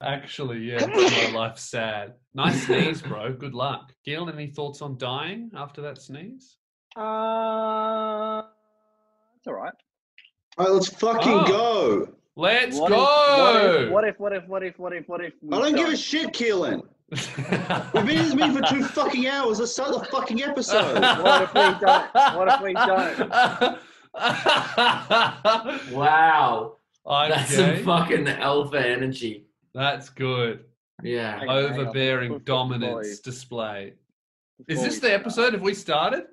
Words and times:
Actually, 0.00 0.58
yeah, 0.60 0.86
my 0.86 1.30
life's 1.34 1.62
sad. 1.64 2.14
Nice 2.34 2.66
sneeze, 2.66 3.02
bro. 3.02 3.32
Good 3.38 3.54
luck. 3.54 3.92
Gil, 4.04 4.28
any 4.28 4.46
thoughts 4.46 4.80
on 4.80 4.96
dying 4.96 5.50
after 5.56 5.82
that 5.82 6.00
sneeze? 6.00 6.56
Uh, 6.96 8.42
it's 9.36 9.46
all 9.46 9.54
right. 9.54 9.72
All 10.56 10.64
right, 10.66 10.72
let's 10.72 10.88
fucking 10.88 11.32
Oh. 11.32 11.46
go. 11.46 12.08
Let's 12.36 12.76
What 12.78 12.90
go. 12.90 13.82
If, 13.86 13.90
what 13.90 14.04
if? 14.04 14.20
What 14.20 14.32
if? 14.32 14.46
What 14.48 14.62
if? 14.62 14.78
What 14.78 14.92
if? 14.92 15.08
What 15.08 15.20
if? 15.24 15.32
we 15.42 15.56
I 15.56 15.60
don't 15.60 15.74
give 15.74 15.88
a 15.88 15.96
shit, 15.96 16.32
Keelan. 16.32 16.82
We've 17.10 18.06
been 18.06 18.18
in 18.18 18.24
this 18.24 18.34
meeting 18.34 18.52
for 18.54 18.62
two 18.62 18.84
fucking 18.84 19.26
hours. 19.26 19.58
Let's 19.58 19.72
start 19.72 19.92
the 19.98 20.04
fucking 20.04 20.42
episode. 20.42 21.00
What 21.00 21.42
if 21.42 21.54
we 21.54 21.60
don't? 21.84 22.14
What 22.36 22.48
if 22.48 22.60
we 22.60 22.74
don't? 22.74 23.78
Wow. 25.92 26.76
Okay. 27.06 27.28
That's 27.30 27.54
some 27.54 27.82
fucking 27.84 28.28
alpha 28.28 28.86
energy. 28.86 29.47
That's 29.78 30.10
good. 30.10 30.64
Yeah. 31.04 31.38
Hang 31.38 31.48
on, 31.48 31.56
hang. 31.70 31.80
Overbearing 31.80 32.28
Before- 32.32 32.44
dominance 32.44 33.08
before 33.18 33.22
display. 33.32 33.92
Is 34.66 34.82
this 34.82 34.98
the 34.98 35.14
episode? 35.14 35.52
Have 35.52 35.62
we 35.62 35.72
started? 35.72 36.24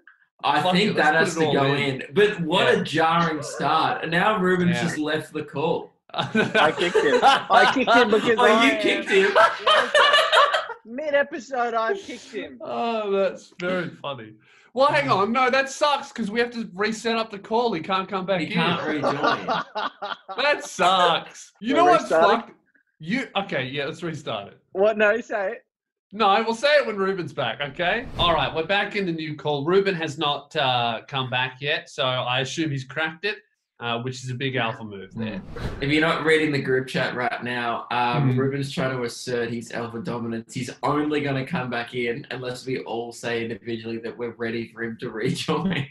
I 0.44 0.62
Fuck 0.62 0.74
think 0.74 0.92
it, 0.92 0.96
let's 0.96 1.10
that 1.10 1.16
has 1.16 1.34
to 1.36 1.54
go 1.54 1.74
in. 1.76 2.02
in. 2.02 2.04
But 2.16 2.40
what 2.42 2.66
Yeah. 2.74 2.82
a 2.82 2.84
jarring 2.84 3.44
start. 3.44 4.02
And 4.02 4.12
now 4.12 4.40
Ruben's 4.40 4.76
Yeah. 4.78 4.84
just 4.84 4.98
left 4.98 5.32
the 5.32 5.44
call. 5.44 5.94
I 6.12 6.74
kicked 6.78 6.96
him. 6.96 7.20
I 7.24 7.72
kicked 7.74 7.94
him 7.94 8.10
because 8.18 8.38
Oh, 8.40 8.46
I 8.46 8.66
you 8.66 8.72
am- 8.72 8.82
kicked 8.82 9.10
him. 9.12 9.32
Mid 10.86 11.14
episode, 11.14 11.74
I've 11.74 11.98
kicked 12.00 12.32
him. 12.32 12.58
Oh, 12.62 13.12
that's 13.12 13.54
very 13.60 13.90
funny. 14.02 14.34
Well, 14.74 14.88
hang 14.88 15.10
on. 15.10 15.32
No, 15.32 15.50
that 15.50 15.70
sucks 15.70 16.10
because 16.12 16.30
we 16.32 16.40
have 16.40 16.52
to 16.52 16.70
reset 16.74 17.16
up 17.16 17.32
the 17.32 17.40
call. 17.40 17.74
He 17.74 17.82
can't 17.82 18.08
come 18.10 18.26
back 18.26 18.40
He 18.42 18.48
in. 18.48 18.54
can't 18.54 18.82
rejoin. 18.84 19.14
That 20.38 20.64
sucks. 20.66 21.54
You 21.62 21.76
We're 21.76 21.82
know 21.82 21.86
what's 21.92 22.04
restarting? 22.04 22.42
fucked? 22.42 22.52
You 23.00 23.28
okay? 23.36 23.66
Yeah, 23.66 23.86
let's 23.86 24.04
restart 24.04 24.48
it. 24.50 24.60
what? 24.72 24.98
No, 24.98 25.20
say 25.22 25.52
it. 25.54 25.66
No, 26.14 26.42
we'll 26.46 26.56
say 26.56 26.70
it 26.78 26.88
when 26.88 26.96
Ruben's 26.96 27.34
back. 27.34 27.60
Okay. 27.60 28.06
All 28.18 28.34
right, 28.34 28.54
we're 28.54 28.66
back 28.66 28.96
in 28.96 29.06
the 29.06 29.12
new 29.12 29.36
call. 29.36 29.66
Ruben 29.66 29.94
has 29.96 30.18
not 30.18 30.56
uh, 30.56 31.02
come 31.08 31.30
back 31.30 31.58
yet, 31.60 31.90
so 31.90 32.06
I 32.06 32.40
assume 32.40 32.72
he's 32.72 32.86
cracked 32.86 33.26
it, 33.26 33.38
uh, 33.82 34.00
which 34.02 34.24
is 34.24 34.30
a 34.30 34.34
big 34.34 34.56
alpha 34.56 34.84
move 34.86 35.14
there. 35.14 35.42
If 35.82 35.90
you're 35.92 36.00
not 36.02 36.24
reading 36.24 36.54
the 36.54 36.62
group 36.62 36.88
chat 36.88 37.16
right 37.16 37.44
now, 37.44 37.88
um, 37.92 38.32
Mhm. 38.34 38.38
Ruben's 38.38 38.72
trying 38.72 38.96
to 38.96 39.04
assert 39.04 39.50
his 39.50 39.72
alpha 39.74 40.00
dominance. 40.00 40.54
He's 40.54 40.70
only 40.84 41.20
going 41.20 41.44
to 41.44 41.50
come 41.52 41.70
back 41.70 41.96
in 41.96 42.26
unless 42.32 42.66
we 42.66 42.80
all 42.80 43.12
say 43.12 43.44
individually 43.44 43.98
that 43.98 44.18
we're 44.18 44.36
ready 44.36 44.72
for 44.72 44.84
him 44.84 44.98
to 45.02 45.10
rejoin. 45.12 45.86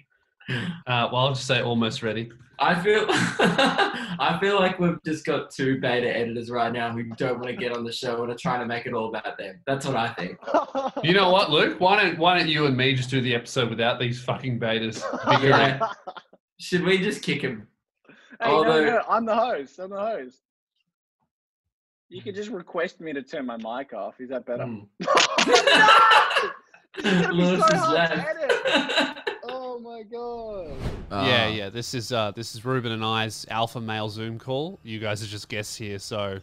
Uh, 0.87 1.09
well, 1.11 1.23
I'll 1.23 1.33
just 1.35 1.47
say 1.47 1.63
almost 1.63 2.03
ready. 2.03 2.31
I 2.59 2.75
feel, 2.81 3.07
I 3.09 4.37
feel 4.41 4.57
like 4.61 4.79
we've 4.79 5.03
just 5.05 5.25
got 5.25 5.51
two 5.51 5.81
beta 5.81 6.07
editors 6.15 6.51
right 6.51 6.71
now 6.73 6.93
who 6.93 7.05
don't 7.17 7.37
want 7.37 7.47
to 7.49 7.57
get 7.57 7.73
on 7.73 7.83
the 7.83 7.91
show 7.93 8.23
and 8.23 8.31
are 8.31 8.37
trying 8.37 8.61
to 8.61 8.67
make 8.67 8.85
it 8.87 8.93
all 8.93 9.09
about 9.09 9.39
them. 9.39 9.59
That's 9.67 9.87
what 9.87 9.97
I 9.97 10.13
think. 10.13 10.39
You 11.03 11.15
know 11.15 11.31
what, 11.31 11.51
Luke? 11.51 11.81
Why 11.81 12.01
don't 12.03 12.19
Why 12.19 12.39
don't 12.39 12.49
you 12.49 12.67
and 12.67 12.77
me 12.77 12.95
just 12.95 13.09
do 13.11 13.21
the 13.23 13.35
episode 13.35 13.71
without 13.71 13.99
these 13.99 14.23
fucking 14.23 14.61
betas? 14.61 15.03
Yeah. 15.43 15.81
Should 16.61 16.85
we 16.85 16.99
just 16.99 17.23
kick 17.23 17.41
him? 17.43 17.67
Hey, 18.09 18.15
Although- 18.51 18.85
no, 18.85 18.91
no, 18.91 19.03
I'm 19.09 19.25
the 19.25 19.35
host. 19.35 19.79
I'm 19.79 19.91
the 19.91 19.99
host. 19.99 20.39
You 22.11 22.21
can 22.23 22.35
just 22.35 22.51
request 22.51 23.01
me 23.01 23.13
to 23.15 23.23
turn 23.23 23.47
my 23.47 23.57
mic 23.57 23.93
off. 23.95 24.21
Is 24.21 24.29
that 24.29 24.45
better? 24.47 24.69
This 24.99 25.09
is 27.07 27.13
gonna 27.13 27.29
be 27.29 27.35
Lewis 27.35 27.61
so 27.61 27.67
is 27.75 27.81
hard 27.81 28.11
to 28.11 28.17
left. 28.17 29.14
Edit. 29.87 30.07
Oh 30.13 30.71
my 30.71 30.73
god. 30.73 31.27
yeah, 31.27 31.45
Ah. 31.45 31.49
yeah. 31.49 31.69
This 31.71 31.95
is 31.95 32.13
uh, 32.13 32.33
this 32.33 32.55
is 32.55 32.65
Ruben 32.65 32.93
and 32.93 33.05
I's 33.05 33.47
alpha 33.51 33.81
male 33.81 34.09
Zoom 34.09 34.39
call. 34.39 34.79
You 34.83 34.99
guys 34.99 35.23
are 35.23 35.27
just 35.27 35.49
guests 35.49 35.77
here, 35.77 35.99
so 35.99 36.41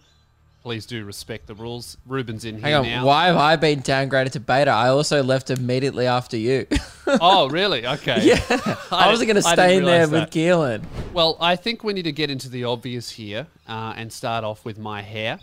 please 0.63 0.85
do 0.85 1.03
respect 1.05 1.47
the 1.47 1.55
rules. 1.55 1.97
Ruben's 2.05 2.45
in 2.45 2.55
Hang 2.61 2.69
here 2.69 2.77
on, 2.79 2.85
now. 2.85 3.05
why 3.05 3.25
have 3.27 3.37
I 3.37 3.55
been 3.55 3.81
downgraded 3.81 4.33
to 4.33 4.39
beta? 4.39 4.69
I 4.71 4.89
also 4.89 5.23
left 5.23 5.49
immediately 5.49 6.07
after 6.07 6.37
you. 6.37 6.67
Oh, 7.19 7.49
really? 7.49 7.85
Okay. 7.85 8.21
yeah, 8.23 8.39
I 8.49 8.77
I, 8.91 9.07
wasn't 9.07 9.27
going 9.27 9.35
to 9.35 9.41
stay 9.41 9.75
in 9.75 9.83
there 9.83 10.05
realise 10.07 10.11
with 10.11 10.31
that. 10.31 10.31
Keelan. 10.31 10.83
Well, 11.13 11.35
I 11.41 11.57
think 11.57 11.83
we 11.83 11.91
need 11.91 12.03
to 12.03 12.11
get 12.13 12.29
into 12.29 12.47
the 12.47 12.63
obvious 12.63 13.09
here 13.09 13.47
uh, 13.67 13.93
and 13.97 14.13
start 14.13 14.45
off 14.45 14.63
with 14.63 14.77
my 14.77 15.01
hair. 15.01 15.39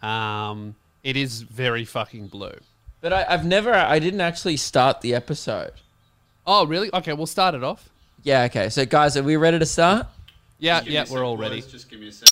Um, 0.00 0.76
it 1.02 1.16
is 1.16 1.40
very 1.42 1.84
fucking 1.86 2.28
blue. 2.28 2.52
But 3.00 3.12
I, 3.14 3.24
I've 3.30 3.44
never, 3.44 3.72
I 3.74 3.98
didn't 3.98 4.20
actually 4.20 4.58
start 4.58 5.00
the 5.00 5.12
episode. 5.14 5.72
Oh, 6.50 6.64
really? 6.66 6.88
Okay, 6.94 7.12
we'll 7.12 7.26
start 7.26 7.54
it 7.54 7.62
off. 7.62 7.90
Yeah, 8.22 8.44
okay. 8.44 8.70
So, 8.70 8.86
guys, 8.86 9.18
are 9.18 9.22
we 9.22 9.36
ready 9.36 9.58
to 9.58 9.66
start? 9.66 10.06
Yeah, 10.58 10.80
yeah, 10.84 11.04
we're 11.10 11.22
all 11.24 11.36
ready. 11.36 11.60
Just 11.60 11.90
give 11.90 12.00
me 12.00 12.08
a 12.08 12.12
sec. 12.12 12.28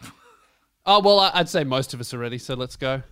Oh 0.84 0.98
well, 1.00 1.20
I- 1.20 1.30
I'd 1.34 1.48
say 1.48 1.62
most 1.62 1.94
of 1.94 2.00
us 2.00 2.12
are 2.12 2.18
ready, 2.18 2.38
so 2.38 2.54
let's 2.54 2.74
go. 2.74 3.02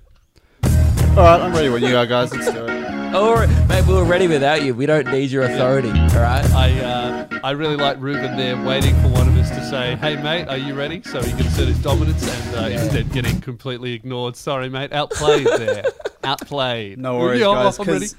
All 0.65 0.71
right, 1.17 1.41
I'm 1.41 1.53
ready 1.53 1.69
when 1.69 1.85
you 1.85 1.97
are, 1.97 2.05
guys. 2.07 2.33
Let's 2.35 2.51
do 2.51 2.65
it. 2.67 2.87
Oh, 3.15 3.47
mate, 3.69 3.87
we 3.87 3.95
were 3.95 4.03
ready 4.05 4.27
without 4.27 4.63
you. 4.65 4.75
We 4.75 4.87
don't 4.87 5.07
need 5.13 5.31
your 5.31 5.45
authority, 5.45 5.91
all 5.91 6.09
right? 6.21 6.45
I 6.53 6.81
uh, 6.81 7.41
I 7.45 7.51
really 7.53 7.77
like 7.77 8.01
Ruben 8.01 8.37
there, 8.37 8.61
waiting 8.65 8.95
for 9.03 9.09
one 9.09 9.29
of 9.29 9.37
us 9.37 9.51
to 9.51 9.65
say, 9.71 9.95
"Hey, 9.97 10.17
mate, 10.21 10.49
are 10.49 10.57
you 10.57 10.75
ready?" 10.75 11.01
So 11.05 11.23
he 11.23 11.31
can 11.31 11.47
assert 11.47 11.69
his 11.69 11.79
dominance, 11.81 12.23
and 12.55 12.57
uh, 12.57 12.81
instead 12.81 13.13
getting 13.13 13.41
completely 13.41 13.93
ignored. 13.93 14.35
Sorry, 14.35 14.69
mate, 14.69 14.93
outplayed 14.93 15.47
there, 15.47 15.85
outplayed. 16.25 16.99
No 16.99 17.19
worries, 17.19 17.41
Yeah, 17.43 17.53
guys. 17.55 17.79
I'm 17.79 17.87
ready. 17.87 18.07
'cause- 18.07 18.17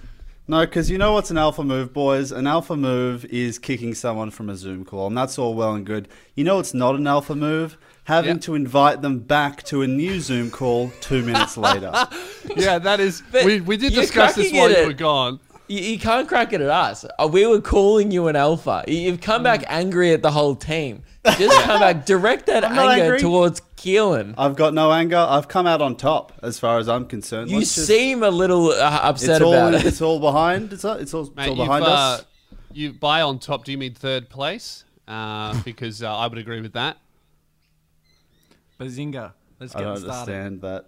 no, 0.51 0.65
because 0.65 0.89
you 0.91 0.97
know 0.97 1.13
what's 1.13 1.31
an 1.31 1.37
alpha 1.37 1.63
move, 1.63 1.93
boys? 1.93 2.31
An 2.31 2.45
alpha 2.45 2.75
move 2.75 3.25
is 3.25 3.57
kicking 3.57 3.93
someone 3.95 4.29
from 4.31 4.49
a 4.49 4.55
Zoom 4.55 4.83
call, 4.85 5.07
and 5.07 5.17
that's 5.17 5.39
all 5.39 5.53
well 5.53 5.73
and 5.73 5.85
good. 5.85 6.07
You 6.35 6.43
know 6.43 6.57
what's 6.57 6.73
not 6.73 6.95
an 6.95 7.07
alpha 7.07 7.33
move? 7.35 7.77
Having 8.05 8.35
Yeah. 8.35 8.41
to 8.41 8.55
invite 8.55 9.01
them 9.01 9.19
back 9.19 9.63
to 9.63 9.81
a 9.81 9.87
new 9.87 10.19
Zoom 10.19 10.51
call 10.51 10.91
two 11.01 11.23
minutes 11.23 11.57
later. 11.57 11.91
Yeah, 12.55 12.79
that 12.79 12.99
is. 12.99 13.23
But 13.31 13.45
We, 13.45 13.61
we 13.61 13.77
did 13.77 13.93
discuss 13.93 14.35
this 14.35 14.49
cracking 14.51 14.59
while 14.59 14.71
you 14.81 14.87
were 14.87 14.93
gone. 14.93 15.39
You, 15.67 15.79
you 15.79 15.99
can't 15.99 16.27
crack 16.27 16.51
it 16.53 16.59
at 16.59 16.69
us. 16.69 17.05
Uh, 17.17 17.27
We 17.31 17.45
were 17.47 17.61
calling 17.61 18.11
you 18.11 18.27
an 18.27 18.35
alpha. 18.35 18.83
You- 18.87 18.95
You've 18.97 19.21
come 19.21 19.43
back 19.43 19.63
angry 19.67 20.11
at 20.11 20.21
the 20.21 20.31
whole 20.31 20.55
team. 20.55 21.03
Just 21.37 21.61
come 21.63 21.79
back, 21.79 22.05
direct 22.05 22.47
that 22.47 22.63
anger 22.65 23.03
angry. 23.03 23.19
towards 23.19 23.61
Keelan. 23.81 24.35
I've 24.37 24.55
got 24.55 24.73
no 24.73 24.91
anger. 24.91 25.17
I've 25.17 25.47
come 25.47 25.65
out 25.67 25.81
on 25.81 25.95
top, 25.95 26.33
as 26.43 26.59
far 26.59 26.77
as 26.79 26.87
I'm 26.87 27.05
concerned. 27.05 27.49
You 27.49 27.57
Let's 27.59 27.73
just- 27.75 27.87
seem 27.87 28.23
a 28.23 28.29
little 28.29 28.69
uh, 28.69 28.99
upset 29.03 29.37
it's 29.37 29.41
all, 29.41 29.53
about 29.53 29.73
it. 29.75 29.85
it's 29.85 30.01
all 30.01 30.19
behind. 30.19 30.71
It's 30.73 30.85
all, 30.85 30.95
it's 30.97 31.13
all, 31.13 31.21
it's 31.35 31.47
all 31.47 31.55
behind 31.55 31.83
uh, 31.85 31.87
us. 31.87 32.25
you 32.71 32.93
buy 32.93 33.21
on 33.21 33.39
top. 33.39 33.65
Do 33.65 33.71
you 33.71 33.77
mean 33.77 33.93
third 33.93 34.29
place? 34.29 34.83
Uh, 35.07 35.59
because 35.65 36.01
uh, 36.03 36.15
I 36.15 36.27
would 36.27 36.37
agree 36.37 36.61
with 36.61 36.73
that. 36.73 36.97
Bazinga. 38.79 39.33
Let's 39.59 39.75
I 39.75 39.79
get 39.79 39.85
don't 39.85 39.97
started. 39.97 40.15
understand 40.33 40.61
that. 40.61 40.85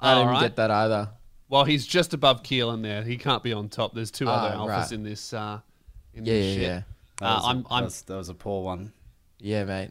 I 0.00 0.14
don't 0.14 0.28
right. 0.28 0.40
get 0.42 0.56
that 0.56 0.70
either. 0.70 1.10
Well, 1.48 1.64
he's 1.64 1.86
just 1.86 2.12
above 2.14 2.42
Keelan 2.42 2.82
there. 2.82 3.02
He 3.02 3.16
can't 3.16 3.42
be 3.42 3.52
on 3.52 3.68
top. 3.68 3.94
There's 3.94 4.10
two 4.10 4.28
other 4.28 4.54
Ah, 4.56 4.64
alphas 4.66 4.68
right. 4.68 4.92
in 4.92 5.02
this. 5.04 5.32
Uh, 5.32 5.60
in 6.14 6.24
Yeah, 6.24 6.32
this 6.32 6.44
yeah, 6.46 6.52
shit. 6.54 6.62
yeah. 6.62 6.82
That, 7.18 7.26
Uh, 7.26 7.34
was, 7.36 7.44
a- 7.44 7.48
I'm- 7.48 7.66
I'm- 7.70 7.90
that 8.06 8.16
was 8.16 8.28
a 8.28 8.34
poor 8.34 8.62
one. 8.64 8.92
Yeah, 9.38 9.64
mate. 9.64 9.90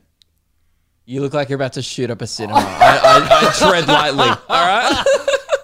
You 1.06 1.22
look 1.22 1.34
like 1.34 1.50
you're 1.50 1.56
about 1.58 1.74
to 1.74 1.82
shoot 1.82 2.10
up 2.10 2.22
a 2.22 2.28
cinema. 2.28 2.60
I, 2.60 3.00
I, 3.04 3.48
I 3.48 3.52
tread 3.54 3.88
lightly. 3.88 4.28
All 4.28 4.38
right. 4.50 5.04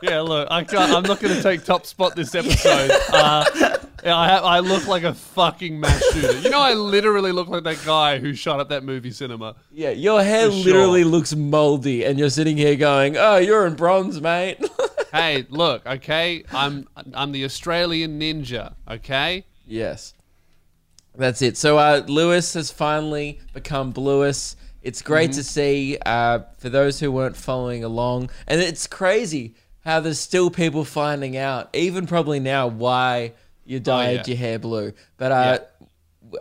Yeah, 0.03 0.21
look, 0.21 0.47
I 0.49 0.63
can't, 0.63 0.91
I'm 0.91 1.03
not 1.03 1.19
going 1.19 1.35
to 1.35 1.43
take 1.43 1.63
top 1.63 1.85
spot 1.85 2.15
this 2.15 2.33
episode. 2.33 2.89
Uh, 3.13 3.45
I, 4.03 4.27
have, 4.29 4.43
I 4.43 4.57
look 4.57 4.87
like 4.87 5.03
a 5.03 5.13
fucking 5.13 5.79
mass 5.79 6.03
shooter. 6.11 6.39
You 6.39 6.49
know, 6.49 6.59
I 6.59 6.73
literally 6.73 7.31
look 7.31 7.49
like 7.49 7.63
that 7.65 7.83
guy 7.85 8.17
who 8.17 8.33
shot 8.33 8.59
up 8.59 8.69
that 8.69 8.83
movie 8.83 9.11
cinema. 9.11 9.57
Yeah, 9.71 9.91
your 9.91 10.23
hair 10.23 10.47
For 10.47 10.53
sure. 10.53 10.63
literally 10.63 11.03
looks 11.03 11.35
moldy, 11.35 12.03
and 12.03 12.17
you're 12.17 12.31
sitting 12.31 12.57
here 12.57 12.75
going, 12.75 13.15
"Oh, 13.15 13.37
you're 13.37 13.67
in 13.67 13.75
bronze, 13.75 14.19
mate." 14.19 14.57
Hey, 15.13 15.45
look, 15.49 15.85
okay, 15.85 16.45
I'm 16.51 16.87
I'm 17.13 17.31
the 17.31 17.43
Australian 17.45 18.19
ninja. 18.19 18.73
Okay, 18.89 19.45
yes, 19.67 20.13
that's 21.15 21.41
it. 21.43 21.57
So, 21.57 21.77
uh, 21.77 22.03
Lewis 22.07 22.53
has 22.55 22.71
finally 22.71 23.39
become 23.53 23.93
Bluis. 23.93 24.55
It's 24.81 25.01
great 25.01 25.31
Mm-hmm. 25.31 25.37
to 25.39 25.43
see. 25.43 25.97
Uh, 26.05 26.39
for 26.57 26.69
those 26.69 26.99
who 26.99 27.11
weren't 27.11 27.37
following 27.37 27.83
along, 27.83 28.29
and 28.47 28.59
it's 28.61 28.87
crazy 28.87 29.55
how 29.85 29.99
there's 29.99 30.19
still 30.19 30.49
people 30.49 30.85
finding 30.85 31.37
out, 31.37 31.69
even 31.73 32.07
probably 32.07 32.39
now, 32.39 32.67
why 32.67 33.33
you 33.65 33.79
dyed 33.79 34.09
Oh, 34.09 34.13
yeah. 34.13 34.23
your 34.27 34.37
hair 34.37 34.59
blue. 34.59 34.93
But 35.17 35.31
uh, 35.31 35.59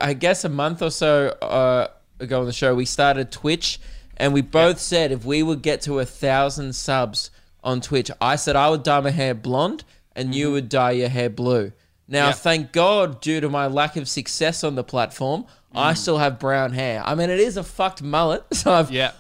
I 0.00 0.14
guess 0.14 0.44
a 0.44 0.49
month 0.49 0.82
or 0.82 0.91
so 0.91 1.29
uh, 1.43 1.88
ago 2.19 2.41
on 2.41 2.47
the 2.47 2.53
show, 2.53 2.75
we 2.75 2.85
started 2.85 3.31
Twitch, 3.32 3.79
and 4.17 4.32
we 4.35 4.41
both 4.43 4.79
said 4.79 5.12
if 5.12 5.25
we 5.25 5.43
would 5.43 5.62
get 5.62 5.82
to 5.82 5.99
a 6.00 6.05
thousand 6.05 6.75
subs 6.75 7.31
on 7.64 7.81
Twitch, 7.81 8.11
I 8.20 8.37
said 8.37 8.56
I 8.56 8.69
would 8.70 8.82
dye 8.82 9.00
my 9.00 9.11
hair 9.11 9.35
blonde, 9.35 9.85
and 10.17 10.35
you 10.35 10.50
would 10.53 10.69
dye 10.69 10.93
your 10.93 11.09
hair 11.09 11.31
blue. 11.31 11.73
Now, 12.11 12.27
Yep. 12.29 12.37
thank 12.37 12.73
God, 12.73 13.21
due 13.23 13.41
to 13.41 13.49
my 13.49 13.67
lack 13.69 13.97
of 13.97 14.09
success 14.09 14.65
on 14.65 14.75
the 14.75 14.83
platform, 14.85 15.47
I 15.75 15.95
still 15.95 16.19
have 16.19 16.39
brown 16.41 16.73
hair. 16.73 17.01
I 17.07 17.15
mean, 17.15 17.31
it 17.31 17.39
is 17.41 17.57
a 17.57 17.62
fucked 17.62 18.03
mullet, 18.03 18.43
so 18.53 18.73
I've 18.73 18.91
yeah, 18.91 19.12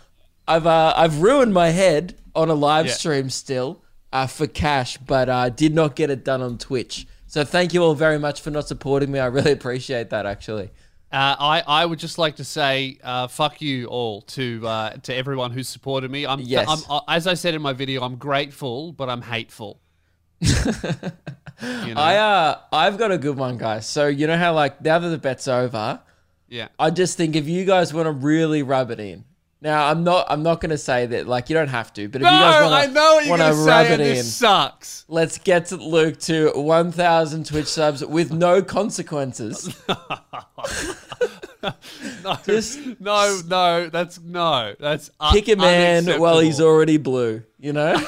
I've 0.48 0.66
uh, 0.66 0.92
I've 0.96 1.22
ruined 1.22 1.54
my 1.54 1.68
head 1.68 2.16
on 2.34 2.50
a 2.50 2.54
live 2.54 2.86
Yeah. 2.86 2.92
stream 2.94 3.30
still 3.30 3.82
uh, 4.12 4.26
for 4.26 4.46
cash, 4.48 4.96
but 4.98 5.28
uh, 5.28 5.48
did 5.50 5.72
not 5.74 5.94
get 5.94 6.10
it 6.10 6.24
done 6.24 6.42
on 6.42 6.58
Twitch. 6.58 7.06
So 7.28 7.44
thank 7.44 7.72
you 7.72 7.84
all 7.84 7.94
very 7.94 8.18
much 8.18 8.40
for 8.40 8.50
not 8.50 8.66
supporting 8.66 9.12
me. 9.12 9.20
I 9.20 9.26
really 9.26 9.52
appreciate 9.60 10.10
that. 10.10 10.26
Actually, 10.26 10.70
Uh, 11.12 11.36
I, 11.38 11.62
I 11.66 11.86
would 11.86 12.00
just 12.00 12.18
like 12.18 12.36
to 12.36 12.44
say 12.44 12.98
uh, 13.04 13.28
fuck 13.28 13.60
you 13.62 13.86
all 13.86 14.22
to 14.22 14.66
uh, 14.66 14.90
to 15.06 15.14
everyone 15.14 15.52
who 15.52 15.62
supported 15.62 16.10
me. 16.10 16.26
I'm, 16.26 16.40
Yes. 16.40 16.66
I'm 16.68 16.80
uh, 16.90 17.00
as 17.06 17.28
I 17.28 17.34
said 17.34 17.54
in 17.54 17.62
my 17.62 17.72
video, 17.72 18.02
I'm 18.02 18.16
grateful, 18.16 18.92
but 18.92 19.08
I'm 19.08 19.22
hateful. 19.22 19.80
you 21.86 21.94
know? 21.94 22.00
I 22.00 22.16
uh, 22.16 22.58
I've 22.72 22.98
got 22.98 23.12
a 23.12 23.18
good 23.18 23.36
one, 23.36 23.58
guys. 23.58 23.86
So 23.86 24.06
you 24.06 24.26
know 24.26 24.36
how 24.36 24.54
like 24.54 24.82
now 24.82 24.98
that 24.98 25.08
the 25.08 25.18
bet's 25.18 25.48
over, 25.48 26.00
yeah. 26.48 26.68
I 26.78 26.90
just 26.90 27.16
think 27.16 27.36
if 27.36 27.46
you 27.46 27.64
guys 27.64 27.92
want 27.94 28.06
to 28.06 28.12
really 28.12 28.62
rub 28.62 28.90
it 28.90 29.00
in. 29.00 29.24
Now 29.62 29.88
I'm 29.88 30.04
not 30.04 30.26
I'm 30.30 30.42
not 30.42 30.62
gonna 30.62 30.78
say 30.78 31.04
that 31.04 31.26
like 31.26 31.50
you 31.50 31.54
don't 31.54 31.68
have 31.68 31.92
to, 31.92 32.08
but 32.08 32.22
if 32.22 32.24
No, 32.24 32.30
you 32.32 32.38
guys 32.38 32.70
want 32.70 32.92
know 32.94 33.14
what 33.16 33.26
you're 33.26 33.38
wanna 33.38 33.52
rub 33.54 33.86
it 33.88 34.00
in, 34.00 34.24
sucks. 34.24 35.04
let's 35.06 35.36
get 35.36 35.66
to 35.66 35.76
Luke 35.76 36.18
to 36.20 36.50
1,000 36.54 37.44
Twitch 37.44 37.66
subs 37.66 38.02
with 38.02 38.32
no 38.32 38.62
consequences. 38.62 39.78
No, 42.24 42.38
Just 42.46 42.78
no, 43.00 43.40
no, 43.46 43.88
that's 43.90 44.18
no, 44.20 44.74
that's 44.80 45.10
Kick 45.32 45.48
a 45.48 45.56
man 45.56 46.18
while 46.18 46.38
he's 46.38 46.60
already 46.60 46.96
blue. 46.96 47.42
You 47.58 47.74
know. 47.74 48.02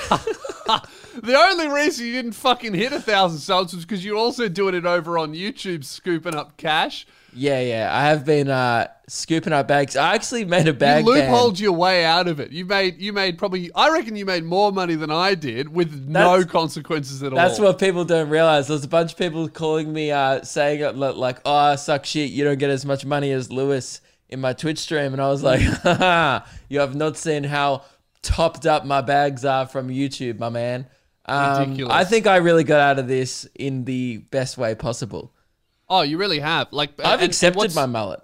The 1.23 1.37
only 1.39 1.69
reason 1.69 2.07
you 2.07 2.13
didn't 2.13 2.33
fucking 2.33 2.75
hit 2.75 2.93
a 2.93 3.01
thousand 3.01 3.39
subs 3.39 3.73
was 3.75 3.85
because 3.85 4.05
you're 4.05 4.17
also 4.17 4.49
doing 4.49 4.75
it 4.75 4.85
over 4.85 5.19
on 5.19 5.35
YouTube, 5.35 5.85
scooping 5.85 6.35
up 6.35 6.57
cash. 6.57 7.07
yeah, 7.33 7.61
yeah. 7.61 7.91
I 7.97 8.09
have 8.09 8.25
been 8.25 8.49
uh, 8.51 8.89
scooping 9.07 9.53
up 9.53 9.69
bags. 9.69 9.95
I 9.97 10.15
actually 10.15 10.45
made 10.45 10.67
a 10.67 10.73
bag. 10.73 11.05
ban. 11.07 11.15
loopholed 11.15 11.61
your 11.61 11.73
way 11.73 12.05
out 12.05 12.27
of 12.27 12.41
it. 12.41 12.51
You 12.51 12.65
made 12.67 13.01
you 13.01 13.13
made 13.13 13.39
probably 13.39 13.71
I 13.73 13.91
reckon 13.91 14.17
you 14.17 14.27
made 14.27 14.43
more 14.45 14.73
money 14.73 14.97
than 14.97 15.11
I 15.13 15.35
did 15.37 15.69
with 15.73 16.07
no 16.09 16.33
That's- 16.39 16.51
consequences 16.51 17.23
at 17.23 17.33
all. 17.33 17.37
That's 17.39 17.61
what 17.61 17.79
people 17.79 18.05
don't 18.05 18.29
realize. 18.29 18.67
There's 18.67 18.83
a 18.85 18.89
bunch 18.89 19.13
of 19.13 19.19
people 19.19 19.49
calling 19.49 19.93
me, 19.93 20.11
uh, 20.11 20.43
saying 20.43 20.83
uh, 20.83 20.91
li- 20.91 21.13
like, 21.15 21.39
"Oh, 21.45 21.55
I 21.55 21.77
suck 21.77 22.05
shit. 22.05 22.31
You 22.33 22.43
don't 22.45 22.59
get 22.59 22.71
as 22.71 22.85
much 22.85 23.07
money 23.07 23.31
as 23.31 23.51
Lewis 23.51 24.01
in 24.29 24.41
my 24.41 24.53
Twitch 24.55 24.79
stream." 24.81 25.13
And 25.13 25.23
I 25.23 25.29
was 25.29 25.43
like, 25.45 25.61
"You 26.69 26.81
have 26.81 26.97
not 26.97 27.17
seen 27.17 27.45
how 27.45 27.85
topped 28.23 28.67
up 28.67 28.85
my 28.85 29.01
bags 29.03 29.45
are 29.45 29.67
from 29.69 29.89
YouTube, 29.89 30.41
my 30.41 30.49
man." 30.49 30.87
Um. 31.33 31.91
I 31.91 32.05
think 32.05 32.27
I 32.27 32.37
really 32.37 32.65
got 32.65 32.81
out 32.81 32.99
of 32.99 33.09
this 33.09 33.47
in 33.55 33.85
the 33.85 34.19
best 34.19 34.59
way 34.59 34.75
possible. 34.75 35.33
Oh, 35.89 36.03
you 36.03 36.19
really 36.19 36.41
have. 36.41 36.69
Like 36.73 36.93
I've 37.05 37.23
accepted 37.23 37.75
my 37.75 37.87
mullet. 37.87 38.21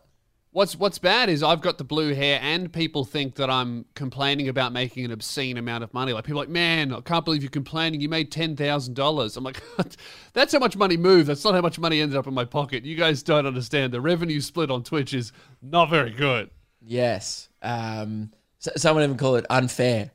What's 0.51 0.75
what's 0.75 0.99
bad 0.99 1.29
is 1.29 1.43
I've 1.43 1.61
got 1.61 1.77
the 1.79 1.85
blue 1.85 2.15
hair, 2.15 2.41
and 2.43 2.73
people 2.73 3.05
think 3.05 3.35
that 3.37 3.51
I'm 3.51 3.85
complaining 3.95 4.49
about 4.49 4.73
making 4.73 5.05
an 5.05 5.11
obscene 5.13 5.59
amount 5.59 5.85
of 5.85 5.93
money. 5.93 6.13
Like 6.13 6.25
people 6.25 6.41
are 6.41 6.45
like, 6.45 6.49
man, 6.49 6.93
I 6.93 7.01
can't 7.03 7.25
believe 7.25 7.43
you're 7.43 7.51
complaining. 7.51 8.01
You 8.01 8.09
made 8.09 8.33
ten 8.33 8.57
thousand 8.57 8.95
dollars. 8.95 9.37
I'm 9.37 9.45
like, 9.45 9.63
that's 10.33 10.53
how 10.53 10.59
much 10.59 10.77
money 10.77 10.97
moved. 10.97 11.29
That's 11.29 11.45
not 11.45 11.55
how 11.55 11.61
much 11.61 11.79
money 11.79 12.01
ended 12.01 12.17
up 12.17 12.27
in 12.27 12.35
my 12.35 12.47
pocket. 12.47 12.85
You 12.85 12.97
guys 12.97 13.23
don't 13.23 13.47
understand. 13.47 13.93
The 13.93 14.01
revenue 14.01 14.41
split 14.41 14.71
on 14.71 14.83
Twitch 14.83 15.13
is 15.13 15.33
not 15.61 15.91
very 15.91 16.11
good. 16.11 16.51
Yes. 16.81 17.51
Um, 17.63 18.33
s- 18.65 18.81
someone 18.81 19.05
even 19.05 19.19
call 19.19 19.37
it 19.37 19.45
unfair. 19.51 20.11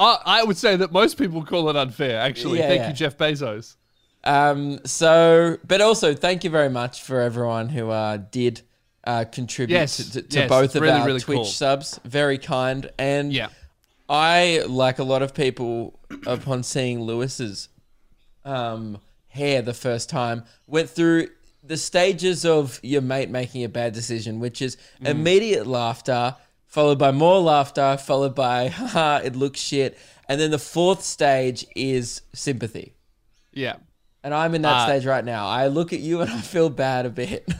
I, 0.00 0.18
I 0.24 0.42
would 0.44 0.56
say 0.56 0.74
that 0.76 0.90
most 0.92 1.18
people 1.18 1.44
call 1.44 1.68
it 1.70 1.76
unfair. 1.76 2.18
Actually, 2.18 2.58
Yeah, 2.58 2.68
thank 2.68 2.80
yeah. 2.80 2.88
you, 2.88 2.94
Jeff 2.94 3.16
Bezos. 3.18 3.76
Um, 4.24 4.80
so, 4.84 5.58
but 5.66 5.80
also 5.80 6.14
thank 6.14 6.42
you 6.44 6.50
very 6.50 6.68
much 6.70 7.02
for 7.02 7.20
everyone 7.20 7.68
who 7.68 7.90
uh, 7.90 8.16
did 8.30 8.62
uh, 9.04 9.24
contribute 9.30 9.76
Yes, 9.76 9.96
to, 9.98 10.12
to, 10.12 10.22
to 10.22 10.38
yes, 10.40 10.48
both 10.48 10.74
of 10.76 10.82
really, 10.82 10.98
our 11.00 11.06
really 11.06 11.20
Twitch 11.20 11.36
cool. 11.36 11.44
subs. 11.44 12.00
Very 12.04 12.38
kind. 12.38 12.90
And 12.98 13.32
Yeah. 13.32 13.48
I, 14.08 14.64
like 14.66 14.98
a 14.98 15.04
lot 15.04 15.22
of 15.22 15.34
people, 15.34 15.98
upon 16.26 16.62
seeing 16.64 17.00
Lewis's 17.02 17.68
um, 18.44 18.98
hair 19.28 19.62
the 19.62 19.74
first 19.74 20.10
time, 20.10 20.44
went 20.66 20.90
through 20.90 21.28
the 21.62 21.76
stages 21.76 22.44
of 22.44 22.80
your 22.82 23.02
mate 23.02 23.30
making 23.30 23.64
a 23.64 23.68
bad 23.68 23.92
decision, 23.92 24.40
which 24.40 24.60
is 24.62 24.76
Mm. 25.02 25.08
immediate 25.10 25.66
laughter, 25.66 26.36
followed 26.70 26.98
by 26.98 27.10
more 27.10 27.38
laughter, 27.40 27.98
followed 27.98 28.34
by, 28.34 28.68
haha, 28.78 29.20
it 29.22 29.36
looks 29.36 29.60
shit. 29.60 29.98
And 30.28 30.40
then 30.40 30.50
the 30.50 30.58
fourth 30.58 31.02
stage 31.02 31.66
is 31.76 32.22
sympathy. 32.32 32.94
Yeah. 33.52 33.76
And 34.24 34.32
I'm 34.32 34.54
in 34.54 34.62
that 34.62 34.82
Uh, 34.82 34.86
stage 34.86 35.04
right 35.06 35.24
now. 35.24 35.46
I 35.46 35.66
look 35.66 35.92
at 35.92 36.00
you 36.00 36.20
and 36.22 36.30
I 36.38 36.40
feel 36.40 36.70
bad 36.70 37.04
a 37.04 37.10
bit. 37.10 37.46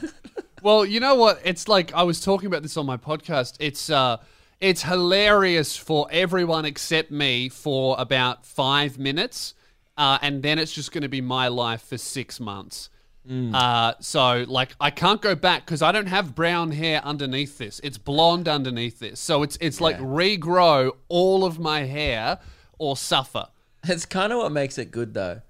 Well, 0.62 0.85
you 0.85 1.01
know 1.01 1.15
what? 1.15 1.41
It's 1.43 1.69
like 1.69 1.95
I 1.95 2.03
was 2.03 2.21
talking 2.21 2.47
about 2.47 2.61
this 2.62 2.77
on 2.77 2.85
my 2.85 2.99
podcast. 2.99 3.57
It's 3.61 3.89
uh 3.89 4.19
it's 4.61 4.83
hilarious 4.83 5.75
for 5.75 6.07
everyone 6.11 6.67
except 6.67 7.11
me 7.11 7.49
for 7.49 7.97
about 7.99 8.45
5 8.45 8.99
minutes. 8.99 9.55
Uh, 9.97 10.19
and 10.21 10.43
then 10.43 10.59
it's 10.59 10.71
just 10.73 10.93
going 10.93 11.01
to 11.03 11.09
be 11.09 11.23
my 11.23 11.49
life 11.49 11.81
for 11.81 11.97
6 11.97 12.41
months. 12.41 12.91
Uh, 13.28 13.93
so 14.00 14.44
like 14.49 14.75
I 14.81 14.90
can't 14.90 15.20
go 15.22 15.34
back 15.34 15.64
because 15.64 15.82
I 15.82 15.93
don't 15.93 16.06
have 16.08 16.34
brown 16.34 16.72
hair 16.72 17.00
underneath 17.05 17.58
this. 17.58 17.81
It's 17.84 17.99
blonde 17.99 18.49
underneath 18.49 18.99
this. 18.99 19.20
So 19.20 19.43
it's 19.43 19.56
it's 19.61 19.81
like 19.81 19.99
regrow 19.99 20.93
all 21.08 21.44
of 21.44 21.58
my 21.58 21.81
hair 21.84 22.38
or 22.78 22.96
suffer. 22.96 23.46
it's 23.84 24.05
kind 24.06 24.32
of 24.32 24.38
what 24.38 24.52
makes 24.52 24.78
it 24.78 24.90
good, 24.90 25.14
though. 25.14 25.43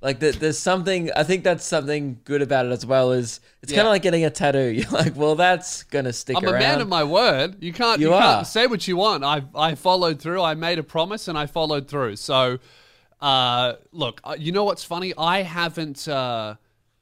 Like 0.00 0.18
the, 0.18 0.30
there's 0.30 0.58
something. 0.58 1.10
I 1.14 1.24
think 1.24 1.44
that's 1.44 1.62
something 1.66 2.20
good 2.24 2.40
about 2.40 2.64
it 2.64 2.72
as 2.72 2.86
well. 2.86 3.12
Is 3.12 3.40
it's 3.62 3.70
kind 3.70 3.86
of 3.86 3.90
like 3.90 4.00
getting 4.00 4.24
a 4.24 4.30
tattoo. 4.30 4.70
You're 4.74 4.88
like, 4.90 5.14
well, 5.14 5.34
that's 5.34 5.82
gonna 5.82 6.14
stick 6.14 6.38
I'm 6.38 6.44
around. 6.46 6.54
a 6.54 6.58
man 6.58 6.80
of 6.80 6.88
my 6.88 7.04
word. 7.04 7.62
You 7.62 7.74
can't. 7.74 8.00
You 8.00 8.08
You, 8.08 8.14
are. 8.14 8.22
can't 8.36 8.46
say 8.46 8.66
what 8.66 8.88
you 8.88 8.96
want. 8.96 9.24
I 9.24 9.42
I 9.54 9.74
followed 9.74 10.20
through. 10.22 10.40
I 10.42 10.54
made 10.54 10.78
a 10.78 10.82
promise 10.82 11.28
and 11.28 11.36
I 11.36 11.44
followed 11.44 11.86
through. 11.86 12.16
So, 12.16 12.60
uh, 13.20 13.74
look, 13.92 14.22
uh, 14.24 14.36
you 14.38 14.52
know 14.52 14.64
what's 14.64 14.84
funny? 14.84 15.12
I 15.18 15.42
haven't. 15.42 16.08
Uh, 16.08 16.54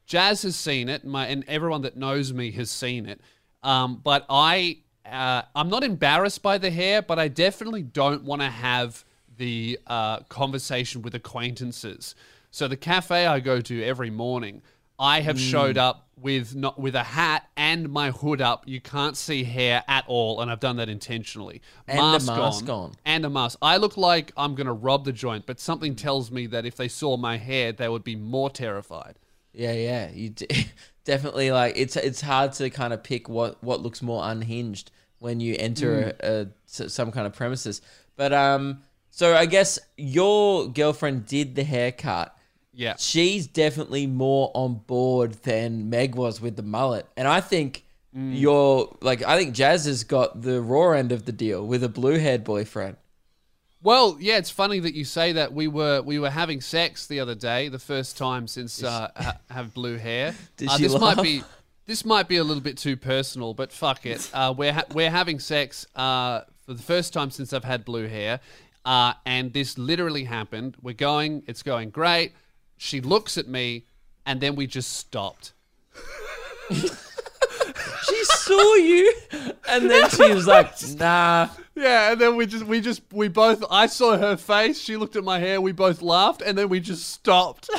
Jazz 0.08 0.42
has 0.42 0.56
seen 0.56 0.88
it. 0.88 1.04
My 1.04 1.26
and 1.26 1.44
everyone 1.46 1.82
that 1.82 1.96
knows 1.96 2.32
me 2.32 2.50
has 2.52 2.70
seen 2.70 3.06
it. 3.06 3.20
Um, 3.62 4.00
but 4.02 4.24
I 4.28 4.78
uh, 5.06 5.42
I'm 5.54 5.68
not 5.68 5.84
embarrassed 5.84 6.42
by 6.42 6.58
the 6.58 6.70
hair, 6.70 7.02
but 7.02 7.18
I 7.18 7.28
definitely 7.28 7.82
don't 7.82 8.24
want 8.24 8.42
to 8.42 8.48
have 8.48 9.04
the 9.36 9.78
uh, 9.86 10.20
conversation 10.20 11.02
with 11.02 11.14
acquaintances. 11.14 12.14
So 12.50 12.66
the 12.66 12.76
cafe 12.76 13.26
I 13.26 13.40
go 13.40 13.60
to 13.60 13.84
every 13.84 14.10
morning, 14.10 14.62
I 14.98 15.20
have 15.20 15.38
showed 15.38 15.76
up 15.76 16.08
with 16.16 16.56
not 16.56 16.78
with 16.78 16.94
a 16.94 17.02
hat 17.02 17.46
and 17.56 17.90
my 17.90 18.10
hood 18.10 18.40
up. 18.40 18.64
You 18.66 18.80
can't 18.80 19.16
see 19.16 19.44
hair 19.44 19.84
at 19.86 20.04
all, 20.08 20.40
and 20.40 20.50
I've 20.50 20.58
done 20.58 20.76
that 20.76 20.88
intentionally. 20.88 21.60
And 21.86 22.00
a 22.00 22.24
mask 22.24 22.68
on. 22.68 22.92
And 23.04 23.26
a 23.26 23.30
mask. 23.30 23.58
I 23.60 23.76
look 23.76 23.98
like 23.98 24.32
I'm 24.38 24.54
gonna 24.54 24.72
rob 24.72 25.04
the 25.04 25.12
joint, 25.12 25.44
but 25.44 25.60
something 25.60 25.94
tells 25.94 26.30
me 26.30 26.46
that 26.46 26.64
if 26.64 26.76
they 26.76 26.88
saw 26.88 27.18
my 27.18 27.36
hair, 27.36 27.72
they 27.72 27.90
would 27.90 28.04
be 28.04 28.16
more 28.16 28.48
terrified. 28.48 29.18
Yeah, 29.58 29.72
yeah. 29.72 30.10
You 30.12 30.30
d- 30.30 30.46
definitely 31.04 31.50
like 31.50 31.74
it's 31.76 31.96
it's 31.96 32.20
hard 32.20 32.52
to 32.54 32.70
kind 32.70 32.92
of 32.92 33.02
pick 33.02 33.28
what 33.28 33.62
what 33.62 33.80
looks 33.82 34.00
more 34.02 34.22
unhinged 34.24 34.90
when 35.18 35.40
you 35.40 35.56
enter 35.58 36.14
a, 36.22 36.26
a 36.26 36.46
s- 36.68 36.92
some 36.92 37.10
kind 37.10 37.26
of 37.26 37.34
premises. 37.34 37.82
But 38.16 38.32
um, 38.32 38.82
so 39.10 39.34
I 39.36 39.46
guess 39.46 39.78
your 39.96 40.68
girlfriend 40.68 41.26
did 41.26 41.54
the 41.56 41.64
haircut. 41.64 42.34
Yeah. 42.72 42.94
She's 42.96 43.48
definitely 43.48 44.06
more 44.06 44.52
on 44.54 44.76
board 44.86 45.32
than 45.42 45.90
Meg 45.90 46.14
was 46.14 46.40
with 46.40 46.54
the 46.56 46.62
mullet, 46.62 47.06
and 47.16 47.28
I 47.28 47.40
think. 47.40 47.84
You're 48.14 48.96
like 49.00 49.22
I 49.22 49.36
think 49.38 49.54
Jazz 49.54 49.84
has 49.84 50.02
got 50.02 50.40
the 50.42 50.60
raw 50.62 50.92
end 50.92 51.12
of 51.12 51.24
the 51.26 51.30
deal 51.30 51.64
with 51.64 51.84
a 51.84 51.88
blue 51.90 52.18
haired 52.18 52.42
boyfriend. 52.42 52.96
Well, 53.82 54.16
yeah, 54.18 54.38
it's 54.38 54.50
funny 54.50 54.80
that 54.80 54.94
you 54.94 55.04
say 55.04 55.32
that. 55.32 55.52
We 55.52 55.68
were 55.68 56.02
we 56.02 56.18
were 56.18 56.30
having 56.30 56.60
sex 56.60 57.06
the 57.06 57.20
other 57.20 57.34
day, 57.34 57.68
the 57.68 57.78
first 57.78 58.16
time 58.16 58.48
since 58.48 58.82
uh, 58.82 59.10
ha- 59.16 59.38
have 59.50 59.72
blue 59.72 59.96
hair. 59.96 60.34
Did 60.56 60.68
uh, 60.68 60.76
she 60.76 60.82
this 60.84 60.92
laugh? 60.92 61.16
might 61.16 61.22
be 61.22 61.42
this 61.86 62.04
might 62.04 62.26
be 62.28 62.36
a 62.38 62.44
little 62.44 62.62
bit 62.62 62.76
too 62.76 62.96
personal, 62.96 63.54
but 63.54 63.72
fuck 63.72 64.04
it. 64.04 64.30
Uh, 64.34 64.52
we're 64.56 64.72
ha- 64.72 64.84
we're 64.92 65.10
having 65.10 65.38
sex 65.38 65.86
uh, 65.94 66.40
for 66.66 66.74
the 66.74 66.82
first 66.82 67.12
time 67.12 67.30
since 67.30 67.52
I've 67.52 67.64
had 67.64 67.84
blue 67.84 68.08
hair, 68.08 68.40
uh, 68.84 69.12
and 69.24 69.52
this 69.52 69.78
literally 69.78 70.24
happened. 70.24 70.76
We're 70.82 70.94
going, 70.94 71.44
it's 71.46 71.62
going 71.62 71.90
great. 71.90 72.32
She 72.76 73.00
looks 73.00 73.38
at 73.38 73.48
me, 73.48 73.84
and 74.26 74.40
then 74.40 74.56
we 74.56 74.66
just 74.66 74.92
stopped. 74.92 75.52
She 78.08 78.24
saw 78.24 78.74
you, 78.74 79.12
and 79.68 79.90
then 79.90 80.08
she 80.10 80.32
was 80.32 80.46
like, 80.46 80.72
"Nah." 80.96 81.48
Yeah, 81.78 82.12
and 82.12 82.20
then 82.20 82.34
we 82.36 82.46
just 82.46 82.64
we 82.64 82.80
just 82.80 83.02
we 83.12 83.28
both 83.28 83.62
I 83.70 83.86
saw 83.86 84.16
her 84.16 84.36
face, 84.36 84.80
she 84.80 84.96
looked 84.96 85.14
at 85.16 85.22
my 85.24 85.38
hair, 85.38 85.60
we 85.60 85.70
both 85.72 86.02
laughed, 86.02 86.42
and 86.42 86.58
then 86.58 86.68
we 86.68 86.80
just 86.80 87.08
stopped. 87.08 87.70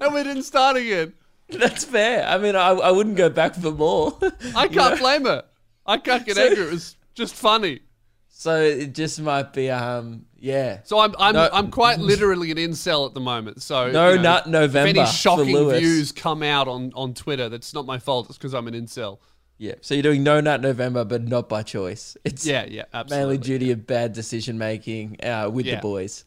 and 0.00 0.14
we 0.14 0.22
didn't 0.22 0.44
start 0.44 0.76
again. 0.76 1.14
That's 1.48 1.84
fair. 1.84 2.26
I 2.26 2.38
mean, 2.38 2.56
I, 2.56 2.68
I 2.70 2.90
wouldn't 2.90 3.16
go 3.16 3.28
back 3.28 3.54
for 3.54 3.70
more. 3.70 4.16
I 4.56 4.68
can't 4.68 4.98
blame 4.98 5.24
her. 5.24 5.44
I 5.86 5.98
can't 5.98 6.24
get 6.24 6.36
So- 6.36 6.46
angry. 6.46 6.64
It 6.64 6.72
was 6.72 6.96
just 7.14 7.34
funny. 7.34 7.80
so 8.28 8.60
it 8.60 8.94
just 8.94 9.20
might 9.20 9.52
be, 9.52 9.70
um, 9.70 10.26
yeah. 10.36 10.80
So 10.84 10.98
I'm 10.98 11.14
I'm 11.18 11.34
No- 11.34 11.48
I'm 11.52 11.70
quite 11.70 11.98
literally 11.98 12.50
an 12.50 12.56
incel 12.58 13.06
at 13.06 13.14
the 13.14 13.20
moment. 13.20 13.62
So 13.62 13.90
No 13.90 14.10
you 14.10 14.16
know, 14.16 14.22
nut 14.22 14.48
November 14.48 14.88
If 14.90 14.96
any 14.96 15.06
shocking 15.06 15.70
views 15.70 16.12
come 16.12 16.42
out 16.42 16.68
on 16.68 16.92
on 16.94 17.12
Twitter, 17.14 17.48
that's 17.48 17.74
not 17.74 17.86
my 17.86 17.98
fault. 17.98 18.28
It's 18.28 18.38
because 18.38 18.54
I'm 18.54 18.66
an 18.68 18.74
incel. 18.74 19.18
Yeah. 19.58 19.74
So 19.80 19.94
you're 19.94 20.02
doing 20.02 20.22
no 20.22 20.40
nut 20.40 20.60
November, 20.60 21.04
but 21.04 21.22
not 21.22 21.48
by 21.48 21.62
choice. 21.62 22.16
It's 22.24 22.44
Yeah, 22.44 22.64
yeah, 22.68 22.84
absolutely. 22.92 23.36
mainly 23.38 23.38
due 23.38 23.58
to 23.74 23.76
bad 23.76 24.12
decision 24.12 24.58
making 24.58 25.16
uh, 25.24 25.48
with 25.52 25.66
Yeah. 25.66 25.76
the 25.76 25.80
boys. 25.82 26.24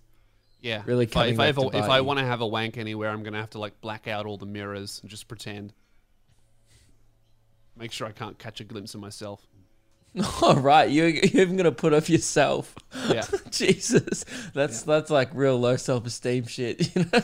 Yeah, 0.61 0.81
really 0.85 1.05
If 1.05 1.15
I, 1.15 1.27
if 1.27 1.39
I 1.39 1.47
ever 1.47 1.61
if 1.73 1.83
I 1.85 2.01
want 2.01 2.19
to 2.19 2.25
have 2.25 2.41
a 2.41 2.47
wank 2.47 2.77
anywhere, 2.77 3.09
I'm 3.09 3.23
gonna 3.23 3.39
have 3.39 3.51
to 3.51 3.59
like 3.59 3.79
black 3.81 4.07
out 4.07 4.25
all 4.25 4.37
the 4.37 4.45
mirrors 4.45 4.99
and 5.01 5.09
just 5.09 5.27
pretend. 5.27 5.73
make 7.75 7.91
sure 7.91 8.07
I 8.07 8.11
can't 8.11 8.37
catch 8.39 8.59
a 8.59 8.63
glimpse 8.63 8.95
of 8.95 9.01
myself. 9.01 9.45
All 10.41 10.55
right, 10.55 10.89
you 10.89 11.05
you're 11.05 11.41
even 11.43 11.57
gonna 11.57 11.71
put 11.71 11.93
off 11.93 12.09
yourself. 12.09 12.73
Yeah. 13.07 13.23
Jesus, 13.51 14.25
that's 14.53 14.81
that's 14.81 15.11
like 15.11 15.29
real 15.33 15.59
low 15.59 15.75
self 15.75 16.05
esteem 16.07 16.47
shit. 16.47 16.91
You 16.95 17.05
know, 17.13 17.21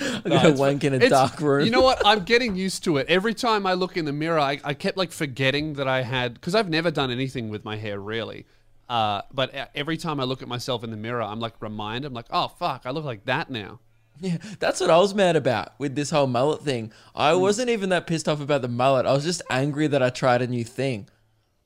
I'm 0.00 0.22
No, 0.26 0.36
gonna 0.42 0.52
wank 0.54 0.84
in 0.84 0.94
a 0.94 1.08
dark 1.08 1.40
room. 1.40 1.64
You 1.64 1.70
know 1.70 1.82
what? 1.82 2.00
I'm 2.04 2.24
getting 2.24 2.56
used 2.56 2.84
to 2.84 2.96
it. 2.96 3.06
Every 3.08 3.34
time 3.34 3.66
I 3.66 3.74
look 3.74 3.96
in 3.96 4.04
the 4.04 4.12
mirror, 4.12 4.38
I, 4.38 4.58
I 4.64 4.74
kept 4.74 4.96
like 4.96 5.12
forgetting 5.12 5.74
that 5.74 5.88
I 5.88 6.02
had 6.02 6.34
because 6.34 6.54
I've 6.54 6.68
never 6.68 6.90
done 6.90 7.10
anything 7.10 7.48
with 7.50 7.64
my 7.64 7.76
hair 7.76 8.00
really. 8.00 8.46
Uh, 8.88 9.22
but 9.32 9.54
e- 9.54 9.58
every 9.74 9.96
time 9.96 10.20
I 10.20 10.24
look 10.24 10.42
at 10.42 10.48
myself 10.48 10.82
in 10.84 10.90
the 10.90 10.96
mirror, 10.96 11.22
I'm 11.22 11.40
like 11.40 11.54
reminded. 11.60 12.08
I'm 12.08 12.14
like, 12.14 12.26
oh 12.30 12.48
fuck, 12.48 12.82
I 12.84 12.90
look 12.90 13.04
like 13.04 13.24
that 13.26 13.50
now. 13.50 13.80
Yeah, 14.20 14.36
that's 14.60 14.80
what 14.80 14.90
I 14.90 14.98
was 14.98 15.14
mad 15.14 15.34
about 15.36 15.72
with 15.78 15.94
this 15.96 16.10
whole 16.10 16.26
mullet 16.28 16.62
thing. 16.62 16.92
I 17.14 17.32
Hmm. 17.34 17.40
wasn't 17.40 17.70
even 17.70 17.88
that 17.88 18.06
pissed 18.06 18.28
off 18.28 18.40
about 18.40 18.62
the 18.62 18.68
mullet. 18.68 19.04
I 19.06 19.12
was 19.12 19.24
just 19.24 19.42
angry 19.50 19.86
that 19.88 20.02
I 20.02 20.10
tried 20.10 20.42
a 20.42 20.46
new 20.46 20.62
thing. 20.64 21.08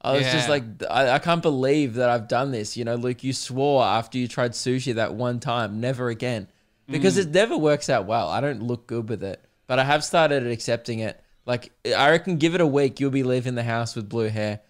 I 0.00 0.12
was 0.12 0.23
just 0.30 0.49
like, 0.49 0.62
I, 0.88 1.11
I 1.11 1.18
can't 1.18 1.42
believe 1.42 1.95
that 1.95 2.09
I've 2.09 2.28
done 2.28 2.52
this. 2.52 2.76
You 2.76 2.85
know, 2.85 2.95
Luke, 2.95 3.25
you 3.25 3.33
swore 3.33 3.83
after 3.85 4.16
you 4.18 4.28
tried 4.28 4.52
sushi 4.52 4.95
that 4.95 5.14
one 5.14 5.40
time, 5.40 5.80
never 5.80 6.09
again. 6.09 6.49
Because 6.88 7.14
Hmm. 7.14 7.21
it 7.23 7.31
never 7.33 7.57
works 7.57 7.88
out 7.90 8.07
well. 8.07 8.28
I 8.28 8.40
don't 8.40 8.62
look 8.62 8.87
good 8.87 9.09
with 9.09 9.23
it. 9.25 9.45
But 9.66 9.78
I 9.78 9.85
have 9.85 10.05
started 10.05 10.47
accepting 10.47 11.00
it. 11.00 11.21
Like, 11.45 11.73
I 11.85 12.11
reckon 12.11 12.37
give 12.37 12.55
it 12.55 12.61
a 12.61 12.66
week, 12.66 13.00
you'll 13.00 13.11
be 13.11 13.23
leaving 13.23 13.55
the 13.55 13.62
house 13.64 13.97
with 13.97 14.09
blue 14.09 14.28
hair. 14.28 14.61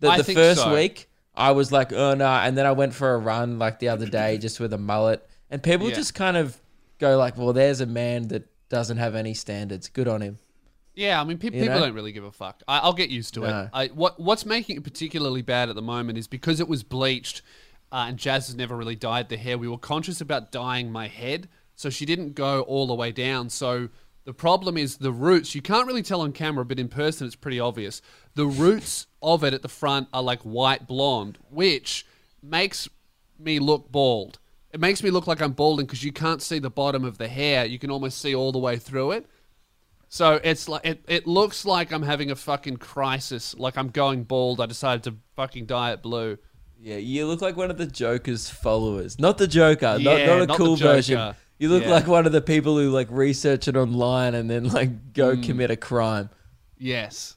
The, 0.00 0.16
the 0.16 0.24
first 0.24 0.62
so. 0.62 0.74
week, 0.74 1.08
I 1.34 1.52
was 1.52 1.70
like, 1.70 1.92
oh 1.92 2.14
no. 2.14 2.26
And 2.26 2.56
then 2.58 2.66
I 2.66 2.72
went 2.72 2.94
for 2.94 3.14
a 3.14 3.18
run 3.18 3.58
like 3.58 3.78
the 3.78 3.88
other 3.88 4.06
day 4.06 4.38
just 4.38 4.58
with 4.60 4.72
a 4.72 4.78
mullet. 4.78 5.26
And 5.50 5.62
people 5.62 5.88
Yeah. 5.88 5.94
just 5.94 6.14
kind 6.14 6.36
of 6.36 6.60
go 6.98 7.16
like, 7.18 7.36
well, 7.36 7.52
there's 7.52 7.80
a 7.80 7.86
man 7.86 8.28
that 8.28 8.48
doesn't 8.68 8.96
have 8.98 9.14
any 9.14 9.34
standards. 9.34 9.88
Good 9.88 10.08
on 10.08 10.20
him. 10.22 10.38
Yeah, 10.94 11.20
I 11.20 11.24
mean, 11.24 11.38
pe- 11.38 11.50
people 11.50 11.68
know? 11.68 11.78
don't 11.80 11.94
really 11.94 12.12
give 12.12 12.24
a 12.24 12.32
fuck. 12.32 12.62
I, 12.66 12.78
I'll 12.78 12.92
get 12.92 13.10
used 13.10 13.34
to 13.34 13.40
No. 13.40 13.60
it. 13.62 13.70
I, 13.72 13.86
what 13.88 14.18
What's 14.20 14.44
making 14.44 14.76
it 14.76 14.84
particularly 14.84 15.42
bad 15.42 15.68
at 15.68 15.74
the 15.76 15.82
moment 15.82 16.18
is 16.18 16.26
because 16.26 16.60
it 16.60 16.68
was 16.68 16.82
bleached, 16.82 17.42
uh, 17.92 18.06
and 18.08 18.18
Jazz 18.18 18.46
has 18.48 18.56
never 18.56 18.76
really 18.76 18.96
dyed 18.96 19.28
the 19.28 19.36
hair. 19.36 19.56
We 19.58 19.68
were 19.68 19.78
conscious 19.78 20.20
about 20.20 20.50
dyeing 20.52 20.90
my 20.90 21.06
head, 21.08 21.48
so 21.80 21.88
she 21.88 22.04
didn't 22.04 22.34
go 22.34 22.60
all 22.62 22.86
the 22.86 22.94
way 22.94 23.10
down. 23.10 23.48
So 23.48 23.88
the 24.24 24.34
problem 24.34 24.76
is 24.76 24.98
the 24.98 25.12
roots. 25.12 25.54
You 25.54 25.62
can't 25.62 25.86
really 25.86 26.02
tell 26.02 26.20
on 26.20 26.32
camera, 26.32 26.62
but 26.62 26.78
in 26.78 26.88
person, 26.88 27.26
it's 27.26 27.34
pretty 27.34 27.58
obvious. 27.58 28.02
The 28.34 28.46
roots 28.46 29.06
of 29.22 29.42
it 29.44 29.54
at 29.54 29.62
the 29.62 29.68
front 29.68 30.08
are 30.12 30.22
like 30.22 30.42
white 30.42 30.86
blonde, 30.86 31.38
which 31.48 32.04
makes 32.42 32.86
me 33.38 33.58
look 33.58 33.90
bald. 33.90 34.38
It 34.70 34.78
makes 34.78 35.02
me 35.02 35.10
look 35.10 35.26
like 35.26 35.40
I'm 35.40 35.52
balding 35.52 35.86
because 35.86 36.04
you 36.04 36.12
can't 36.12 36.42
see 36.42 36.58
the 36.58 36.68
bottom 36.68 37.02
of 37.02 37.16
the 37.16 37.28
hair. 37.28 37.64
You 37.64 37.78
can 37.78 37.90
almost 37.90 38.18
see 38.18 38.34
all 38.34 38.52
the 38.52 38.58
way 38.58 38.76
through 38.76 39.12
it. 39.12 39.26
So 40.10 40.38
it's 40.44 40.68
like 40.68 40.84
it, 40.84 41.02
it 41.08 41.26
looks 41.26 41.64
like 41.64 41.92
I'm 41.92 42.02
having 42.02 42.30
a 42.30 42.36
fucking 42.36 42.76
crisis, 42.76 43.56
like 43.56 43.78
I'm 43.78 43.88
going 43.88 44.24
bald. 44.24 44.60
I 44.60 44.66
decided 44.66 45.04
to 45.04 45.14
fucking 45.34 45.64
dye 45.64 45.92
it 45.92 46.02
blue. 46.02 46.36
Yeah, 46.78 46.96
you 46.96 47.26
look 47.26 47.40
like 47.40 47.56
one 47.56 47.70
of 47.70 47.78
the 47.78 47.86
Joker's 47.86 48.50
followers. 48.50 49.18
Not 49.18 49.38
the 49.38 49.46
Joker, 49.46 49.98
not, 49.98 50.00
Yeah, 50.00 50.26
not 50.26 50.42
a 50.42 50.46
not 50.46 50.56
cool 50.58 50.76
version. 50.76 51.34
You 51.60 51.68
look 51.68 51.84
Yeah. 51.84 51.90
like 51.90 52.06
one 52.08 52.24
of 52.26 52.32
the 52.32 52.40
people 52.40 52.76
who 52.78 52.90
like 52.90 53.08
research 53.10 53.68
it 53.68 53.76
online 53.76 54.34
and 54.34 54.50
then 54.50 54.64
like 54.70 55.12
go 55.12 55.36
Hmm. 55.36 55.42
commit 55.42 55.70
a 55.70 55.76
crime. 55.76 56.30
Yes. 56.78 57.36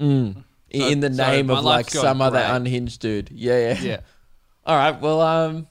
Mm. 0.00 0.36
So- 0.36 0.42
in 0.88 1.00
the 1.00 1.12
so 1.12 1.26
name 1.30 1.46
my 1.46 1.58
of 1.58 1.64
like 1.64 1.86
life's 1.86 2.00
some 2.00 2.20
other 2.22 2.38
unhinged 2.38 3.00
dude. 3.00 3.30
Yeah, 3.30 3.58
yeah. 3.74 3.80
Yeah. 3.80 4.00
All 4.66 4.76
right. 4.76 4.98
Well, 5.00 5.20
um, 5.20 5.66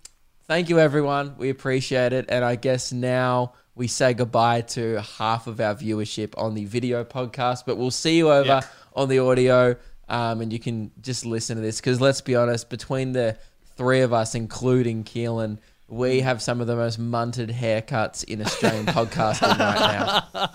thank 0.47 0.69
you 0.69 0.79
everyone. 0.79 1.35
We 1.37 1.49
appreciate 1.49 2.13
it, 2.13 2.25
and 2.29 2.45
I 2.45 2.55
guess 2.55 2.91
now 2.93 3.53
we 3.75 3.87
say 3.87 4.13
goodbye 4.13 4.61
to 4.61 5.01
half 5.17 5.47
of 5.47 5.59
our 5.59 5.75
viewership 5.75 6.33
on 6.37 6.53
the 6.55 6.65
video 6.65 7.03
podcast, 7.03 7.63
but 7.65 7.77
we'll 7.77 7.91
see 7.91 8.17
you 8.17 8.31
over 8.31 8.47
Yeah. 8.47 8.61
on 8.95 9.07
the 9.09 9.19
audio, 9.19 9.75
um, 10.09 10.41
and 10.41 10.51
you 10.53 10.59
can 10.59 10.91
just 11.01 11.25
listen 11.25 11.55
to 11.57 11.61
this 11.61 11.77
because 11.79 11.99
let's 12.01 12.21
be 12.21 12.35
honest, 12.35 12.69
between 12.69 13.11
the 13.13 13.37
three 13.75 14.01
of 14.01 14.13
us, 14.13 14.33
including 14.35 15.03
Keelan. 15.03 15.57
We 15.89 16.19
have 16.21 16.41
some 16.41 16.59
of 16.61 16.67
the 16.67 16.75
most 16.75 16.99
munted 16.99 17.49
haircuts 17.51 18.23
in 18.25 18.41
Australian 18.41 18.85
podcasting 18.87 19.57
right 19.57 20.25
now. 20.33 20.49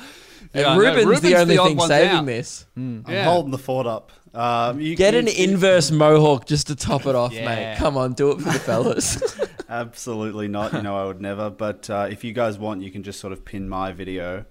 And 0.54 0.62
know. 0.64 0.78
Ruben's, 0.78 1.06
Ruben's 1.06 1.20
the 1.22 1.36
only 1.36 1.56
the 1.56 1.64
thing 1.64 1.80
saving 1.80 2.10
out. 2.16 2.26
this. 2.26 2.66
I'm 2.76 3.04
Yeah. 3.08 3.24
holding 3.24 3.50
the 3.50 3.58
fort 3.58 3.86
up. 3.86 4.12
Um, 4.34 4.80
you, 4.80 4.94
Get 4.96 5.14
you- 5.14 5.20
an 5.20 5.26
you- 5.28 5.32
inverse 5.44 5.90
mohawk 5.90 6.46
just 6.46 6.66
to 6.66 6.76
top 6.76 7.06
it 7.06 7.14
off, 7.14 7.32
Yeah. 7.32 7.46
mate. 7.46 7.76
Come 7.78 7.96
on, 7.96 8.12
do 8.12 8.32
it 8.32 8.38
for 8.40 8.50
the 8.52 8.58
fellas. 8.58 9.40
Absolutely 9.70 10.48
not. 10.48 10.74
You 10.74 10.82
know, 10.82 10.96
I 10.96 11.04
would 11.06 11.20
never. 11.22 11.48
But 11.48 11.88
uh, 11.88 12.08
if 12.10 12.24
you 12.24 12.32
guys 12.34 12.58
want, 12.58 12.82
you 12.82 12.90
can 12.90 13.02
just 13.02 13.18
sort 13.20 13.32
of 13.32 13.42
pin 13.44 13.68
my 13.68 13.92
video. 13.92 14.44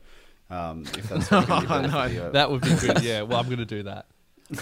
Um, 0.49 0.83
if 0.97 1.07
that's 1.09 1.29
what 1.31 1.41
you 1.41 1.45
can 1.47 1.61
do 1.61 1.67
for 1.67 1.81
the 1.83 2.07
video. 2.07 2.31
That 2.31 2.49
would 2.51 2.61
be 2.61 2.75
good. 2.75 3.03
Yeah. 3.03 3.21
Well, 3.21 3.39
I'm 3.39 3.47
gonna 3.49 3.65
do 3.65 3.83
that. 3.83 4.07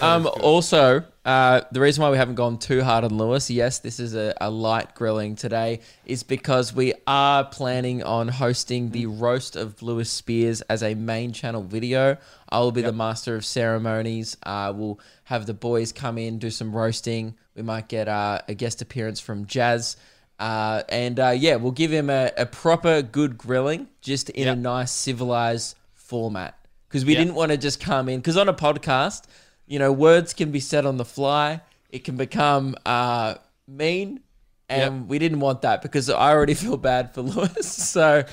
Um, 0.02 0.26
also, 0.40 1.02
uh, 1.24 1.60
the 1.70 1.80
reason 1.80 2.02
why 2.02 2.10
we 2.10 2.16
haven't 2.16 2.36
gone 2.36 2.56
too 2.58 2.82
hard 2.82 3.04
on 3.04 3.16
Lewis, 3.16 3.50
yes, 3.50 3.78
this 3.78 4.00
is 4.00 4.14
a, 4.14 4.34
a 4.40 4.50
light 4.50 4.94
grilling 4.94 5.36
today, 5.36 5.80
is 6.06 6.22
because 6.22 6.74
we 6.74 6.94
are 7.06 7.44
planning 7.44 8.02
on 8.02 8.28
hosting 8.28 8.90
the 8.90 9.04
roast 9.06 9.54
of 9.54 9.82
Lewis 9.82 10.10
Spears 10.10 10.62
as 10.62 10.82
a 10.82 10.94
main 10.94 11.32
channel 11.32 11.62
video. 11.62 12.16
I 12.48 12.60
will 12.60 12.72
be 12.72 12.80
the 12.82 12.92
master 12.92 13.36
of 13.36 13.44
ceremonies. 13.44 14.36
Uh, 14.44 14.72
we'll 14.74 14.98
have 15.24 15.44
the 15.44 15.54
boys 15.54 15.92
come 15.92 16.16
in, 16.16 16.38
do 16.38 16.50
some 16.50 16.74
roasting. 16.74 17.34
We 17.54 17.62
might 17.62 17.88
get 17.88 18.08
uh, 18.08 18.40
a 18.48 18.54
guest 18.54 18.80
appearance 18.80 19.20
from 19.20 19.44
Jazz. 19.44 19.96
Uh, 20.38 20.82
and 20.88 21.20
uh, 21.20 21.34
yeah, 21.36 21.56
we'll 21.56 21.70
give 21.72 21.90
him 21.92 22.08
a, 22.08 22.30
a 22.38 22.46
proper 22.46 23.02
good 23.02 23.36
grilling, 23.36 23.88
just 24.00 24.30
in 24.30 24.48
a 24.48 24.56
nice 24.56 24.90
civilized 24.90 25.76
format. 25.92 26.56
Because 26.88 27.04
we 27.04 27.12
Yep. 27.12 27.20
didn't 27.20 27.34
want 27.34 27.50
to 27.52 27.58
just 27.58 27.78
come 27.78 28.08
in. 28.08 28.20
Because 28.20 28.38
on 28.38 28.48
a 28.48 28.54
podcast, 28.54 29.24
you 29.70 29.78
know, 29.78 29.92
words 29.92 30.34
can 30.34 30.50
be 30.50 30.58
said 30.58 30.84
on 30.84 30.96
the 30.96 31.04
fly. 31.04 31.60
It 31.90 32.02
can 32.04 32.16
become 32.16 32.74
uh, 32.84 33.36
mean, 33.68 34.20
and 34.68 35.08
we 35.08 35.20
didn't 35.20 35.38
want 35.38 35.62
that 35.62 35.80
because 35.80 36.10
I 36.10 36.32
already 36.32 36.54
feel 36.64 36.76
bad 36.76 37.14
for 37.14 37.22
Lewis. 37.22 37.66
So 37.90 38.24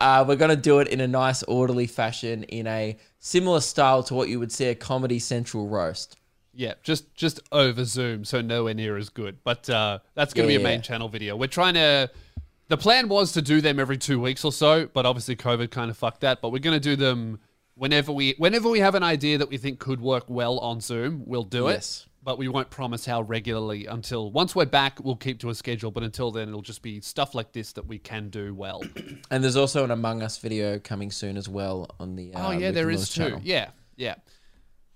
uh, 0.00 0.24
we're 0.28 0.36
gonna 0.36 0.54
do 0.54 0.80
it 0.80 0.88
in 0.88 1.00
a 1.00 1.08
nice, 1.08 1.42
orderly 1.44 1.86
fashion, 1.86 2.42
in 2.44 2.66
a 2.66 2.98
similar 3.20 3.60
style 3.60 4.02
to 4.04 4.14
what 4.14 4.28
you 4.28 4.38
would 4.38 4.52
see 4.52 4.66
a 4.66 4.74
Comedy 4.74 5.18
Central 5.18 5.66
roast. 5.66 6.18
Yeah. 6.52 6.74
Just 6.82 7.14
just 7.14 7.40
over 7.52 7.84
Zoom, 7.84 8.26
so 8.26 8.42
nowhere 8.42 8.74
near 8.74 8.98
as 8.98 9.08
good. 9.08 9.38
But 9.44 9.70
uh, 9.70 10.00
that's 10.14 10.34
gonna 10.34 10.48
Yeah, 10.48 10.58
be 10.58 10.62
a 10.62 10.64
main 10.64 10.78
yeah. 10.80 10.82
channel 10.82 11.08
video. 11.08 11.36
We're 11.36 11.46
trying 11.46 11.74
to. 11.74 12.10
The 12.68 12.76
plan 12.76 13.08
was 13.08 13.32
to 13.32 13.42
do 13.42 13.60
them 13.62 13.78
every 13.80 13.96
two 13.98 14.20
weeks 14.20 14.44
or 14.44 14.52
so, 14.52 14.86
but 14.92 15.06
obviously 15.06 15.36
COVID 15.36 15.70
kind 15.70 15.90
of 15.90 15.96
fucked 15.96 16.20
that. 16.20 16.42
But 16.42 16.52
we're 16.52 16.58
gonna 16.58 16.80
do 16.80 16.96
them 16.96 17.38
whenever 17.74 18.12
we 18.12 18.34
whenever 18.38 18.68
we 18.68 18.80
have 18.80 18.94
an 18.94 19.02
idea 19.02 19.38
that 19.38 19.48
we 19.48 19.56
think 19.58 19.78
could 19.78 20.00
work 20.00 20.24
well 20.28 20.58
on 20.58 20.80
Zoom. 20.80 21.22
We'll 21.26 21.44
do 21.44 21.68
it. 21.68 22.06
But 22.24 22.38
we 22.38 22.46
won't 22.46 22.70
promise 22.70 23.04
how 23.04 23.22
regularly 23.22 23.86
until 23.86 24.30
once 24.30 24.54
we're 24.54 24.64
back 24.64 25.00
we'll 25.02 25.16
keep 25.16 25.40
to 25.40 25.50
a 25.50 25.54
schedule 25.56 25.90
but 25.90 26.04
until 26.04 26.30
then 26.30 26.46
it'll 26.48 26.62
just 26.62 26.80
be 26.80 27.00
stuff 27.00 27.34
like 27.34 27.50
this 27.50 27.72
that 27.72 27.88
we 27.88 27.98
can 27.98 28.28
do 28.28 28.54
well 28.54 28.80
And 29.32 29.42
there's 29.42 29.56
also 29.56 29.82
an 29.82 29.90
Among 29.90 30.22
Us 30.22 30.38
video 30.38 30.78
coming 30.78 31.10
soon 31.10 31.36
as 31.36 31.48
well 31.48 31.90
on 31.98 32.14
the. 32.14 32.32
Uh, 32.32 32.46
oh 32.46 32.50
yeah 32.52 32.66
Luke 32.66 32.74
there 32.76 32.90
is 32.92 33.08
too 33.08 33.22
channel. 33.24 33.40
yeah 33.42 33.70
yeah 33.96 34.14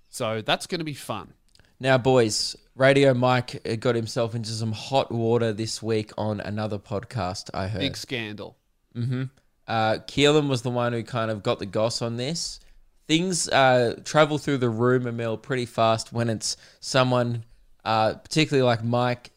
so 0.09 0.41
that's 0.41 0.67
going 0.67 0.79
to 0.79 0.85
be 0.85 0.93
fun 0.93 1.33
Now, 1.81 1.97
boys, 1.97 2.55
Radio 2.75 3.13
Mike 3.13 3.61
uh, 3.69 3.75
got 3.75 3.95
himself 3.95 4.33
into 4.33 4.51
some 4.51 4.71
hot 4.71 5.11
water 5.11 5.51
this 5.51 5.83
week 5.83 6.11
on 6.17 6.39
another 6.39 6.79
podcast. 6.79 7.49
I 7.53 7.67
heard. 7.67 7.81
big 7.81 7.97
scandal 7.97 8.55
Mm-hmm. 8.95 9.23
Uh, 9.67 9.97
Keelan 10.07 10.47
was 10.47 10.61
the 10.61 10.69
one 10.71 10.93
who 10.93 11.03
kind 11.03 11.29
of 11.29 11.43
got 11.43 11.59
the 11.59 11.65
goss 11.65 12.01
on 12.01 12.15
this. 12.15 12.59
Things 13.07 13.47
uh, 13.49 13.99
travel 14.03 14.37
through 14.37 14.57
the 14.57 14.69
rumor 14.69 15.11
mill 15.11 15.37
pretty 15.37 15.65
fast 15.65 16.11
when 16.11 16.29
it's 16.29 16.57
someone, 16.79 17.45
uh, 17.85 18.15
particularly 18.15 18.65
like 18.65 18.83
Mike, 18.83 19.31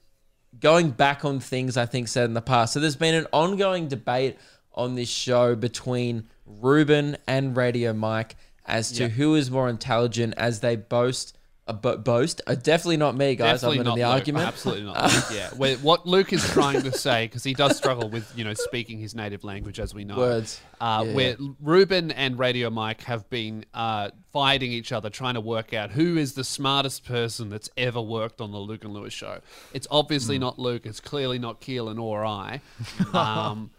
going 0.59 0.91
back 0.91 1.25
on 1.25 1.39
things 1.41 1.77
I 1.77 1.87
think 1.87 2.09
said 2.09 2.25
in 2.25 2.35
the 2.35 2.43
past. 2.43 2.73
So 2.73 2.81
there's 2.81 2.97
been 2.97 3.15
an 3.15 3.27
ongoing 3.33 3.87
debate 3.89 4.39
on 4.75 4.97
this 4.97 5.09
show 5.09 5.55
between 5.55 6.29
Ruben 6.47 7.17
and 7.27 7.57
Radio 7.57 7.93
Mike 7.93 8.37
as 8.67 8.91
to 8.93 9.05
Yeah. 9.05 9.09
who 9.11 9.35
is 9.37 9.51
more 9.51 9.69
intelligent 9.69 10.35
as 10.37 10.61
they 10.61 10.75
boast. 10.77 11.37
Bo- 11.73 11.97
boast? 11.99 12.41
Uh, 12.47 12.55
definitely 12.55 12.97
not 12.97 13.17
me, 13.17 13.35
guys. 13.37 13.61
Definitely 13.61 13.79
I'm 13.81 13.85
not 13.85 13.93
in 13.95 13.99
the 14.01 14.07
Luke. 14.07 14.15
argument. 14.15 14.47
Absolutely 14.47 14.85
not. 14.85 15.13
Luke, 15.13 15.25
yeah. 15.33 15.49
Where, 15.57 15.77
what 15.79 16.07
Luke 16.07 16.33
is 16.33 16.47
trying 16.51 16.83
to 16.83 16.93
say, 16.93 17.27
because 17.27 17.45
he 17.45 17.55
does 17.55 17.77
struggle 17.77 18.09
with 18.09 18.33
you 18.37 18.45
know 18.45 18.55
speaking 18.55 18.99
his 18.99 19.15
native 19.15 19.45
language, 19.45 19.79
as 19.81 19.95
we 19.95 20.05
know. 20.05 20.17
Words. 20.17 20.61
Uh, 20.81 21.05
Yeah. 21.07 21.15
Where 21.15 21.37
Ruben 21.61 22.11
and 22.13 22.39
Radio 22.39 22.71
Mike 22.71 23.03
have 23.05 23.29
been 23.31 23.65
uh, 23.75 24.11
fighting 24.33 24.73
each 24.73 24.93
other, 24.93 25.11
trying 25.11 25.35
to 25.35 25.41
work 25.41 25.75
out 25.75 25.91
who 25.91 26.17
is 26.17 26.35
the 26.35 26.45
smartest 26.45 27.05
person 27.05 27.49
that's 27.51 27.69
ever 27.77 28.01
worked 28.01 28.41
on 28.41 28.51
the 28.53 28.59
Luke 28.59 28.85
and 28.85 28.93
Lewis 28.93 29.13
show. 29.13 29.41
It's 29.73 29.87
obviously 29.91 30.37
Hmm. 30.37 30.43
not 30.43 30.59
Luke. 30.59 30.87
It's 30.87 31.01
clearly 31.01 31.39
not 31.39 31.61
Keelan 31.61 32.01
or 32.01 32.25
I. 32.25 32.61
Um, 33.15 33.71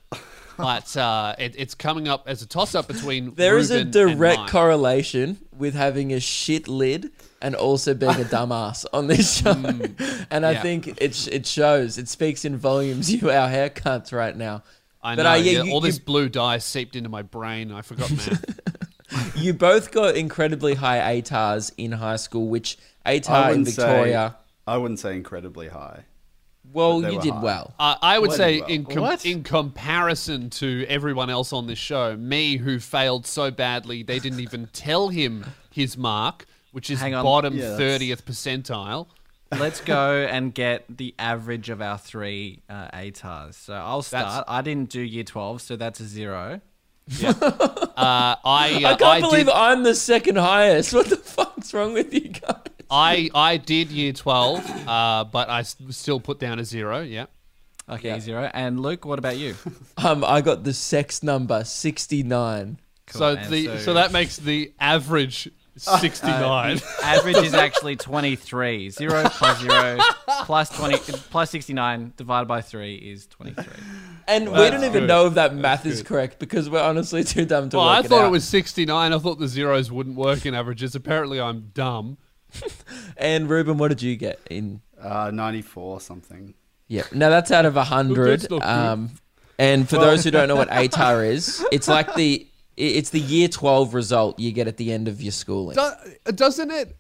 but 0.58 0.96
uh, 0.98 1.34
it, 1.40 1.56
it's 1.58 1.74
coming 1.74 2.08
up 2.08 2.28
as 2.28 2.42
a 2.42 2.46
toss-up 2.48 2.88
between. 2.88 3.34
There 3.36 3.58
is 3.58 3.72
a 3.72 3.78
Ruben 3.86 3.92
direct 3.92 4.50
correlation 4.50 5.40
with 5.58 5.74
having 5.74 6.12
a 6.14 6.20
shit 6.20 6.68
lid 6.68 7.10
and 7.42 7.56
also 7.56 7.94
being 7.94 8.12
a 8.12 8.24
dumbass 8.26 8.86
on 8.94 9.08
this 9.08 9.38
show. 9.42 9.52
and 10.30 10.46
I 10.46 10.52
yeah. 10.52 10.62
think 10.62 10.88
it, 10.88 11.28
it 11.28 11.46
shows. 11.46 11.98
It 11.98 12.08
speaks 12.08 12.46
in 12.46 12.58
volumes, 12.58 13.12
you, 13.22 13.30
our 13.32 13.50
haircuts 13.50 14.14
right 14.14 14.36
now. 14.36 14.64
I 15.04 15.16
But, 15.16 15.24
know. 15.24 15.32
uh, 15.32 15.36
yeah, 15.36 15.52
yeah, 15.52 15.64
you- 15.64 15.72
all 15.74 15.82
this 15.82 15.98
you- 15.98 16.04
blue 16.04 16.30
dye 16.30 16.60
seeped 16.60 16.96
into 16.96 17.10
my 17.10 17.22
brain. 17.24 17.72
I 17.72 17.82
forgot 17.82 18.12
math. 18.12 19.36
you 19.36 19.54
both 19.54 19.92
got 19.92 20.16
incredibly 20.16 20.76
high 20.76 21.20
ATARs 21.22 21.72
in 21.78 21.92
high 21.94 22.16
school, 22.18 22.48
which 22.48 22.78
ATAR 23.06 23.54
in 23.54 23.66
Victoria. 23.66 24.36
Say, 24.38 24.44
I 24.68 24.78
wouldn't 24.78 25.00
say 25.00 25.16
incredibly 25.16 25.68
high. 25.70 26.06
well, 26.72 27.02
you 27.02 27.20
did 27.20 27.34
high. 27.34 27.44
well. 27.44 27.74
Uh, 27.80 27.96
I 28.02 28.20
would 28.20 28.28
Bloody 28.28 28.38
say 28.38 28.60
well. 28.62 28.70
in 28.70 28.86
com- 28.86 29.18
in 29.26 29.44
comparison 29.44 30.50
to 30.52 30.86
everyone 30.88 31.30
else 31.32 31.52
on 31.52 31.66
this 31.68 31.80
show, 31.80 32.16
me 32.16 32.58
who 32.58 32.80
failed 32.80 33.26
so 33.26 33.50
badly 33.52 34.04
they 34.04 34.20
didn't 34.20 34.40
even 34.40 34.68
tell 34.72 35.10
him 35.10 35.46
his 35.72 35.98
mark, 35.98 36.46
which 36.72 36.90
is 36.90 37.00
Hang 37.00 37.14
on. 37.16 37.24
bottom 37.24 37.54
Yeah, 37.56 37.62
that's- 37.62 37.78
thirtieth 37.78 38.26
percentile. 38.26 39.08
Let's 39.58 39.82
go 39.82 40.26
and 40.30 40.54
get 40.54 40.86
the 40.90 41.14
average 41.20 41.70
of 41.70 41.82
our 41.82 41.98
three 41.98 42.62
uh, 42.70 42.88
ATARs. 42.92 43.56
So 43.56 43.74
I'll 43.74 44.02
start. 44.02 44.26
That's- 44.28 44.44
I 44.48 44.62
didn't 44.62 44.90
do 44.90 45.02
year 45.02 45.26
12, 45.26 45.62
so 45.62 45.76
that's 45.76 46.00
a 46.00 46.06
zero. 46.06 46.62
Uh, 48.02 48.36
I 48.44 48.82
I 48.84 48.94
uh, 48.94 48.98
can't 48.98 49.22
believe 49.22 49.46
did, 49.46 49.54
I'm 49.54 49.84
the 49.84 49.94
second 49.96 50.38
highest. 50.38 50.94
What 50.94 51.08
the 51.10 51.18
fuck's 51.18 51.74
wrong 51.74 51.94
with 51.94 52.14
you 52.14 52.30
guys? 52.30 52.56
I 52.90 53.30
I 53.36 53.58
did 53.58 53.92
year 53.92 54.14
twelve, 54.14 54.66
uh, 54.88 55.26
but 55.26 55.50
I 55.50 55.60
s- 55.60 55.76
still 55.90 56.20
put 56.20 56.40
down 56.40 56.58
a 56.60 56.64
zero. 56.66 57.02
Yeah. 57.02 57.26
Okay, 57.90 58.08
Yeah. 58.10 58.20
zero. 58.20 58.50
And 58.54 58.80
Luke, 58.80 59.06
what 59.06 59.20
about 59.20 59.38
you? 59.38 59.56
Um, 59.98 60.24
I 60.24 60.42
got 60.42 60.64
the 60.64 60.74
sex 60.74 61.22
number 61.22 61.64
sixty 61.64 62.24
nine. 62.24 62.80
So 63.10 63.36
Cool, 63.36 63.50
the 63.52 63.68
and 63.68 63.80
so, 63.82 63.94
that 63.96 64.12
makes 64.12 64.38
the 64.38 64.72
average 64.80 65.50
sixty 65.78 66.28
nine. 66.28 66.80
average 67.04 67.38
is 67.38 67.54
actually 67.54 67.96
23. 67.96 68.90
Zero 68.90 69.24
plus 69.30 69.60
zero 69.62 69.98
plus 70.44 70.70
20 70.70 70.98
plus 71.30 71.50
69 71.50 72.14
divided 72.18 72.48
by 72.48 72.62
three 72.62 72.96
is 72.96 73.28
23. 73.28 73.66
And 74.28 74.50
we 74.50 74.54
That's 74.58 74.72
don't 74.72 74.84
even 74.84 75.02
good. 75.04 75.08
know 75.08 75.28
if 75.28 75.34
that 75.36 75.56
math 75.56 75.86
is 75.86 76.02
good. 76.02 76.08
correct 76.08 76.40
because 76.40 76.70
we're 76.70 76.82
honestly 76.82 77.24
too 77.26 77.46
dumb 77.46 77.70
to 77.70 77.78
well, 77.78 77.88
work 77.88 78.06
I 78.06 78.08
thought 78.08 78.22
out. 78.22 78.28
it 78.28 78.32
was 78.32 78.48
sixty 78.48 78.86
nine. 78.86 79.14
I 79.14 79.20
thought 79.20 79.40
the 79.40 79.48
zeros 79.48 79.92
wouldn't 79.92 80.16
work 80.16 80.46
in 80.46 80.54
averages. 80.54 80.96
Apparently, 80.96 81.40
I'm 81.40 81.72
dumb. 81.74 82.18
And 83.18 83.50
Ruben, 83.50 83.78
what 83.78 83.90
did 83.90 84.02
you 84.02 84.16
get 84.16 84.40
in? 84.50 84.82
Uh, 85.00 85.32
94 85.32 86.02
something. 86.02 86.54
Yeah, 86.88 87.04
now 87.14 87.30
that's 87.30 87.52
out 87.52 87.66
of 87.66 87.78
a 87.78 87.84
hundred. 87.84 88.42
That's 88.42 88.50
not 88.50 88.62
good. 88.62 88.68
Um, 88.68 89.12
and 89.60 89.88
for 89.88 89.98
those 89.98 90.24
who 90.24 90.32
don't 90.32 90.48
know 90.48 90.56
what 90.56 90.70
ATAR 90.70 91.28
is, 91.30 91.64
it's 91.72 91.88
like 91.88 92.16
the 92.16 92.48
it's 92.78 93.10
the 93.10 93.20
year 93.20 93.48
twelve 93.48 93.94
result 93.94 94.40
you 94.40 94.52
get 94.52 94.68
at 94.68 94.78
the 94.78 94.92
end 94.92 95.08
of 95.08 95.22
your 95.22 95.32
schooling. 95.32 95.76
Do, 95.76 95.82
uh, 95.82 96.32
doesn't 96.34 96.72
it? 96.72 96.96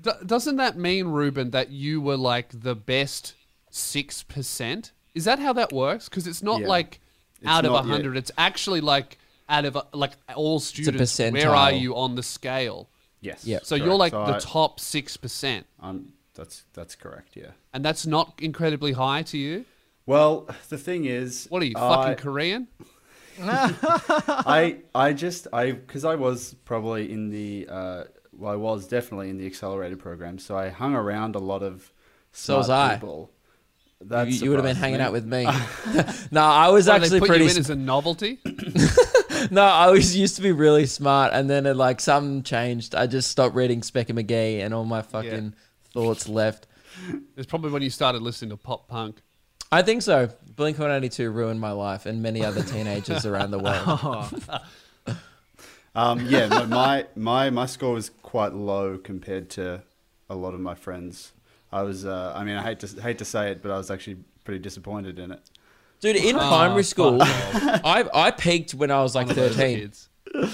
do- 0.00 0.10
Doesn't 0.26 0.56
that 0.56 0.76
mean, 0.76 1.06
Ruben, 1.08 1.50
that 1.52 1.70
you 1.70 2.00
were 2.00 2.16
like 2.16 2.48
the 2.52 2.74
best 2.74 3.34
six 3.70 4.22
percent? 4.22 4.92
Is 5.14 5.24
that 5.24 5.38
how 5.38 5.52
that 5.54 5.72
works? 5.72 6.08
Because 6.08 6.26
it's 6.26 6.42
not 6.42 6.60
Yeah. 6.62 6.66
like 6.68 7.00
It's 7.40 7.46
out 7.48 7.64
of 7.64 7.72
a 7.72 7.76
yet. 7.76 7.84
hundred. 7.86 8.16
It's 8.16 8.30
actually 8.38 8.80
like 8.80 9.18
out 9.48 9.64
of 9.64 9.76
a, 9.76 9.84
like 9.92 10.12
all 10.34 10.58
students. 10.60 11.18
Where 11.18 11.50
are 11.50 11.72
you 11.72 11.94
on 11.96 12.14
the 12.14 12.22
scale? 12.22 12.88
Yes. 13.20 13.44
Yep. 13.44 13.64
So 13.64 13.76
correct. 13.76 13.86
you're 13.86 13.96
like 13.96 14.12
So 14.12 14.26
the 14.26 14.36
I- 14.36 14.38
top 14.40 14.80
six 14.80 15.16
percent, 15.16 15.66
I'm, 15.80 16.12
that's 16.34 16.64
that's 16.72 16.94
correct. 16.96 17.36
Yeah. 17.36 17.50
and 17.72 17.84
that's 17.84 18.06
not 18.06 18.34
incredibly 18.40 18.92
high 18.92 19.22
to 19.24 19.38
you. 19.38 19.64
Well, 20.06 20.48
the 20.68 20.78
thing 20.78 21.04
is, 21.04 21.46
What 21.48 21.62
are 21.62 21.66
you 21.66 21.74
I- 21.76 21.94
fucking 21.94 22.16
Korean? 22.24 22.66
I 23.40 24.78
I 24.94 25.12
just 25.12 25.46
I 25.52 25.72
because 25.72 26.04
I 26.04 26.14
was 26.14 26.54
probably 26.64 27.10
in 27.12 27.30
the 27.30 27.66
uh, 27.70 28.04
well 28.32 28.52
I 28.52 28.56
was 28.56 28.86
definitely 28.86 29.30
in 29.30 29.38
the 29.38 29.46
accelerated 29.46 29.98
program, 29.98 30.38
so 30.38 30.56
I 30.56 30.68
hung 30.68 30.94
around 30.94 31.34
a 31.36 31.38
lot 31.38 31.62
of 31.62 31.92
So 32.32 32.58
was 32.58 32.66
smart 32.66 32.92
I. 32.92 32.94
people. 32.96 33.30
You, 34.00 34.08
That 34.08 34.28
you 34.28 34.50
would 34.50 34.58
have 34.58 34.64
been 34.66 34.76
hanging 34.76 34.98
me. 34.98 35.04
out 35.04 35.12
with 35.12 35.24
me. 35.26 35.44
no, 36.30 36.42
I 36.42 36.68
was 36.70 36.88
Why, 36.88 36.96
actually 36.96 37.08
they 37.10 37.20
put 37.20 37.28
pretty. 37.28 37.44
you 37.44 37.50
in 37.50 37.54
sp- 37.56 37.60
as 37.60 37.70
a 37.70 37.76
novelty. 37.76 38.40
no, 39.50 39.62
I 39.62 39.90
was 39.90 40.16
used 40.16 40.36
to 40.36 40.42
be 40.42 40.50
really 40.52 40.86
smart, 40.86 41.32
and 41.32 41.48
then 41.48 41.66
it, 41.66 41.76
like 41.76 42.00
something 42.00 42.42
changed. 42.42 42.94
I 42.94 43.06
just 43.06 43.30
stopped 43.30 43.54
reading 43.54 43.80
Specky 43.80 44.12
Magee, 44.14 44.60
and 44.60 44.74
all 44.74 44.84
my 44.84 45.02
fucking 45.02 45.54
thoughts 45.92 46.28
left. 46.28 46.66
It's 47.36 47.46
probably 47.46 47.70
when 47.70 47.82
you 47.82 47.90
started 47.90 48.22
listening 48.22 48.50
to 48.50 48.56
pop 48.56 48.88
punk. 48.88 49.22
I 49.72 49.82
think 49.82 50.02
so. 50.02 50.28
Blink 50.54 50.78
One 50.78 50.90
Eighty 50.90 51.08
Two 51.08 51.30
ruined 51.30 51.58
my 51.58 51.72
life 51.72 52.06
and 52.06 52.22
many 52.22 52.44
other 52.44 52.62
teenagers 52.62 53.26
around 53.26 53.50
the 53.50 53.58
world. 53.58 54.60
Um, 55.94 56.26
yeah, 56.26 56.46
no, 56.46 56.66
my 56.66 57.06
my 57.16 57.50
my 57.50 57.66
score 57.66 57.92
was 57.92 58.08
quite 58.08 58.54
low 58.54 58.96
compared 58.96 59.50
to 59.50 59.82
a 60.30 60.34
lot 60.34 60.54
of 60.54 60.60
my 60.60 60.74
friends. 60.74 61.32
I 61.70 61.82
was, 61.82 62.04
uh, 62.04 62.32
I 62.34 62.44
mean, 62.44 62.56
I 62.56 62.62
hate 62.62 62.80
to 62.80 63.02
hate 63.02 63.18
to 63.18 63.24
say 63.24 63.50
it, 63.50 63.62
but 63.62 63.70
I 63.70 63.76
was 63.76 63.90
actually 63.90 64.16
pretty 64.44 64.60
disappointed 64.60 65.18
in 65.18 65.32
it. 65.32 65.40
Dude, 66.00 66.16
in 66.16 66.36
primary 66.36 66.82
school, 66.82 67.18
I 67.20 68.08
I 68.14 68.30
peaked 68.30 68.72
when 68.74 68.90
I 68.90 69.02
was 69.02 69.14
like 69.14 69.28
thirteen. 69.28 69.92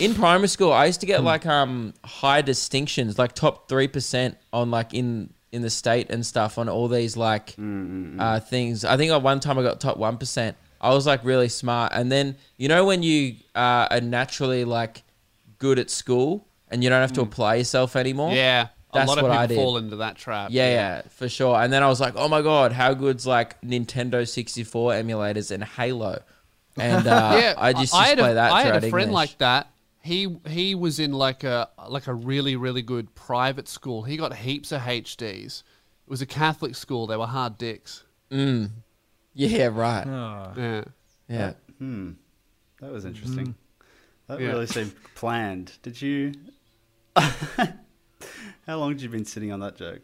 In 0.00 0.14
primary 0.14 0.48
school, 0.48 0.72
I 0.72 0.86
used 0.86 1.00
to 1.00 1.06
get 1.06 1.22
like 1.22 1.46
um 1.46 1.94
high 2.04 2.42
distinctions, 2.42 3.16
like 3.16 3.32
top 3.32 3.68
three 3.68 3.86
percent 3.86 4.36
on 4.52 4.72
like 4.72 4.92
in 4.92 5.32
in 5.52 5.62
the 5.62 5.70
state 5.70 6.10
and 6.10 6.24
stuff 6.24 6.58
on 6.58 6.68
all 6.68 6.88
these 6.88 7.16
like 7.16 7.54
uh, 7.58 8.40
things. 8.40 8.84
I 8.84 8.96
think 8.96 9.12
at 9.12 9.22
one 9.22 9.40
time 9.40 9.58
I 9.58 9.62
got 9.62 9.80
top 9.80 9.96
one 9.96 10.16
percent. 10.18 10.56
I 10.80 10.90
was 10.90 11.06
like 11.06 11.24
really 11.24 11.48
smart, 11.48 11.92
and 11.94 12.10
then 12.12 12.36
you 12.56 12.68
know 12.68 12.84
when 12.84 13.02
you 13.02 13.36
uh, 13.54 13.88
are 13.90 14.00
naturally 14.00 14.64
like 14.64 15.02
good 15.58 15.78
at 15.78 15.90
school 15.90 16.46
and 16.70 16.84
you 16.84 16.90
don't 16.90 17.00
have 17.00 17.12
to 17.14 17.20
apply 17.22 17.56
yourself 17.56 17.96
anymore. 17.96 18.32
Yeah, 18.32 18.68
a 18.92 18.98
That's 18.98 19.08
lot 19.08 19.18
of 19.18 19.24
what 19.24 19.30
people 19.30 19.42
I 19.42 19.46
did. 19.46 19.56
fall 19.56 19.76
into 19.78 19.96
that 19.96 20.16
trap. 20.16 20.50
Yeah, 20.52 20.70
yeah, 20.70 21.02
for 21.10 21.28
sure. 21.28 21.60
And 21.60 21.72
then 21.72 21.82
I 21.82 21.88
was 21.88 22.00
like, 22.00 22.14
oh 22.16 22.28
my 22.28 22.42
god, 22.42 22.72
how 22.72 22.94
good's 22.94 23.26
like 23.26 23.60
Nintendo 23.62 24.26
64 24.28 24.92
emulators 24.92 25.50
and 25.50 25.64
Halo? 25.64 26.22
And 26.76 27.06
uh, 27.08 27.38
yeah. 27.40 27.54
I 27.58 27.72
just 27.72 27.94
I 27.94 28.08
had 28.08 28.18
play 28.18 28.30
a, 28.32 28.34
that. 28.34 28.52
I 28.52 28.62
had 28.62 28.84
a 28.84 28.90
friend 28.90 29.10
English. 29.10 29.14
like 29.30 29.38
that. 29.38 29.68
He 30.08 30.38
he 30.48 30.74
was 30.74 30.98
in 30.98 31.12
like 31.12 31.44
a 31.44 31.68
like 31.88 32.06
a 32.06 32.14
really 32.14 32.56
really 32.56 32.80
good 32.80 33.14
private 33.14 33.68
school. 33.68 34.04
He 34.04 34.16
got 34.16 34.34
heaps 34.34 34.72
of 34.72 34.80
HDs. 34.80 35.62
It 36.06 36.10
was 36.10 36.22
a 36.22 36.26
Catholic 36.26 36.74
school. 36.74 37.06
They 37.06 37.16
were 37.18 37.26
hard 37.26 37.58
dicks. 37.58 38.04
Mm. 38.30 38.70
Yeah, 39.34 39.66
right. 39.66 40.06
Oh. 40.06 40.52
Yeah. 40.56 40.84
Yeah. 41.28 41.52
Hmm, 41.76 42.12
that 42.80 42.90
was 42.90 43.04
interesting. 43.04 43.48
Mm-hmm. 43.48 43.52
That 44.28 44.40
Yeah. 44.40 44.48
really 44.48 44.66
seemed 44.66 44.92
planned. 45.14 45.72
Did 45.82 46.00
you? 46.00 46.32
How 48.66 48.76
long 48.78 48.92
have 48.92 49.02
you 49.02 49.08
been 49.10 49.24
sitting 49.26 49.52
on 49.52 49.60
that 49.60 49.76
joke? 49.76 50.02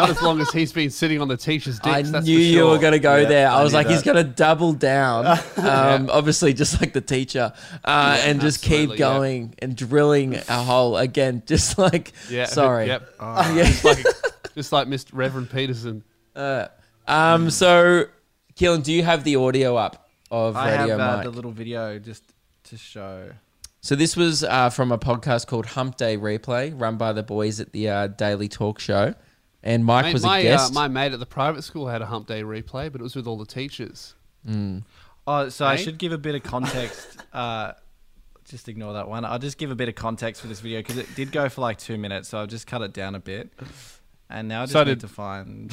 Not 0.00 0.10
as 0.10 0.22
long 0.22 0.40
as 0.40 0.50
he's 0.50 0.72
been 0.72 0.90
sitting 0.90 1.20
on 1.20 1.28
the 1.28 1.36
teacher's 1.36 1.78
dicks. 1.78 1.86
I 1.86 2.02
that's 2.02 2.26
knew 2.26 2.36
for 2.36 2.42
you 2.42 2.58
sure. 2.58 2.70
were 2.70 2.78
going 2.78 2.92
to 2.92 2.98
go 2.98 3.16
Yeah, 3.16 3.28
there. 3.28 3.48
I 3.48 3.60
I 3.60 3.62
was 3.62 3.72
knew 3.72 3.78
like, 3.78 3.86
he's 3.88 4.02
going 4.02 4.16
to 4.16 4.24
double 4.24 4.72
down. 4.72 5.38
Um, 5.56 6.08
Obviously, 6.10 6.52
just 6.54 6.80
like 6.80 6.92
the 6.92 7.00
teacher, 7.00 7.52
uh, 7.84 8.20
and 8.24 8.40
just 8.40 8.62
keep 8.62 8.90
absolutely, 8.90 8.96
yeah. 8.96 8.98
going 8.98 9.54
and 9.60 9.76
drilling 9.76 10.34
a 10.36 10.62
hole 10.62 10.96
again. 10.96 11.42
Just 11.46 11.78
like, 11.78 12.12
Yeah. 12.28 12.46
sorry. 12.46 12.86
Yep. 12.86 13.14
Yeah. 13.20 13.52
Just 13.64 13.84
like 13.84 14.04
just 14.54 14.72
like 14.72 14.88
Mr. 14.88 15.10
Reverend 15.12 15.50
Peterson. 15.50 16.02
Um, 17.06 17.50
so, 17.50 18.04
Keelan, 18.56 18.82
do 18.82 18.92
you 18.92 19.02
have 19.02 19.24
the 19.24 19.36
audio 19.36 19.76
up 19.76 20.08
of 20.30 20.56
I 20.56 20.70
have 20.70 20.80
Radio 20.88 20.94
uh, 20.94 21.16
Mike? 21.16 21.24
the 21.24 21.30
little 21.30 21.52
video 21.52 21.98
just 21.98 22.22
to 22.64 22.76
show. 22.76 23.30
So 23.82 23.94
this 23.96 24.16
was 24.16 24.44
uh, 24.44 24.70
from 24.70 24.92
a 24.92 24.98
podcast 24.98 25.46
called 25.46 25.66
Hump 25.66 25.96
Day 25.96 26.16
Replay, 26.16 26.72
run 26.78 26.96
by 26.96 27.12
the 27.12 27.22
boys 27.22 27.60
at 27.60 27.72
the 27.72 27.88
uh, 27.88 28.06
Daily 28.08 28.48
Talk 28.48 28.78
Show, 28.78 29.14
and 29.62 29.84
Mike 29.84 30.06
Mate, 30.06 30.12
was 30.14 30.24
my 30.24 30.38
a 30.38 30.42
guest. 30.42 30.70
Uh, 30.72 30.74
my 30.74 30.88
mate 30.88 31.12
at 31.12 31.18
the 31.20 31.26
private 31.26 31.62
school 31.62 31.88
had 31.88 32.02
a 32.02 32.06
hump 32.06 32.26
day 32.26 32.42
replay, 32.42 32.90
but 32.90 33.00
it 33.00 33.04
was 33.04 33.14
with 33.16 33.26
all 33.26 33.36
the 33.36 33.46
teachers. 33.46 34.14
Oh, 35.26 35.48
so 35.48 35.66
I 35.66 35.76
should 35.76 35.98
give 35.98 36.12
a 36.12 36.18
bit 36.18 36.34
of 36.34 36.42
context. 36.42 37.22
uh, 37.32 37.72
just 38.48 38.68
ignore 38.68 38.94
that 38.94 39.08
one. 39.08 39.24
I'll 39.24 39.38
just 39.38 39.58
give 39.58 39.70
a 39.70 39.74
bit 39.76 39.88
of 39.88 39.94
context 39.94 40.40
for 40.42 40.48
this 40.48 40.60
video 40.60 40.80
because 40.80 40.96
it 40.98 41.14
did 41.14 41.30
go 41.30 41.48
for 41.48 41.60
like 41.60 41.78
two 41.78 41.98
minutes, 41.98 42.28
so 42.30 42.38
I'll 42.38 42.46
just 42.46 42.66
cut 42.66 42.82
it 42.82 42.92
down 42.92 43.14
a 43.14 43.20
bit. 43.20 43.50
And 44.28 44.48
now 44.48 44.62
I 44.62 44.64
just 44.64 44.72
So 44.72 44.80
need 44.80 44.86
did- 44.92 45.00
to 45.00 45.08
find. 45.08 45.72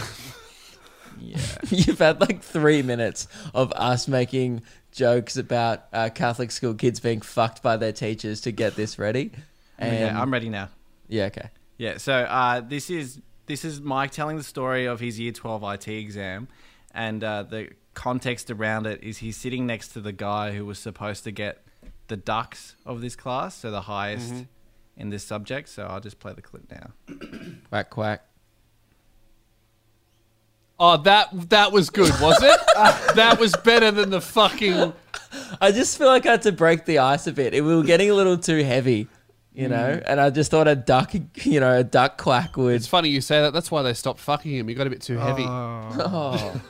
yeah. 1.20 1.38
You've 1.70 2.00
had 2.00 2.20
like 2.22 2.42
three 2.44 2.82
minutes 2.82 3.28
of 3.54 3.72
us 3.74 4.08
making 4.08 4.62
jokes 4.92 5.38
about 5.38 5.86
uh, 5.94 6.10
Catholic 6.14 6.52
school 6.52 6.74
kids 6.74 7.00
being 7.00 7.22
fucked 7.22 7.64
by 7.64 7.78
their 7.78 7.92
teachers 7.94 8.42
to 8.42 8.52
get 8.52 8.76
this 8.76 9.00
ready. 9.00 9.32
And 9.80 9.94
Okay, 9.96 10.10
I'm 10.10 10.32
ready 10.34 10.50
now. 10.50 10.70
yeah, 11.08 11.26
okay. 11.26 11.50
Yeah, 11.78 11.98
so 11.98 12.14
uh, 12.14 12.62
this 12.62 12.90
is 12.90 13.20
this 13.48 13.66
is 13.66 13.82
Mike 13.82 14.12
telling 14.12 14.38
the 14.38 14.44
story 14.44 14.86
of 14.86 15.00
his 15.00 15.20
Year 15.20 15.32
12 15.32 15.64
IT 15.64 15.88
exam, 15.88 16.48
and 16.94 17.24
uh, 17.24 17.44
the 17.44 17.70
context 17.94 18.52
around 18.52 18.86
it 18.86 19.04
is 19.04 19.18
he's 19.18 19.36
sitting 19.36 19.66
next 19.66 19.90
to 19.90 20.02
the 20.02 20.12
guy 20.12 20.52
who 20.52 20.66
was 20.66 20.78
supposed 20.78 21.24
to 21.24 21.32
get 21.32 21.66
the 22.08 22.18
dux 22.18 22.76
of 22.86 23.02
this 23.02 23.16
class, 23.16 23.56
so 23.56 23.72
the 23.72 23.82
highest 23.82 24.46
in 24.96 25.10
this 25.10 25.24
subject. 25.24 25.70
So 25.70 25.86
I'll 25.86 26.00
just 26.00 26.20
play 26.20 26.34
the 26.34 26.42
clip 26.42 26.70
now. 26.70 26.92
Quack 27.70 27.90
quack. 27.90 28.24
Oh, 30.80 30.98
that 30.98 31.50
that 31.50 31.72
was 31.72 31.90
good, 31.90 32.14
was 32.22 32.38
it? 32.44 32.60
that 33.16 33.40
was 33.40 33.56
better 33.64 33.90
than 33.90 34.12
the 34.12 34.22
fucking. 34.22 34.94
I 35.60 35.72
just 35.72 35.98
feel 35.98 36.08
like 36.08 36.26
I 36.26 36.32
had 36.32 36.44
to 36.44 36.52
break 36.52 36.86
the 36.86 37.00
ice 37.00 37.26
a 37.26 37.32
bit. 37.32 37.54
It, 37.56 37.62
we 37.62 37.76
were 37.76 37.84
getting 37.84 38.12
a 38.12 38.14
little 38.14 38.38
too 38.38 38.64
heavy, 38.64 39.08
you 39.58 39.68
know, 39.68 39.98
mm. 39.98 40.04
and 40.06 40.22
I 40.22 40.30
just 40.30 40.52
thought 40.52 40.68
a 40.68 40.76
duck, 40.76 41.14
you 41.44 41.60
know, 41.60 41.80
a 41.80 41.84
duck 41.84 42.18
quack 42.18 42.56
would. 42.58 42.76
It's 42.76 42.88
funny 42.88 43.10
you 43.10 43.22
say 43.22 43.42
that. 43.42 43.54
That's 43.54 43.72
why 43.72 43.82
they 43.82 43.94
stopped 43.94 44.20
fucking 44.20 44.52
him. 44.52 44.68
He 44.68 44.76
got 44.76 44.88
a 44.88 44.90
bit 44.90 45.02
too 45.02 45.18
heavy. 45.18 45.46
Oh. 45.48 46.62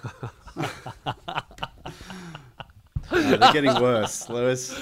No, 3.10 3.38
they're 3.38 3.54
getting 3.54 3.74
worse, 3.82 4.28
Lewis. 4.28 4.78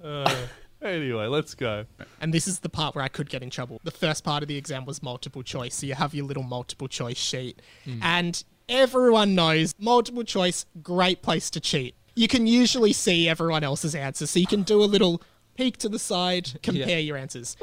Hey, 0.00 0.04
uh, 0.04 0.36
Anyway, 0.82 1.26
let's 1.26 1.54
go. 1.54 1.84
And 2.20 2.32
this 2.32 2.46
is 2.46 2.60
the 2.60 2.68
part 2.68 2.94
where 2.94 3.02
I 3.02 3.08
could 3.08 3.28
get 3.28 3.42
in 3.42 3.50
trouble. 3.50 3.80
The 3.82 3.90
first 3.90 4.22
part 4.22 4.42
of 4.42 4.48
the 4.48 4.56
exam 4.56 4.84
was 4.84 5.02
multiple 5.02 5.42
choice. 5.42 5.74
So 5.74 5.86
you 5.86 5.94
have 5.94 6.14
your 6.14 6.26
little 6.26 6.44
multiple 6.44 6.86
choice 6.86 7.16
sheet. 7.16 7.60
Hmm. 7.84 7.98
And 8.02 8.44
everyone 8.68 9.34
knows 9.34 9.74
multiple 9.80 10.22
choice, 10.22 10.64
great 10.82 11.22
place 11.22 11.50
to 11.50 11.60
cheat. 11.60 11.96
You 12.14 12.28
can 12.28 12.46
usually 12.46 12.92
see 12.92 13.28
everyone 13.28 13.64
else's 13.64 13.94
answers. 13.94 14.30
So 14.30 14.38
you 14.38 14.46
can 14.46 14.62
do 14.62 14.82
a 14.82 14.86
little 14.86 15.22
peek 15.56 15.76
to 15.78 15.88
the 15.88 15.98
side, 15.98 16.58
compare 16.62 17.00
your 17.00 17.16
answers. 17.16 17.56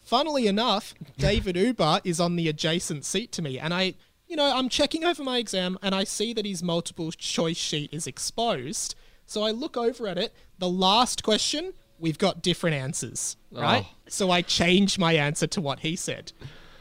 Funnily 0.00 0.46
enough, 0.46 0.94
David 1.18 1.56
Uber 1.56 2.00
is 2.02 2.18
on 2.18 2.36
the 2.36 2.48
adjacent 2.48 3.04
seat 3.04 3.30
to 3.32 3.42
me. 3.42 3.58
And 3.58 3.74
I, 3.74 3.94
you 4.26 4.36
know, 4.36 4.56
I'm 4.56 4.70
checking 4.70 5.04
over 5.04 5.22
my 5.22 5.36
exam 5.36 5.78
and 5.82 5.94
I 5.94 6.04
see 6.04 6.32
that 6.32 6.46
his 6.46 6.62
multiple 6.62 7.12
choice 7.12 7.58
sheet 7.58 7.92
is 7.92 8.06
exposed. 8.06 8.94
So 9.26 9.42
I 9.42 9.50
look 9.50 9.76
over 9.76 10.08
at 10.08 10.16
it. 10.16 10.34
The 10.58 10.68
last 10.68 11.22
question, 11.22 11.74
we've 11.98 12.16
got 12.16 12.42
different 12.42 12.76
answers, 12.76 13.36
oh. 13.54 13.60
right? 13.60 13.86
So 14.08 14.30
I 14.30 14.40
change 14.40 14.98
my 14.98 15.12
answer 15.12 15.46
to 15.48 15.60
what 15.60 15.80
he 15.80 15.94
said. 15.94 16.32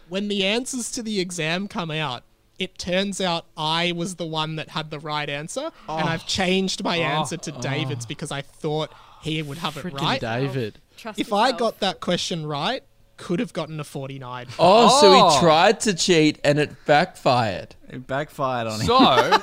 When 0.07 0.29
the 0.29 0.45
answers 0.45 0.89
to 0.93 1.03
the 1.03 1.19
exam 1.19 1.67
come 1.67 1.91
out, 1.91 2.23
it 2.59 2.77
turns 2.77 3.21
out 3.21 3.45
I 3.55 3.91
was 3.91 4.15
the 4.15 4.25
one 4.25 4.55
that 4.55 4.69
had 4.69 4.89
the 4.89 4.99
right 4.99 5.29
answer, 5.29 5.65
and 5.65 5.71
oh. 5.89 5.95
I've 5.95 6.25
changed 6.25 6.83
my 6.83 6.99
oh. 6.99 7.03
answer 7.03 7.37
to 7.37 7.51
David's 7.51 8.05
because 8.05 8.31
I 8.31 8.41
thought 8.41 8.91
he 9.21 9.41
would 9.41 9.57
have 9.59 9.77
it 9.77 9.93
right. 9.93 10.19
David. 10.21 10.79
Trust 10.97 11.19
If 11.19 11.31
I 11.33 11.51
got 11.51 11.79
that 11.79 11.99
question 11.99 12.45
right, 12.45 12.83
could 13.17 13.39
have 13.39 13.51
gotten 13.53 13.79
a 13.79 13.83
49. 13.83 14.47
Oh, 14.59 15.01
so 15.01 15.07
Oh. 15.13 15.29
he 15.29 15.39
tried 15.39 15.79
to 15.81 15.93
cheat 15.93 16.39
and 16.43 16.59
it 16.59 16.85
backfired. 16.85 17.75
It 17.89 18.05
backfired 18.07 18.67
on 18.67 18.79
him. 18.81 18.87
So, 18.87 19.41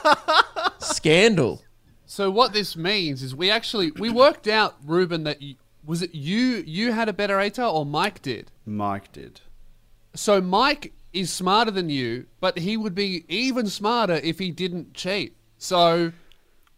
Scandal. 0.78 1.62
so 2.06 2.30
what 2.30 2.52
this 2.52 2.76
means 2.76 3.22
is 3.22 3.34
we 3.34 3.50
actually 3.50 3.90
we 3.92 4.10
worked 4.10 4.46
out, 4.46 4.76
Ruben, 4.84 5.24
that 5.24 5.42
you, 5.42 5.56
was 5.84 6.02
it 6.02 6.14
you 6.14 6.62
you 6.66 6.92
had 6.92 7.08
a 7.08 7.12
better 7.12 7.36
ATAR 7.38 7.72
or 7.72 7.84
Mike 7.86 8.22
did? 8.22 8.50
Mike 8.66 9.12
did. 9.12 9.40
So 10.14 10.40
Mike 10.40 10.92
is 11.12 11.32
smarter 11.32 11.70
than 11.70 11.88
you, 11.90 12.26
but 12.40 12.58
he 12.58 12.76
would 12.76 12.94
be 12.94 13.24
even 13.28 13.66
smarter 13.68 14.14
if 14.14 14.38
he 14.38 14.50
didn't 14.50 14.94
cheat. 14.94 15.36
So 15.58 16.12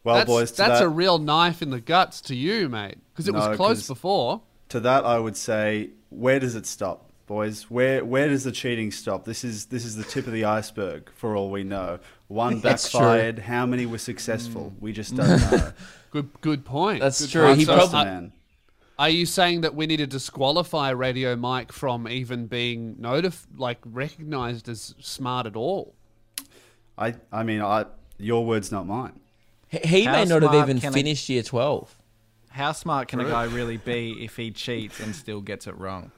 Well, 0.06 0.14
that's, 0.16 0.26
boys, 0.26 0.52
that's 0.52 0.78
that, 0.80 0.84
a 0.84 0.88
real 0.88 1.18
knife 1.18 1.60
in 1.62 1.70
the 1.70 1.80
guts 1.80 2.20
to 2.22 2.34
you, 2.34 2.68
mate, 2.68 2.96
because 3.12 3.28
it 3.28 3.32
No, 3.32 3.48
was 3.48 3.56
close 3.56 3.86
before. 3.86 4.40
to 4.70 4.80
that 4.80 5.04
I 5.04 5.18
would 5.18 5.36
say, 5.36 5.90
where 6.10 6.38
does 6.40 6.54
it 6.54 6.64
stop, 6.66 7.10
boys? 7.26 7.64
Where 7.70 8.04
where 8.04 8.28
does 8.28 8.44
the 8.44 8.52
cheating 8.52 8.90
stop? 8.92 9.24
This 9.24 9.42
is 9.44 9.66
this 9.66 9.84
is 9.84 9.96
the 9.96 10.04
tip 10.04 10.26
of 10.26 10.32
the 10.32 10.44
iceberg, 10.44 11.10
for 11.14 11.36
all 11.36 11.50
we 11.50 11.64
know. 11.64 11.98
One 12.28 12.60
backfired. 12.66 13.40
How 13.40 13.66
many 13.66 13.84
were 13.86 13.98
successful? 13.98 14.72
We 14.80 14.92
just 14.92 15.14
don't 15.16 15.40
know. 15.52 15.72
Good 16.10 16.28
good 16.40 16.64
point. 16.64 17.00
That's 17.00 17.20
Good 17.20 17.30
true. 17.30 17.46
point. 17.46 17.58
He 17.58 17.64
So, 17.64 17.74
probably- 17.76 18.04
man. 18.04 18.32
Are 18.98 19.10
you 19.10 19.26
saying 19.26 19.60
that 19.60 19.74
we 19.74 19.86
need 19.86 19.98
to 19.98 20.06
disqualify 20.06 20.88
Radio 20.88 21.36
Mike 21.36 21.70
from 21.70 22.08
even 22.08 22.46
being 22.46 22.94
notif- 22.94 23.44
like 23.58 23.76
recognized 23.84 24.70
as 24.70 24.94
smart 25.00 25.46
at 25.46 25.54
all? 25.54 25.94
I 26.96 27.14
I 27.30 27.42
mean, 27.42 27.60
I 27.60 27.84
your 28.18 28.46
words, 28.46 28.72
not 28.72 28.86
mine. 28.86 29.20
He, 29.68 29.78
he 29.78 30.04
How 30.04 30.12
may 30.12 30.24
not 30.24 30.42
have 30.42 30.54
even 30.54 30.80
can 30.80 30.90
a- 30.90 30.92
finished 30.92 31.28
year 31.28 31.42
12. 31.42 31.96
How 32.50 32.72
smart 32.72 33.08
can 33.08 33.20
a 33.20 33.24
guy 33.24 33.44
really 33.44 33.76
be 33.76 34.24
if 34.24 34.36
he 34.36 34.50
cheats 34.50 34.98
and 35.00 35.14
still 35.14 35.40
gets 35.42 35.66
it 35.66 35.76
wrong? 35.76 36.10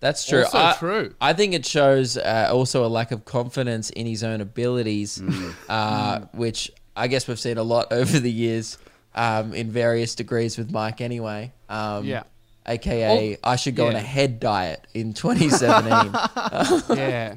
That's 0.00 0.26
true. 0.26 0.44
Also 0.44 0.58
I, 0.58 0.74
true. 0.78 1.14
I 1.20 1.34
think 1.34 1.52
it 1.54 1.64
shows 1.66 2.16
uh, 2.16 2.48
also 2.50 2.84
a 2.84 2.88
lack 2.88 3.12
of 3.12 3.24
confidence 3.26 3.90
in 3.90 4.06
his 4.06 4.24
own 4.24 4.40
abilities, 4.40 5.22
uh, 5.68 6.20
which 6.32 6.70
I 6.96 7.06
guess 7.06 7.28
we've 7.28 7.38
seen 7.38 7.58
a 7.58 7.62
lot 7.62 7.88
over 7.92 8.18
the 8.18 8.30
years 8.32 8.78
um, 9.14 9.52
in 9.54 9.70
various 9.70 10.14
degrees 10.14 10.56
with 10.58 10.72
Mike 10.72 11.00
anyway. 11.00 11.52
Um, 11.68 12.04
Yeah. 12.04 12.22
AKA, 12.66 13.38
I 13.42 13.56
should 13.56 13.74
go 13.74 13.88
on 13.88 13.94
a 13.96 14.00
head 14.00 14.38
diet 14.40 14.86
in 14.94 15.12
2017. 15.12 16.96
Yeah. 16.96 17.36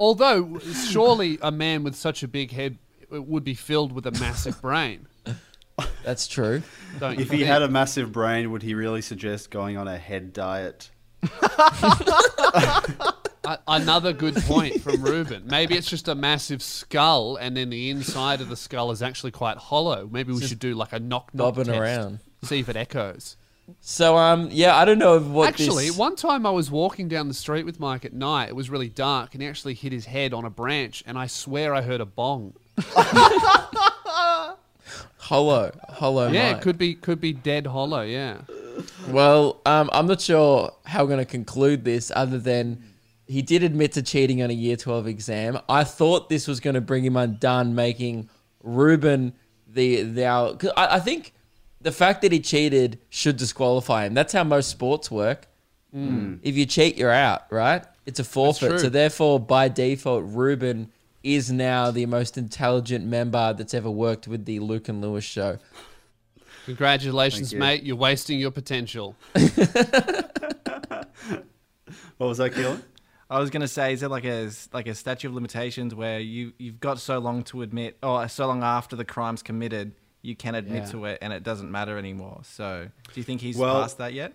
Although 0.00 0.58
surely 0.60 1.38
a 1.42 1.50
man 1.50 1.82
with 1.82 1.94
such 1.96 2.22
a 2.22 2.28
big 2.28 2.52
head 2.52 2.78
would 3.10 3.44
be 3.44 3.54
filled 3.54 3.92
with 3.92 4.06
a 4.06 4.12
massive 4.12 4.60
brain. 4.62 5.06
That's 6.04 6.26
true. 6.26 6.62
Don't 6.98 7.16
you 7.18 7.22
If 7.24 7.30
he 7.30 7.38
think? 7.38 7.48
had 7.48 7.62
a 7.62 7.68
massive 7.68 8.10
brain, 8.12 8.50
would 8.50 8.62
he 8.62 8.74
really 8.74 9.00
suggest 9.02 9.50
going 9.50 9.76
on 9.76 9.86
a 9.86 9.96
head 9.96 10.32
diet? 10.32 10.90
Another 13.66 14.12
good 14.12 14.34
point 14.36 14.82
from 14.82 15.02
Ruben. 15.02 15.44
Maybe 15.46 15.74
it's 15.74 15.88
just 15.88 16.06
a 16.08 16.14
massive 16.14 16.62
skull, 16.62 17.36
and 17.36 17.56
then 17.56 17.70
the 17.70 17.88
inside 17.88 18.40
of 18.42 18.48
the 18.50 18.56
skull 18.56 18.90
is 18.90 19.00
actually 19.00 19.30
quite 19.30 19.56
hollow. 19.56 20.06
Maybe 20.10 20.32
we 20.32 20.42
should 20.46 20.58
do 20.58 20.74
like 20.74 20.92
a 20.92 20.98
knock 20.98 21.32
knock 21.32 21.54
bobbing 21.54 21.66
test, 21.72 21.78
around. 21.78 22.18
see 22.42 22.58
if 22.58 22.68
it 22.68 22.76
echoes. 22.76 23.36
So, 23.80 24.16
um, 24.16 24.48
yeah, 24.50 24.76
I 24.76 24.84
don't 24.84 24.98
know 24.98 25.18
what 25.18 25.48
actually, 25.48 25.86
this... 25.88 25.96
one 25.96 26.16
time 26.16 26.44
I 26.44 26.50
was 26.50 26.70
walking 26.70 27.08
down 27.08 27.28
the 27.28 27.34
street 27.34 27.64
with 27.64 27.78
Mike 27.80 28.04
at 28.04 28.12
night. 28.12 28.48
It 28.48 28.56
was 28.56 28.68
really 28.70 28.88
dark, 28.88 29.34
and 29.34 29.42
he 29.42 29.48
actually 29.48 29.74
hit 29.74 29.92
his 29.92 30.06
head 30.06 30.34
on 30.34 30.44
a 30.44 30.50
branch, 30.50 31.02
and 31.06 31.18
I 31.18 31.26
swear 31.26 31.74
I 31.74 31.82
heard 31.82 32.00
a 32.00 32.06
bong. 32.06 32.54
Hollow, 35.18 35.72
hollow 35.90 36.28
yeah, 36.30 36.56
it 36.56 36.62
could 36.62 36.78
be 36.78 36.94
could 36.94 37.20
be 37.20 37.32
dead 37.34 37.66
hollow. 37.66 38.00
Yeah. 38.02 38.38
Well, 39.08 39.60
um, 39.66 39.90
I'm 39.92 40.06
not 40.06 40.20
sure 40.22 40.72
how 40.86 41.02
we're 41.02 41.08
going 41.08 41.18
to 41.18 41.30
conclude 41.30 41.84
this 41.84 42.10
other 42.14 42.38
than 42.38 42.82
he 43.26 43.42
did 43.42 43.62
admit 43.62 43.92
to 43.92 44.02
cheating 44.02 44.42
on 44.42 44.48
a 44.48 44.54
year 44.54 44.76
12 44.76 45.06
exam. 45.06 45.58
I 45.68 45.84
thought 45.84 46.30
this 46.30 46.48
was 46.48 46.60
going 46.60 46.74
to 46.74 46.80
bring 46.80 47.04
him 47.04 47.16
undone, 47.16 47.74
making 47.74 48.30
Ruben 48.62 49.34
the, 49.66 50.02
the 50.02 50.24
our, 50.24 50.54
'cause 50.56 50.70
I, 50.76 50.96
I 50.96 51.00
think 51.00 51.34
the 51.80 51.92
fact 51.92 52.22
that 52.22 52.32
he 52.32 52.40
cheated 52.40 52.98
should 53.10 53.36
disqualify 53.36 54.06
him. 54.06 54.14
That's 54.14 54.32
how 54.32 54.44
most 54.44 54.70
sports 54.70 55.10
work. 55.10 55.46
If 55.92 56.56
you 56.56 56.64
cheat, 56.64 56.96
you're 56.96 57.10
out, 57.10 57.42
right? 57.50 57.82
It's 58.06 58.20
a 58.20 58.24
forfeit. 58.24 58.68
true. 58.70 58.78
So 58.78 58.88
therefore, 58.88 59.40
by 59.40 59.68
default, 59.68 60.24
Ruben 60.26 60.90
is 61.34 61.50
now 61.52 61.90
the 61.90 62.06
most 62.06 62.36
intelligent 62.38 63.04
member 63.06 63.52
that's 63.52 63.74
ever 63.74 63.90
worked 63.90 64.26
with 64.28 64.44
the 64.44 64.58
Luke 64.60 64.88
and 64.88 65.00
Lewis 65.00 65.24
show. 65.24 65.58
Congratulations, 66.66 67.52
you. 67.52 67.58
mate. 67.58 67.82
You're 67.82 67.96
wasting 67.96 68.38
your 68.38 68.50
potential. 68.50 69.16
What 72.18 72.26
was 72.26 72.38
that, 72.38 72.52
Keelan? 72.52 72.82
I 73.30 73.38
was 73.38 73.50
gonna 73.50 73.68
say, 73.68 73.92
is 73.92 74.00
there 74.00 74.08
like 74.08 74.24
a 74.24 74.50
like 74.72 74.88
a 74.88 74.94
statute 74.94 75.28
of 75.28 75.34
limitations 75.34 75.94
where 75.94 76.18
you 76.18 76.52
you've 76.58 76.80
got 76.80 76.98
so 76.98 77.18
long 77.18 77.44
to 77.44 77.62
admit, 77.62 77.96
or 78.02 78.26
so 78.28 78.46
long 78.46 78.62
after 78.64 78.96
the 78.96 79.04
crime's 79.04 79.42
committed, 79.42 79.92
you 80.22 80.34
can 80.34 80.54
admit 80.56 80.84
Yeah. 80.84 80.90
to 80.90 81.04
it, 81.06 81.18
and 81.22 81.32
it 81.32 81.42
doesn't 81.44 81.70
matter 81.70 81.96
anymore. 81.96 82.40
So, 82.42 82.88
do 83.12 83.20
you 83.20 83.22
think 83.24 83.40
he's 83.40 83.56
Well- 83.56 83.82
past 83.82 83.98
that 83.98 84.14
yet? 84.14 84.32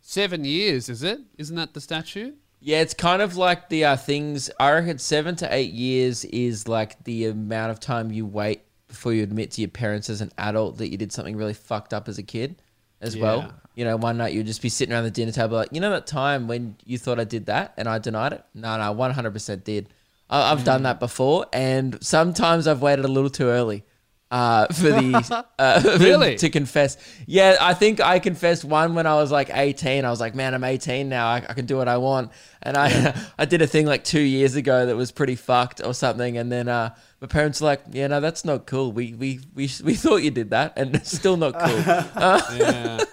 Seven 0.00 0.44
years, 0.44 0.88
is 0.88 1.02
it? 1.02 1.20
Isn't 1.38 1.56
that 1.56 1.72
the 1.74 1.80
statute? 1.80 2.36
Yeah, 2.66 2.80
it's 2.80 2.94
kind 2.94 3.20
of 3.20 3.36
like 3.36 3.68
the 3.68 3.84
uh, 3.84 3.96
things. 3.96 4.48
I 4.58 4.72
reckon 4.72 4.96
seven 4.98 5.36
to 5.36 5.54
eight 5.54 5.72
years 5.74 6.24
is 6.24 6.66
like 6.66 7.04
the 7.04 7.26
amount 7.26 7.72
of 7.72 7.78
time 7.78 8.10
you 8.10 8.24
wait 8.24 8.62
before 8.88 9.12
you 9.12 9.22
admit 9.22 9.50
to 9.52 9.60
your 9.60 9.68
parents 9.68 10.08
as 10.08 10.22
an 10.22 10.32
adult 10.38 10.78
that 10.78 10.88
you 10.90 10.96
did 10.96 11.12
something 11.12 11.36
really 11.36 11.52
fucked 11.52 11.92
up 11.92 12.08
as 12.08 12.16
a 12.16 12.22
kid, 12.22 12.56
as 13.02 13.14
Yeah. 13.14 13.22
well. 13.22 13.52
You 13.74 13.84
know, 13.84 13.96
one 13.96 14.16
night 14.16 14.32
you'd 14.32 14.46
just 14.46 14.62
be 14.62 14.70
sitting 14.70 14.94
around 14.94 15.04
the 15.04 15.10
dinner 15.10 15.30
table 15.32 15.56
like, 15.58 15.68
you 15.72 15.80
know, 15.80 15.90
that 15.90 16.06
time 16.06 16.48
when 16.48 16.76
you 16.86 16.96
thought 16.96 17.20
I 17.20 17.24
did 17.24 17.46
that 17.46 17.74
and 17.76 17.86
I 17.86 17.98
denied 17.98 18.32
it. 18.32 18.42
No, 18.54 18.78
no, 18.78 18.92
one 18.92 19.10
hundred 19.10 19.32
percent 19.32 19.64
did. 19.64 19.90
I- 20.30 20.50
I've 20.52 20.64
done 20.64 20.84
that 20.84 21.00
before, 21.00 21.44
and 21.52 21.98
sometimes 22.02 22.66
I've 22.66 22.80
waited 22.80 23.04
a 23.04 23.08
little 23.08 23.28
too 23.28 23.48
early. 23.48 23.84
Uh, 24.34 24.66
for 24.72 24.88
the 24.90 25.44
uh, 25.60 25.96
Really? 26.00 26.34
to 26.36 26.50
confess, 26.50 26.96
yeah, 27.24 27.56
I 27.60 27.72
think 27.72 28.00
I 28.00 28.18
confessed 28.18 28.64
one 28.64 28.96
when 28.96 29.06
I 29.06 29.14
was 29.14 29.30
like 29.30 29.48
eighteen. 29.54 30.04
I 30.04 30.10
was 30.10 30.18
like, 30.18 30.34
man, 30.34 30.54
I'm 30.54 30.64
eighteen 30.64 31.08
now. 31.08 31.28
I, 31.28 31.36
I 31.36 31.54
can 31.54 31.66
do 31.66 31.76
what 31.76 31.86
I 31.86 31.98
want, 31.98 32.32
and 32.60 32.76
I 32.76 33.14
I 33.38 33.44
did 33.44 33.62
a 33.62 33.68
thing 33.68 33.86
like 33.86 34.02
two 34.02 34.20
years 34.20 34.56
ago 34.56 34.86
that 34.86 34.96
was 34.96 35.12
pretty 35.12 35.36
fucked 35.36 35.80
or 35.84 35.94
something. 35.94 36.36
And 36.36 36.50
then 36.50 36.66
uh, 36.66 36.96
my 37.20 37.28
parents 37.28 37.60
were 37.60 37.66
like, 37.68 37.82
yeah, 37.92 38.08
no, 38.08 38.20
that's 38.20 38.44
not 38.44 38.66
cool. 38.66 38.90
We 38.90 39.14
we 39.14 39.38
we 39.54 39.70
we 39.84 39.94
thought 40.02 40.24
you 40.24 40.32
did 40.32 40.50
that, 40.50 40.72
and 40.76 40.96
it's 40.96 41.12
still 41.16 41.36
not 41.36 41.56
cool. 41.56 41.78
Yeah. 42.58 43.04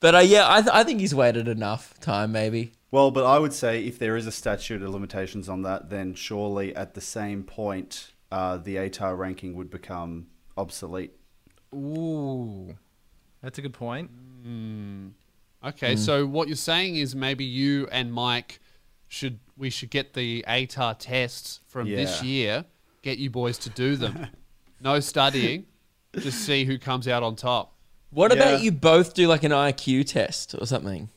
but 0.00 0.14
uh, 0.14 0.18
yeah, 0.20 0.46
I 0.50 0.62
th- 0.62 0.72
I 0.74 0.84
think 0.84 1.00
he's 1.00 1.14
waited 1.14 1.48
enough 1.48 1.92
time, 2.00 2.32
maybe. 2.32 2.72
Well, 2.90 3.10
but 3.10 3.26
I 3.26 3.38
would 3.38 3.52
say 3.52 3.84
if 3.84 3.98
there 3.98 4.16
is 4.16 4.26
a 4.26 4.32
statute 4.32 4.80
of 4.82 4.88
limitations 4.88 5.50
on 5.50 5.60
that, 5.62 5.90
then 5.90 6.14
surely 6.14 6.74
at 6.74 6.94
the 6.94 7.02
same 7.02 7.42
point, 7.42 8.12
uh, 8.34 8.56
the 8.56 8.74
ATAR 8.74 9.16
ranking 9.16 9.54
would 9.54 9.70
become 9.70 10.26
obsolete. 10.56 11.12
Ooh, 11.72 12.74
that's 13.40 13.58
a 13.58 13.62
good 13.62 13.72
point. 13.72 14.10
Okay, 15.64 15.94
so 15.94 16.26
what 16.26 16.48
you're 16.48 16.56
saying 16.56 16.96
is 16.96 17.14
maybe 17.14 17.44
you 17.44 17.86
and 17.92 18.12
Mike 18.12 18.58
should 19.06 19.38
we 19.56 19.70
should 19.70 19.90
get 19.90 20.14
the 20.14 20.44
ATAR 20.48 20.96
tests 20.98 21.60
from 21.68 21.88
this 21.88 22.24
year, 22.24 22.64
get 23.02 23.18
you 23.18 23.30
boys 23.30 23.56
to 23.58 23.70
do 23.70 23.94
them. 23.94 24.26
no 24.80 24.98
studying, 24.98 25.66
just 26.18 26.40
see 26.40 26.64
who 26.64 26.76
comes 26.76 27.06
out 27.06 27.22
on 27.22 27.36
top. 27.36 27.76
What 28.10 28.32
Yeah. 28.32 28.42
about 28.42 28.62
you 28.62 28.72
both 28.72 29.14
do 29.14 29.28
like 29.28 29.44
an 29.44 29.52
IQ 29.52 30.08
test 30.08 30.56
or 30.58 30.66
something? 30.66 31.08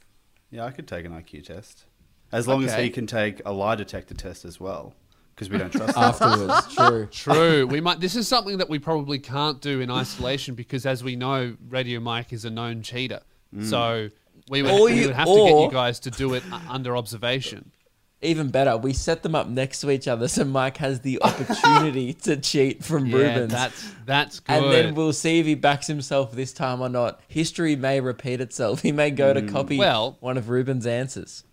Yeah, 0.51 0.65
I 0.65 0.71
could 0.71 0.87
take 0.87 1.03
an 1.03 1.13
IQ 1.13 1.45
test. 1.45 1.85
As 2.31 2.47
long 2.47 2.63
as 2.63 2.75
he 2.75 2.91
can 2.91 3.07
take 3.07 3.41
a 3.43 3.51
lie 3.51 3.75
detector 3.75 4.13
test 4.13 4.45
as 4.45 4.59
well, 4.59 4.93
because 5.37 5.49
we 5.51 5.57
don't 5.59 5.71
trust 5.71 5.95
him. 5.95 6.03
Afterwards, 6.03 6.75
true. 6.75 7.05
True. 7.11 7.67
we 7.67 7.79
might 7.79 7.99
this 7.99 8.15
is 8.15 8.27
something 8.27 8.57
that 8.57 8.69
we 8.69 8.79
probably 8.79 9.19
can't 9.19 9.61
do 9.61 9.79
in 9.81 9.91
isolation 9.91 10.55
because 10.55 10.85
as 10.87 11.03
we 11.03 11.15
know, 11.15 11.55
Radio 11.69 11.99
Mike 11.99 12.33
is 12.33 12.43
a 12.43 12.49
known 12.49 12.81
cheater. 12.81 13.21
So 13.61 14.09
we 14.49 14.61
would, 14.63 14.71
Or 14.71 14.85
we 14.85 14.93
you- 15.01 15.07
would 15.07 15.15
have 15.15 15.27
to 15.27 15.33
get 15.33 15.51
or- 15.53 15.65
you 15.67 15.71
guys 15.71 15.99
to 16.01 16.11
do 16.11 16.33
it 16.33 16.43
u- 16.45 16.51
under 16.69 16.97
observation. 16.97 17.71
Even 18.19 18.49
better, 18.49 18.75
we 18.75 18.93
set 18.93 19.21
them 19.21 19.35
up 19.35 19.47
next 19.47 19.79
to 19.81 19.91
each 19.91 20.07
other 20.07 20.27
so 20.27 20.43
Mike 20.43 20.77
has 20.77 21.01
the 21.01 21.21
opportunity 21.21 22.13
to 22.23 22.35
cheat 22.37 22.83
from 22.83 23.05
Yeah, 23.05 23.17
Rubens. 23.17 23.51
that's 23.53 23.91
that's 24.07 24.39
good. 24.39 24.55
and 24.63 24.71
then 24.73 24.95
we'll 24.95 25.13
see 25.13 25.39
if 25.39 25.45
he 25.45 25.53
backs 25.53 25.85
himself 25.85 26.31
this 26.31 26.51
time 26.51 26.81
or 26.81 26.89
not. 26.89 27.21
History 27.27 27.75
may 27.75 27.99
repeat 28.01 28.41
itself. 28.41 28.81
He 28.81 28.91
may 28.91 29.11
go 29.11 29.33
to 29.35 29.43
copy 29.43 29.77
Well- 29.77 30.17
one 30.19 30.35
of 30.37 30.49
Ruben's 30.49 30.87
answers. 30.87 31.43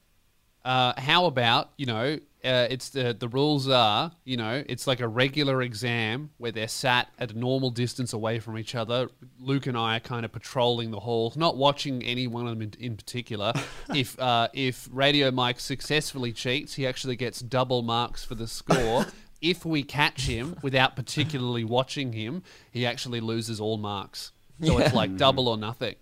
Uh, 0.64 0.94
how 0.98 1.26
about 1.26 1.70
you 1.76 1.84
know? 1.84 2.18
Uh, 2.44 2.66
it's 2.68 2.90
the 2.90 3.14
the 3.14 3.28
rules 3.28 3.68
are 3.68 4.12
you 4.24 4.36
know 4.36 4.62
it's 4.68 4.86
like 4.86 5.00
a 5.00 5.08
regular 5.08 5.62
exam 5.62 6.28
where 6.36 6.52
they're 6.52 6.68
sat 6.68 7.08
at 7.18 7.30
a 7.30 7.38
normal 7.38 7.70
distance 7.70 8.12
away 8.12 8.38
from 8.38 8.58
each 8.58 8.74
other. 8.74 9.08
Luke 9.40 9.66
and 9.66 9.78
I 9.78 9.96
are 9.96 10.00
kind 10.00 10.24
of 10.24 10.32
patrolling 10.32 10.90
the 10.90 11.00
halls, 11.00 11.36
not 11.36 11.56
watching 11.56 12.02
any 12.02 12.26
one 12.26 12.46
of 12.46 12.50
them 12.58 12.62
in, 12.62 12.72
in 12.78 12.96
particular. 12.96 13.52
if 13.94 14.18
uh, 14.20 14.48
if 14.52 14.88
Radio 14.92 15.30
Mike 15.30 15.58
successfully 15.58 16.32
cheats, 16.32 16.74
he 16.74 16.86
actually 16.86 17.16
gets 17.16 17.40
double 17.40 17.80
marks 17.82 18.24
for 18.24 18.34
the 18.34 18.46
score. 18.46 19.06
if 19.40 19.64
we 19.64 19.82
catch 19.82 20.22
him 20.26 20.56
without 20.62 20.96
particularly 20.96 21.64
watching 21.64 22.12
him, 22.12 22.42
he 22.70 22.84
actually 22.84 23.20
loses 23.20 23.60
all 23.60 23.76
marks. 23.78 24.32
So 24.62 24.78
it's 24.78 24.94
like 24.94 25.16
double 25.16 25.48
or 25.48 25.56
nothing. 25.56 25.94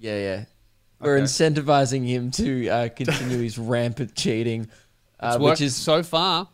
Yeah, 0.00 0.18
yeah. 0.18 0.44
We're 1.00 1.16
Okay. 1.16 1.24
incentivizing 1.24 2.06
him 2.06 2.30
to 2.32 2.68
uh, 2.68 2.88
continue 2.90 3.38
his 3.38 3.58
rampant 3.74 4.14
cheating, 4.14 4.68
uh, 5.24 5.38
which 5.38 5.60
is 5.60 5.74
so 5.76 6.02
far. 6.02 6.48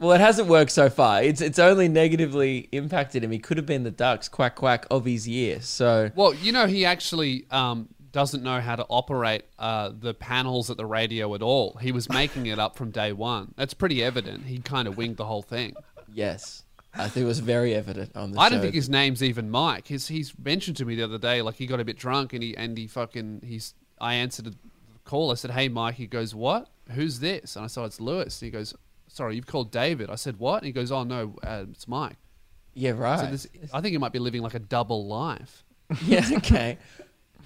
well, 0.00 0.12
it 0.12 0.20
hasn't 0.20 0.48
worked 0.48 0.70
so 0.72 0.88
far. 0.90 1.22
It's 1.22 1.40
it's 1.40 1.58
only 1.58 1.88
negatively 1.88 2.68
impacted 2.72 3.22
him. 3.24 3.30
He 3.30 3.38
could 3.38 3.56
have 3.56 3.66
been 3.66 3.84
the 3.84 3.90
Dux 3.90 4.28
quack 4.28 4.56
quack 4.56 4.86
of 4.90 5.04
his 5.04 5.26
year. 5.28 5.60
So 5.60 6.10
Well, 6.14 6.34
you 6.34 6.52
know, 6.52 6.66
he 6.66 6.84
actually 6.84 7.46
um, 7.50 7.88
doesn't 8.12 8.42
know 8.42 8.60
how 8.60 8.76
to 8.76 8.84
operate 8.88 9.44
uh, 9.58 9.90
the 9.98 10.14
panels 10.14 10.70
at 10.70 10.76
the 10.76 10.86
radio 10.86 11.34
at 11.34 11.42
all. 11.42 11.78
He 11.80 11.92
was 11.92 12.08
making 12.08 12.46
it 12.46 12.58
up 12.58 12.76
from 12.76 12.90
day 12.90 13.12
one. 13.12 13.54
That's 13.56 13.74
pretty 13.74 14.02
evident. 14.02 14.44
He 14.46 14.58
kind 14.58 14.88
of 14.88 14.96
winged 14.96 15.16
the 15.16 15.26
whole 15.26 15.42
thing. 15.42 15.74
yes, 16.12 16.62
I 16.96 17.08
think 17.08 17.24
it 17.24 17.26
was 17.26 17.40
very 17.40 17.74
evident 17.74 18.16
on 18.16 18.32
the 18.32 18.40
I 18.40 18.46
show. 18.46 18.50
don't 18.54 18.62
think 18.62 18.74
his 18.74 18.88
name's 18.88 19.22
even 19.22 19.50
Mike. 19.50 19.88
He's 19.88 20.08
he's 20.08 20.32
mentioned 20.38 20.76
to 20.78 20.84
me 20.84 20.94
the 20.96 21.02
other 21.04 21.18
day, 21.18 21.42
like 21.42 21.56
he 21.56 21.66
got 21.66 21.80
a 21.80 21.84
bit 21.84 21.96
drunk 21.98 22.32
and 22.32 22.42
he 22.42 22.56
and 22.56 22.76
he 22.78 22.86
fucking 22.86 23.42
he's. 23.44 23.74
I 24.00 24.14
answered 24.14 24.46
the 24.46 24.54
call. 25.04 25.30
I 25.30 25.34
said, 25.34 25.52
"Hey, 25.52 25.68
Mike." 25.68 25.94
He 25.94 26.06
goes, 26.06 26.34
"What? 26.34 26.68
Who's 26.92 27.20
this?" 27.20 27.56
And 27.56 27.64
I 27.64 27.68
said, 27.68 27.84
"It's 27.84 28.00
Lewis." 28.00 28.40
And 28.40 28.46
He 28.46 28.50
goes, 28.50 28.74
"Sorry, 29.08 29.36
you've 29.36 29.46
called 29.46 29.70
David." 29.70 30.10
I 30.10 30.16
said, 30.16 30.38
"What?" 30.38 30.58
And 30.58 30.66
he 30.66 30.72
goes, 30.72 30.90
"Oh 30.92 31.04
no, 31.04 31.34
uh, 31.42 31.64
it's 31.70 31.88
Mike." 31.88 32.16
yeah, 32.74 32.90
right. 32.90 33.20
So 33.20 33.26
this, 33.26 33.46
I 33.72 33.80
think 33.80 33.92
he 33.92 33.98
might 33.98 34.12
be 34.12 34.18
living 34.18 34.42
like 34.42 34.54
a 34.54 34.58
double 34.58 35.06
life. 35.06 35.64
yeah, 36.04 36.28
okay. 36.38 36.78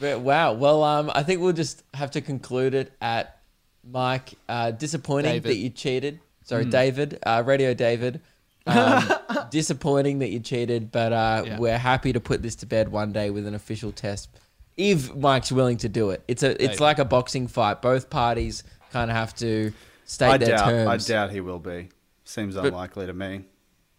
But 0.01 0.21
wow. 0.21 0.53
Well, 0.55 0.83
um, 0.83 1.11
I 1.15 1.23
think 1.23 1.41
we'll 1.41 1.53
just 1.53 1.83
have 1.93 2.13
to 2.13 2.21
conclude 2.21 2.73
it 2.75 2.93
at 3.01 3.39
Mike. 3.85 4.35
Uh, 4.49 4.71
disappointing 4.71 5.33
David. 5.33 5.51
that 5.51 5.57
you 5.57 5.71
cheated. 5.71 6.21
Sorry, 6.45 6.65
David. 6.65 7.19
Uh, 7.25 7.43
Radio 7.45 7.75
David. 7.75 8.21
Um, 8.69 9.03
disappointing 9.51 10.19
that 10.19 10.29
you 10.29 10.41
cheated, 10.41 10.93
but 10.93 11.11
uh, 11.11 11.43
Yeah. 11.47 11.59
we're 11.59 11.79
happy 11.79 12.13
to 12.13 12.21
put 12.21 12.43
this 12.43 12.55
to 12.57 12.67
bed 12.67 12.91
one 12.91 13.13
day 13.13 13.31
with 13.31 13.47
an 13.47 13.55
official 13.55 13.93
test. 13.93 14.29
If 14.77 15.15
Mike's 15.17 15.51
willing 15.51 15.79
to 15.79 15.89
do 15.89 16.11
it, 16.11 16.23
it's 16.29 16.43
a 16.43 16.51
it's 16.51 16.59
David. 16.59 16.81
like 16.81 16.99
a 16.99 17.07
boxing 17.07 17.49
fight. 17.49 17.81
Both 17.81 18.11
parties 18.11 18.65
kind 18.93 19.11
of 19.11 19.17
have 19.17 19.35
to 19.37 19.73
state 20.05 20.29
I 20.29 20.37
their 20.39 20.57
doubt. 20.57 20.69
terms. 20.69 21.11
I 21.11 21.13
doubt 21.13 21.31
he 21.31 21.41
will 21.41 21.59
be. 21.59 21.89
Seems 22.25 22.57
unlikely 22.57 23.07
to 23.07 23.13
me. 23.15 23.45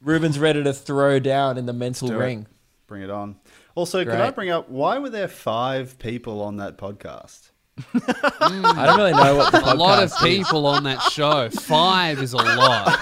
Ruben's 0.02 0.40
ready 0.40 0.64
to 0.64 0.74
throw 0.74 1.20
down 1.20 1.58
in 1.58 1.66
the 1.66 1.74
mental 1.74 2.08
do 2.08 2.14
it. 2.16 2.18
ring. 2.18 2.48
Bring 2.88 3.02
it 3.04 3.10
on. 3.10 3.36
Also, 3.76 4.04
could 4.04 4.14
I 4.16 4.32
bring 4.32 4.50
up 4.50 4.70
why 4.70 4.98
were 4.98 5.10
there 5.10 5.28
five 5.28 5.98
people 6.00 6.42
on 6.42 6.58
that 6.58 6.78
podcast? 6.78 7.50
Hmm. 7.80 8.66
I 8.66 8.86
don't 8.88 8.98
really 8.98 9.12
know 9.14 9.36
what 9.36 9.52
the 9.52 9.60
A 9.74 9.76
lot 9.76 10.04
of 10.04 10.12
podcast 10.12 10.28
is. 10.28 10.38
people 10.38 10.66
on 10.68 10.84
that 10.84 11.02
show. 11.04 11.50
Five 11.50 12.20
is 12.22 12.34
a 12.34 12.38
lot. 12.38 13.00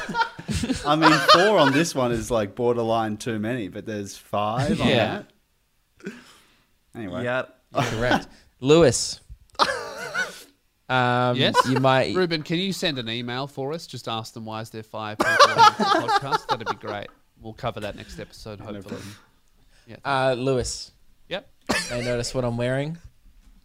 I 0.85 0.95
mean, 0.95 1.11
four 1.33 1.57
on 1.57 1.71
this 1.73 1.95
one 1.95 2.11
is 2.11 2.29
like 2.29 2.53
borderline 2.55 3.17
too 3.17 3.39
many, 3.39 3.69
but 3.69 3.85
there's 3.85 4.15
five 4.15 4.79
on 4.79 4.87
Yeah. 4.87 5.23
that. 6.05 6.13
Anyway, 6.95 7.23
Yeah. 7.23 7.43
Correct. 7.73 8.27
Lewis. 8.59 9.19
Um, 10.89 11.35
Yes? 11.37 11.55
You 11.67 11.79
might. 11.79 12.15
Ruben, 12.15 12.43
can 12.43 12.57
you 12.57 12.71
send 12.73 12.97
an 12.97 13.09
email 13.09 13.47
for 13.47 13.73
us? 13.73 13.87
Just 13.87 14.07
ask 14.07 14.33
them 14.33 14.45
why 14.45 14.61
is 14.61 14.69
there 14.69 14.83
five 14.83 15.17
people 15.17 15.33
on 15.33 15.55
the 15.77 15.83
podcast? 15.83 16.47
That'd 16.47 16.67
be 16.67 16.75
great. 16.75 17.07
We'll 17.41 17.53
cover 17.53 17.79
that 17.81 17.95
next 17.95 18.19
episode, 18.19 18.59
hopefully. 18.59 18.81
problem. 18.81 19.15
Uh, 20.03 20.33
Lewis. 20.37 20.91
Yep. 21.29 21.47
May 21.91 22.03
notice 22.03 22.33
what 22.33 22.43
I'm 22.45 22.57
wearing. 22.57 22.97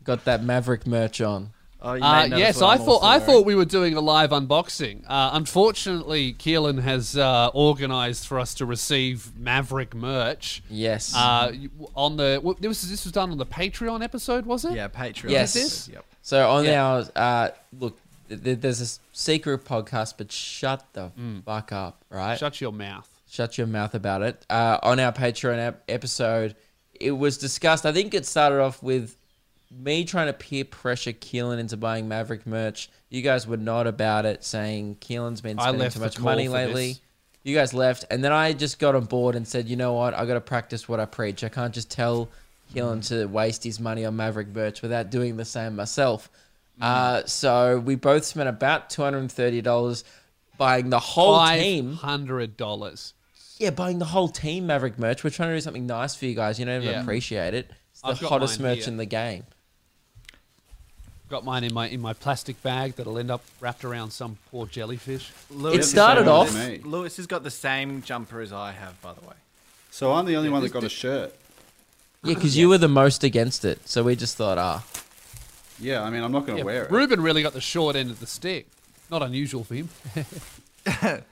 Got 0.05 0.25
that 0.25 0.43
Maverick 0.43 0.87
merch 0.87 1.21
on. 1.21 1.51
Oh, 1.85 1.91
Uh, 2.01 2.29
yes, 2.31 2.63
I 2.63 2.77
thought 2.79 2.99
I 3.03 3.19
wearing. 3.19 3.27
thought 3.27 3.45
we 3.47 3.55
were 3.57 3.65
doing 3.65 3.95
a 3.95 4.01
live 4.01 4.31
unboxing. 4.31 5.03
Uh, 5.09 5.31
unfortunately, 5.33 6.33
Keelan 6.35 6.81
has 6.83 7.17
uh, 7.17 7.51
organised 7.55 8.27
for 8.29 8.39
us 8.39 8.55
to 8.55 8.67
receive 8.67 9.37
Maverick 9.39 9.95
merch. 9.95 10.63
Yes. 10.71 11.15
Uh, 11.15 11.53
on 11.97 12.17
the 12.17 12.37
w- 12.37 12.57
this 12.61 12.69
was 12.69 12.89
this 12.91 13.05
was 13.05 13.13
done 13.13 13.31
on 13.33 13.39
the 13.39 13.47
Patreon 13.47 14.03
episode, 14.05 14.47
was 14.47 14.65
it? 14.65 14.75
Yeah, 14.75 14.89
Patreon. 14.89 15.31
Yes. 15.31 15.55
this? 15.55 15.89
Yep. 15.89 16.05
so 16.23 16.51
on 16.51 16.65
yeah. 16.65 16.85
our 16.85 17.05
uh, 17.17 17.49
look, 17.79 17.99
th- 18.29 18.43
th- 18.45 18.61
there's 18.61 18.81
a 18.81 19.01
secret 19.13 19.65
podcast, 19.65 20.15
but 20.19 20.31
shut 20.31 20.85
the 20.93 21.11
Mm. 21.19 21.43
fuck 21.45 21.73
up, 21.73 22.05
right? 22.11 22.39
Shut 22.39 22.61
your 22.61 22.73
mouth. 22.73 23.09
Shut 23.29 23.57
your 23.59 23.67
mouth 23.67 23.95
about 23.95 24.23
it. 24.23 24.45
Uh, 24.51 24.79
on 24.83 25.01
our 25.01 25.13
Patreon 25.13 25.59
ep- 25.59 25.83
episode, 25.89 26.55
it 27.01 27.13
was 27.13 27.39
discussed. 27.39 27.87
I 27.87 27.93
think 27.93 28.15
it 28.15 28.27
started 28.27 28.61
off 28.61 28.83
with 28.83 29.17
me 29.81 30.05
trying 30.05 30.27
to 30.27 30.33
peer 30.33 30.65
pressure 30.65 31.13
Keelan 31.13 31.59
into 31.59 31.77
buying 31.77 32.09
Maverick 32.09 32.47
merch. 32.47 32.91
You 33.09 33.23
guys 33.23 33.47
were 33.47 33.57
not 33.57 33.87
about 33.87 34.27
it, 34.27 34.45
saying 34.45 34.97
Keelan's 35.01 35.41
been 35.41 35.59
spending 35.59 35.91
too 35.91 36.01
much 36.01 36.19
money 36.21 36.49
lately. 36.49 36.89
this. 36.93 37.01
You 37.45 37.57
guys 37.57 37.75
left, 37.75 38.05
and 38.11 38.23
then 38.23 38.31
I 38.33 38.53
just 38.53 38.79
got 38.79 38.95
on 38.95 39.05
board 39.07 39.35
and 39.35 39.47
said, 39.49 39.69
you 39.69 39.75
know 39.77 39.95
what? 39.95 40.15
I 40.15 40.27
got 40.27 40.35
to 40.35 40.41
practice 40.41 40.89
what 40.89 41.01
I 41.01 41.07
preach. 41.07 41.43
I 41.43 41.49
can't 41.49 41.75
just 41.75 41.91
tell 41.91 42.29
Keelan 42.73 43.07
to 43.09 43.27
waste 43.27 43.65
his 43.65 43.81
money 43.81 44.05
on 44.05 44.15
Maverick 44.17 44.49
merch 44.49 44.81
without 44.81 45.11
doing 45.11 45.37
the 45.37 45.45
same 45.45 45.75
myself. 45.75 46.31
Mm. 46.81 46.85
Uh, 46.85 47.27
so 47.27 47.79
we 47.81 47.97
both 47.97 48.25
spent 48.25 48.49
about 48.49 48.91
two 48.91 49.03
hundred 49.03 49.19
and 49.19 49.33
thirty 49.33 49.61
dollars 49.61 50.05
buying 50.57 50.89
the 50.91 51.01
whole 51.01 51.37
Five 51.37 51.61
team. 51.61 51.95
hundred 51.95 52.57
dollars. 52.57 53.13
Yeah, 53.59 53.71
buying 53.71 53.99
the 53.99 54.05
whole 54.05 54.29
team 54.29 54.67
Maverick 54.69 54.99
merch. 54.99 55.25
We're 55.25 55.31
trying 55.31 55.51
to 55.51 55.57
do 55.57 55.61
something 55.61 55.87
nice 55.87 56.15
for 56.15 56.27
you 56.27 56.35
guys. 56.35 56.59
You 56.61 56.65
don't 56.67 56.83
even 56.83 56.95
Yeah. 56.95 57.03
appreciate 57.03 57.55
it. 57.55 57.71
It's 57.91 58.01
the 58.21 58.27
hottest 58.27 58.61
merch 58.61 58.79
here. 58.81 58.89
in 58.89 58.97
the 58.97 59.07
game. 59.07 59.45
Got 61.33 61.47
mine 61.47 61.65
in 61.65 61.73
my 61.73 61.89
in 61.89 62.03
my 62.03 62.13
plastic 62.13 62.63
bag 62.63 62.97
that'll 62.97 63.17
end 63.19 63.31
up 63.31 63.43
wrapped 63.59 63.87
around 63.87 64.11
some 64.11 64.37
poor 64.51 64.67
jellyfish. 64.67 65.33
Lewis, 65.51 65.87
It 65.87 65.89
started 65.89 66.29
off. 66.29 66.53
with. 66.53 66.85
Lewis 66.85 67.17
has 67.17 67.27
got 67.27 67.43
the 67.43 67.51
same 67.51 68.03
jumper 68.03 68.43
as 68.43 68.53
I 68.53 68.73
have, 68.73 69.01
by 69.01 69.15
the 69.15 69.23
way. 69.23 69.33
So 69.91 70.13
I'm 70.13 70.27
the 70.27 70.37
only 70.37 70.51
Yeah, 70.51 70.53
one 70.53 70.63
that 70.63 70.75
got 70.75 70.85
a 70.85 70.91
shirt. 70.91 71.35
Yeah, 72.23 72.35
because 72.35 72.55
you 72.59 72.69
were 72.69 72.77
the 72.77 72.87
most 72.87 73.25
against 73.25 73.65
it. 73.65 73.89
So 73.89 74.03
we 74.03 74.15
just 74.15 74.37
thought, 74.37 74.59
ah, 74.59 74.85
Yeah, 75.79 76.03
I 76.03 76.11
mean, 76.11 76.23
I'm 76.23 76.33
not 76.33 76.45
going 76.45 76.57
to 76.57 76.61
Yeah, 76.61 76.65
wear 76.67 76.85
it. 76.85 76.91
Ruben 76.91 77.23
really 77.23 77.43
got 77.43 77.55
the 77.55 77.63
short 77.63 77.97
end 77.97 78.11
of 78.11 78.21
the 78.21 78.27
stick. 78.27 78.67
Not 79.11 79.23
unusual 79.23 79.65
for 79.65 79.75
him. 79.75 79.89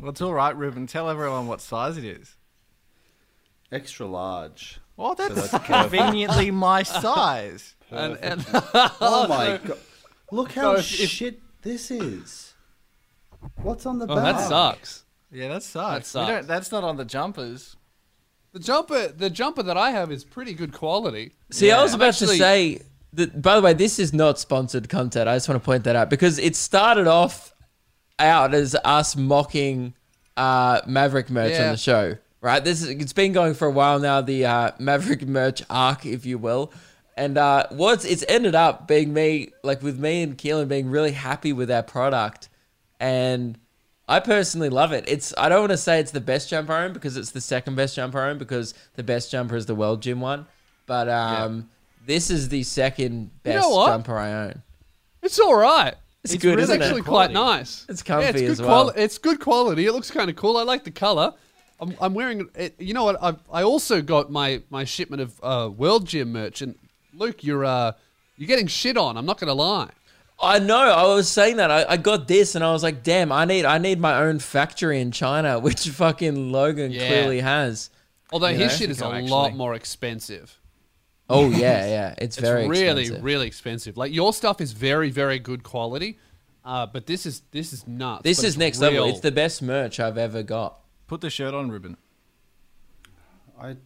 Well, 0.00 0.10
it's 0.10 0.20
all 0.20 0.34
right, 0.34 0.56
Ruben. 0.56 0.86
Tell 0.86 1.08
everyone 1.10 1.48
what 1.48 1.60
size 1.60 1.96
it 1.96 2.04
is. 2.04 2.34
Extra 3.72 4.06
large. 4.06 4.78
Oh, 4.96 5.14
that's, 5.14 5.50
that's 5.50 5.64
conveniently 5.66 6.52
my 6.52 6.82
size. 6.84 7.74
And, 7.96 8.16
and 8.18 8.46
Oh 8.52 9.26
my 9.28 9.58
god! 9.64 9.78
Look 10.30 10.52
how 10.52 10.74
So 10.74 10.78
if- 10.80 11.00
if- 11.00 11.10
shit 11.10 11.40
this 11.62 11.90
is. 11.90 12.54
What's 13.62 13.84
on 13.86 13.98
the 13.98 14.06
oh, 14.06 14.14
back? 14.16 14.36
that 14.36 14.48
sucks. 14.48 15.04
Yeah, 15.30 15.48
that 15.48 15.62
sucks. 15.62 16.12
That 16.12 16.20
We 16.20 16.26
don't, 16.26 16.36
sucks. 16.38 16.46
that's 16.46 16.72
not 16.72 16.84
on 16.84 16.96
the 16.96 17.04
jumpers. 17.04 17.76
The 18.52 18.60
jumper, 18.60 19.08
the 19.08 19.28
jumper 19.30 19.62
that 19.64 19.76
I 19.76 19.90
have 19.90 20.10
is 20.12 20.24
pretty 20.24 20.54
good 20.54 20.72
quality. 20.72 21.32
See, 21.50 21.70
I 21.72 21.82
was 21.82 21.92
about 21.94 22.08
actually- 22.10 22.38
to 22.38 22.42
say 22.42 22.80
that. 23.14 23.42
By 23.42 23.56
the 23.56 23.62
way, 23.62 23.72
this 23.74 23.98
is 23.98 24.12
not 24.12 24.38
sponsored 24.38 24.88
content. 24.88 25.28
I 25.28 25.36
just 25.36 25.48
want 25.48 25.60
to 25.60 25.64
point 25.64 25.84
that 25.84 25.96
out 25.96 26.08
because 26.10 26.38
it 26.38 26.54
started 26.56 27.06
off 27.06 27.52
out 28.18 28.54
as 28.54 28.76
us 28.84 29.16
mocking 29.16 29.94
uh, 30.36 30.80
Maverick 30.86 31.30
merch 31.30 31.58
on 31.58 31.72
the 31.72 31.76
show. 31.76 32.16
Right, 32.40 32.62
this 32.62 32.82
is 32.82 32.90
it's 32.90 33.12
been 33.14 33.32
going 33.32 33.54
for 33.54 33.66
a 33.66 33.70
while 33.70 33.98
now. 33.98 34.20
The 34.20 34.44
uh, 34.44 34.70
Maverick 34.78 35.26
merch 35.26 35.62
arc, 35.70 36.04
if 36.06 36.24
you 36.26 36.36
will, 36.38 36.72
and 37.16 37.38
uh, 37.38 37.66
what's 37.70 38.04
it's 38.04 38.24
ended 38.28 38.54
up 38.54 38.88
being 38.88 39.12
me, 39.12 39.50
like 39.62 39.82
with 39.82 39.98
me 39.98 40.22
and 40.22 40.36
Keelan 40.36 40.68
being 40.68 40.88
really 40.90 41.12
happy 41.12 41.52
with 41.52 41.70
our 41.70 41.82
product, 41.82 42.48
and 43.00 43.58
I 44.08 44.20
personally 44.20 44.68
love 44.68 44.92
it. 44.92 45.04
It's 45.08 45.32
I 45.38 45.48
don't 45.48 45.60
want 45.60 45.72
to 45.72 45.78
say 45.78 46.00
it's 46.00 46.10
the 46.10 46.20
best 46.20 46.48
jumper 46.48 46.72
I 46.72 46.84
own 46.84 46.92
because 46.92 47.16
it's 47.16 47.30
the 47.30 47.40
second 47.40 47.74
best 47.76 47.96
jumper 47.96 48.20
I 48.20 48.30
own 48.30 48.38
because 48.38 48.74
the 48.94 49.02
best 49.02 49.30
jumper 49.30 49.56
is 49.56 49.66
the 49.66 49.74
World 49.74 50.02
Gym 50.02 50.20
one. 50.20 50.46
But 50.86 51.08
um, 51.08 51.70
this 52.06 52.30
is 52.30 52.48
the 52.50 52.62
second 52.62 53.30
best 53.42 53.62
know 53.68 53.86
jumper 53.86 54.16
I 54.18 54.32
own. 54.32 54.62
It's 55.22 55.38
all 55.40 55.56
right. 55.56 55.94
It's, 56.22 56.34
It's 56.34 56.42
good, 56.42 56.50
really 56.56 56.62
It's 56.62 56.70
isn't 56.70 56.82
actually 56.82 57.00
it? 57.00 57.04
quite 57.06 57.30
nice. 57.32 57.86
It's 57.88 58.02
comfy 58.02 58.24
yeah, 58.24 58.30
it's 58.30 58.40
good 58.40 58.50
as 58.50 58.60
well. 58.62 58.84
quali- 58.90 59.02
It's 59.02 59.18
good 59.18 59.40
quality. 59.40 59.86
It 59.86 59.92
looks 59.92 60.10
kind 60.10 60.28
of 60.30 60.36
cool. 60.36 60.56
I 60.56 60.62
like 60.62 60.84
the 60.84 60.90
color. 60.90 61.32
I'm, 61.80 61.94
I'm 62.00 62.14
wearing 62.14 62.48
it. 62.54 62.74
You 62.78 62.94
know 62.94 63.04
what? 63.04 63.22
I 63.22 63.34
I 63.52 63.62
also 63.62 64.00
got 64.02 64.30
my 64.30 64.62
my 64.70 64.84
shipment 64.84 65.22
of 65.22 65.40
uh, 65.42 65.70
World 65.70 66.06
Gym 66.06 66.32
merch, 66.32 66.60
and 66.62 66.74
Luke, 67.16 67.44
you're 67.44 67.64
uh, 67.64 67.92
you're 68.36 68.46
getting 68.48 68.66
shit 68.66 68.96
on. 68.96 69.16
I'm 69.16 69.26
not 69.26 69.38
gonna 69.38 69.54
lie. 69.54 69.90
I 70.42 70.58
know. 70.58 70.76
I 70.76 71.06
was 71.14 71.28
saying 71.28 71.56
that. 71.58 71.70
I, 71.70 71.84
I 71.90 71.96
got 71.96 72.26
this, 72.26 72.54
and 72.54 72.64
I 72.64 72.72
was 72.72 72.82
like, 72.82 73.02
"Damn! 73.02 73.30
I 73.32 73.44
need 73.44 73.64
I 73.64 73.78
need 73.78 74.00
my 74.00 74.18
own 74.22 74.38
factory 74.40 75.00
in 75.00 75.12
China, 75.12 75.58
which 75.66 75.88
fucking 75.88 76.52
Logan 76.52 76.90
Yeah. 76.92 77.06
clearly 77.06 77.40
has." 77.40 77.90
Although 78.32 78.48
his 78.48 78.60
Yeah, 78.60 78.68
shit 78.68 78.90
is 78.90 79.00
a 79.00 79.08
Mexico, 79.10 79.34
lot 79.34 79.54
more 79.54 79.74
expensive. 79.74 80.58
Oh 81.30 81.48
yeah, 81.50 81.86
yeah. 81.86 82.14
It's, 82.18 82.36
It's 82.38 82.38
very 82.38 82.66
really, 82.68 83.02
expensive. 83.02 83.24
really 83.24 83.46
expensive. 83.46 83.96
Like 83.96 84.12
your 84.12 84.32
stuff 84.32 84.60
is 84.60 84.72
very, 84.72 85.10
very 85.10 85.38
good 85.38 85.62
quality, 85.62 86.18
uh, 86.64 86.86
but 86.86 87.06
this 87.06 87.26
is 87.26 87.42
this 87.52 87.72
is 87.72 87.86
nuts. 87.86 88.22
This 88.24 88.42
is 88.42 88.58
next 88.58 88.80
real. 88.80 88.90
level. 88.90 89.08
It's 89.10 89.20
the 89.20 89.30
best 89.32 89.62
merch 89.62 90.00
I've 90.00 90.18
ever 90.18 90.42
got. 90.42 90.80
Put 91.06 91.20
the 91.20 91.30
shirt 91.30 91.54
on, 91.54 91.70
Ruben. 91.70 91.96
I, 93.60 93.76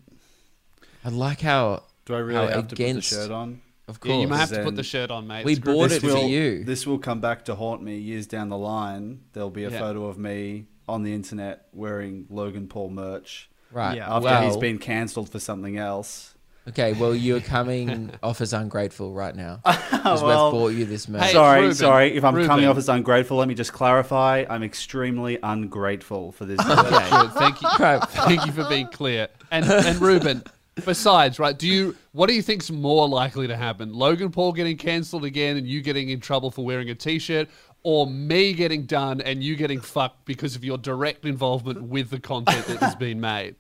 I 1.05 1.09
like 1.11 1.41
how, 1.43 1.83
do 2.09 2.15
I 2.15 2.19
really 2.19 2.47
how 2.49 2.55
have 2.55 2.69
to 2.69 2.77
put 2.77 2.93
the 2.95 3.01
shirt 3.03 3.31
on? 3.31 3.61
Of 3.87 3.99
Yeah, 4.03 4.13
course, 4.13 4.21
you 4.23 4.29
might 4.29 4.37
have 4.39 4.51
to 4.51 4.65
put 4.65 4.77
the 4.77 4.83
shirt 4.83 5.11
on, 5.11 5.27
mate. 5.27 5.45
we 5.45 5.53
It's 5.53 5.61
bought 5.61 5.89
This 5.91 5.99
it 5.99 6.01
for 6.01 6.15
will- 6.15 6.27
you. 6.29 6.65
This 6.65 6.87
will 6.87 6.99
come 6.99 7.21
back 7.21 7.45
to 7.47 7.55
haunt 7.55 7.83
me 7.83 7.99
years 7.99 8.27
down 8.27 8.49
the 8.49 8.59
line. 8.59 9.21
There'll 9.33 9.51
be 9.51 9.65
a 9.65 9.71
Yeah. 9.71 9.79
photo 9.79 10.07
of 10.07 10.19
me 10.19 10.67
on 10.89 11.03
the 11.05 11.15
internet 11.15 11.67
wearing 11.73 12.27
Logan 12.31 12.67
Paul 12.67 12.91
merch 12.91 13.49
right. 13.73 13.97
Yeah. 13.97 14.11
after 14.15 14.25
well, 14.25 14.43
he's 14.43 14.57
been 14.57 14.79
cancelled 14.79 15.29
for 15.31 15.39
something 15.39 15.77
else. 15.79 16.35
Okay, 16.69 16.93
well, 16.93 17.15
you're 17.15 17.41
coming 17.41 18.11
off 18.23 18.43
as 18.43 18.53
ungrateful 18.53 19.15
right 19.15 19.35
now. 19.35 19.61
Because 19.65 20.23
well, 20.23 20.51
we've 20.53 20.61
bought 20.61 20.69
you 20.75 20.85
this 20.85 21.09
merch. 21.09 21.23
Hey, 21.23 21.33
sorry, 21.33 21.61
Ruben, 21.63 21.75
sorry. 21.75 22.15
If 22.15 22.25
I'm 22.25 22.35
Ruben. 22.35 22.47
coming 22.49 22.67
off 22.67 22.77
as 22.77 22.91
ungrateful, 22.91 23.39
let 23.39 23.49
me 23.49 23.55
just 23.55 23.73
clarify. 23.73 24.45
I'm 24.51 24.63
extremely 24.63 25.39
ungrateful 25.43 26.33
for 26.33 26.45
this. 26.45 26.61
Okay. 26.69 27.29
Thank 27.39 27.63
you. 27.63 27.69
Right. 27.79 28.03
Thank 28.11 28.45
you 28.45 28.53
for 28.53 28.69
being 28.69 28.89
clear. 28.89 29.29
And 29.51 29.65
and 29.65 29.99
Ruben, 29.99 30.43
besides, 30.85 31.39
right? 31.39 31.59
Do 31.59 31.67
you 31.67 31.97
what 32.13 32.29
do 32.29 32.35
you 32.35 32.43
think's 32.43 32.71
more 32.71 33.09
likely 33.09 33.47
to 33.47 33.57
happen? 33.57 33.93
Logan 33.93 34.31
Paul 34.31 34.53
getting 34.53 34.77
cancelled 34.77 35.25
again 35.25 35.57
and 35.57 35.67
you 35.67 35.81
getting 35.83 36.09
in 36.09 36.21
trouble 36.21 36.51
for 36.51 36.65
wearing 36.65 36.91
a 36.91 36.95
t-shirt, 36.95 37.49
or 37.83 38.07
me 38.07 38.53
getting 38.53 38.85
done 38.87 39.21
and 39.21 39.43
you 39.43 39.57
getting 39.57 39.81
fucked 39.81 40.25
because 40.25 40.57
of 40.57 40.65
your 40.65 40.79
direct 40.79 41.25
involvement 41.25 41.83
with 41.83 42.11
the 42.11 42.21
content 42.21 42.67
that 42.67 42.79
has 42.79 42.95
been 42.95 43.21
made? 43.21 43.57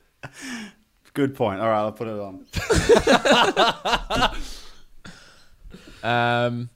Good 1.14 1.34
point. 1.34 1.60
All 1.60 1.68
right, 1.68 1.80
I'll 1.80 1.92
put 1.92 2.08
it 2.08 2.18
on. 2.18 2.46
Um, 6.02 6.70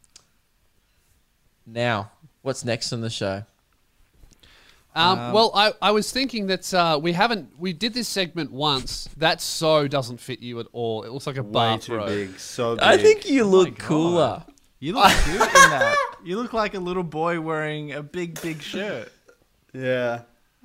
now, 1.67 2.11
what's 2.43 2.65
next 2.65 2.93
on 2.93 3.01
the 3.01 3.11
show? 3.11 3.45
Um, 4.95 5.33
well, 5.33 5.51
I, 5.55 5.73
I 5.81 5.91
was 5.93 6.13
thinking 6.13 6.49
that 6.49 6.73
uh, 6.75 6.99
we 7.03 7.13
haven't 7.13 7.59
we 7.59 7.73
did 7.73 7.95
this 7.95 8.09
segment 8.09 8.53
once. 8.53 9.09
That 9.17 9.41
so 9.41 9.89
doesn't 9.89 10.19
fit 10.21 10.41
you 10.41 10.61
at 10.61 10.67
all. 10.73 11.03
It 11.05 11.11
looks 11.13 11.27
like 11.27 11.39
a 11.39 11.43
Way 11.43 11.79
too 11.79 11.97
bathrobe. 11.97 12.07
big. 12.09 12.39
So 12.39 12.75
big. 12.77 12.85
I 12.85 12.97
think 12.99 13.27
you 13.29 13.45
look 13.45 13.71
God. 13.71 13.79
cooler. 13.79 14.45
You 14.81 14.95
look 14.95 15.11
cute 15.25 15.35
in 15.35 15.39
that. 15.41 15.97
You 16.25 16.37
look 16.41 16.53
like 16.53 16.75
a 16.75 16.79
little 16.81 17.05
boy 17.05 17.41
wearing 17.41 17.93
a 17.93 18.03
big, 18.03 18.41
big 18.43 18.61
shirt. 18.61 19.11
Yeah. 19.73 20.23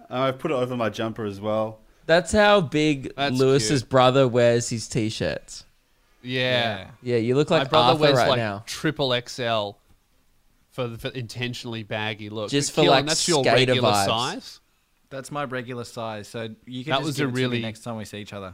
And 0.10 0.20
I 0.20 0.32
put 0.32 0.52
it 0.52 0.56
over 0.56 0.76
my 0.76 0.90
jumper 0.90 1.24
as 1.26 1.40
well. 1.40 1.80
That's 2.06 2.32
how 2.32 2.62
big 2.62 3.14
That's 3.16 3.36
Lewis's 3.38 3.82
cute. 3.82 3.90
brother 3.90 4.28
wears 4.28 4.70
his 4.70 4.88
t-shirts. 4.88 5.66
Yeah. 6.24 6.88
Yeah, 7.02 7.18
you 7.18 7.36
look 7.36 7.50
like 7.50 7.60
My 7.60 7.64
like 7.64 7.70
brother 7.70 7.90
Arthur 7.92 8.02
wears 8.02 8.18
right 8.18 8.30
like 8.30 8.38
now. 8.38 8.64
triple 8.66 9.14
XL 9.28 9.72
for 10.78 10.88
the 10.88 10.98
for 11.00 11.08
intentionally 11.10 11.82
baggy 11.82 12.30
look. 12.30 12.52
Just 12.52 12.76
But 12.76 12.84
for, 12.84 12.88
Keelan, 12.88 12.92
like, 12.92 13.06
that's 13.08 13.28
your 13.28 13.44
regular 13.44 13.82
vibes. 13.82 14.06
size. 14.06 14.60
That's 15.10 15.32
my 15.32 15.44
regular 15.46 15.84
size, 15.86 16.28
so 16.28 16.50
you 16.68 16.84
can 16.84 16.92
That 16.92 16.98
just 16.98 17.06
was 17.08 17.18
give 17.18 17.26
a 17.26 17.30
it 17.30 17.32
to 17.32 17.36
me 17.36 17.42
really- 17.44 17.62
next 17.64 17.80
time 17.80 17.98
we 17.98 18.06
see 18.06 18.20
each 18.20 18.34
other. 18.34 18.54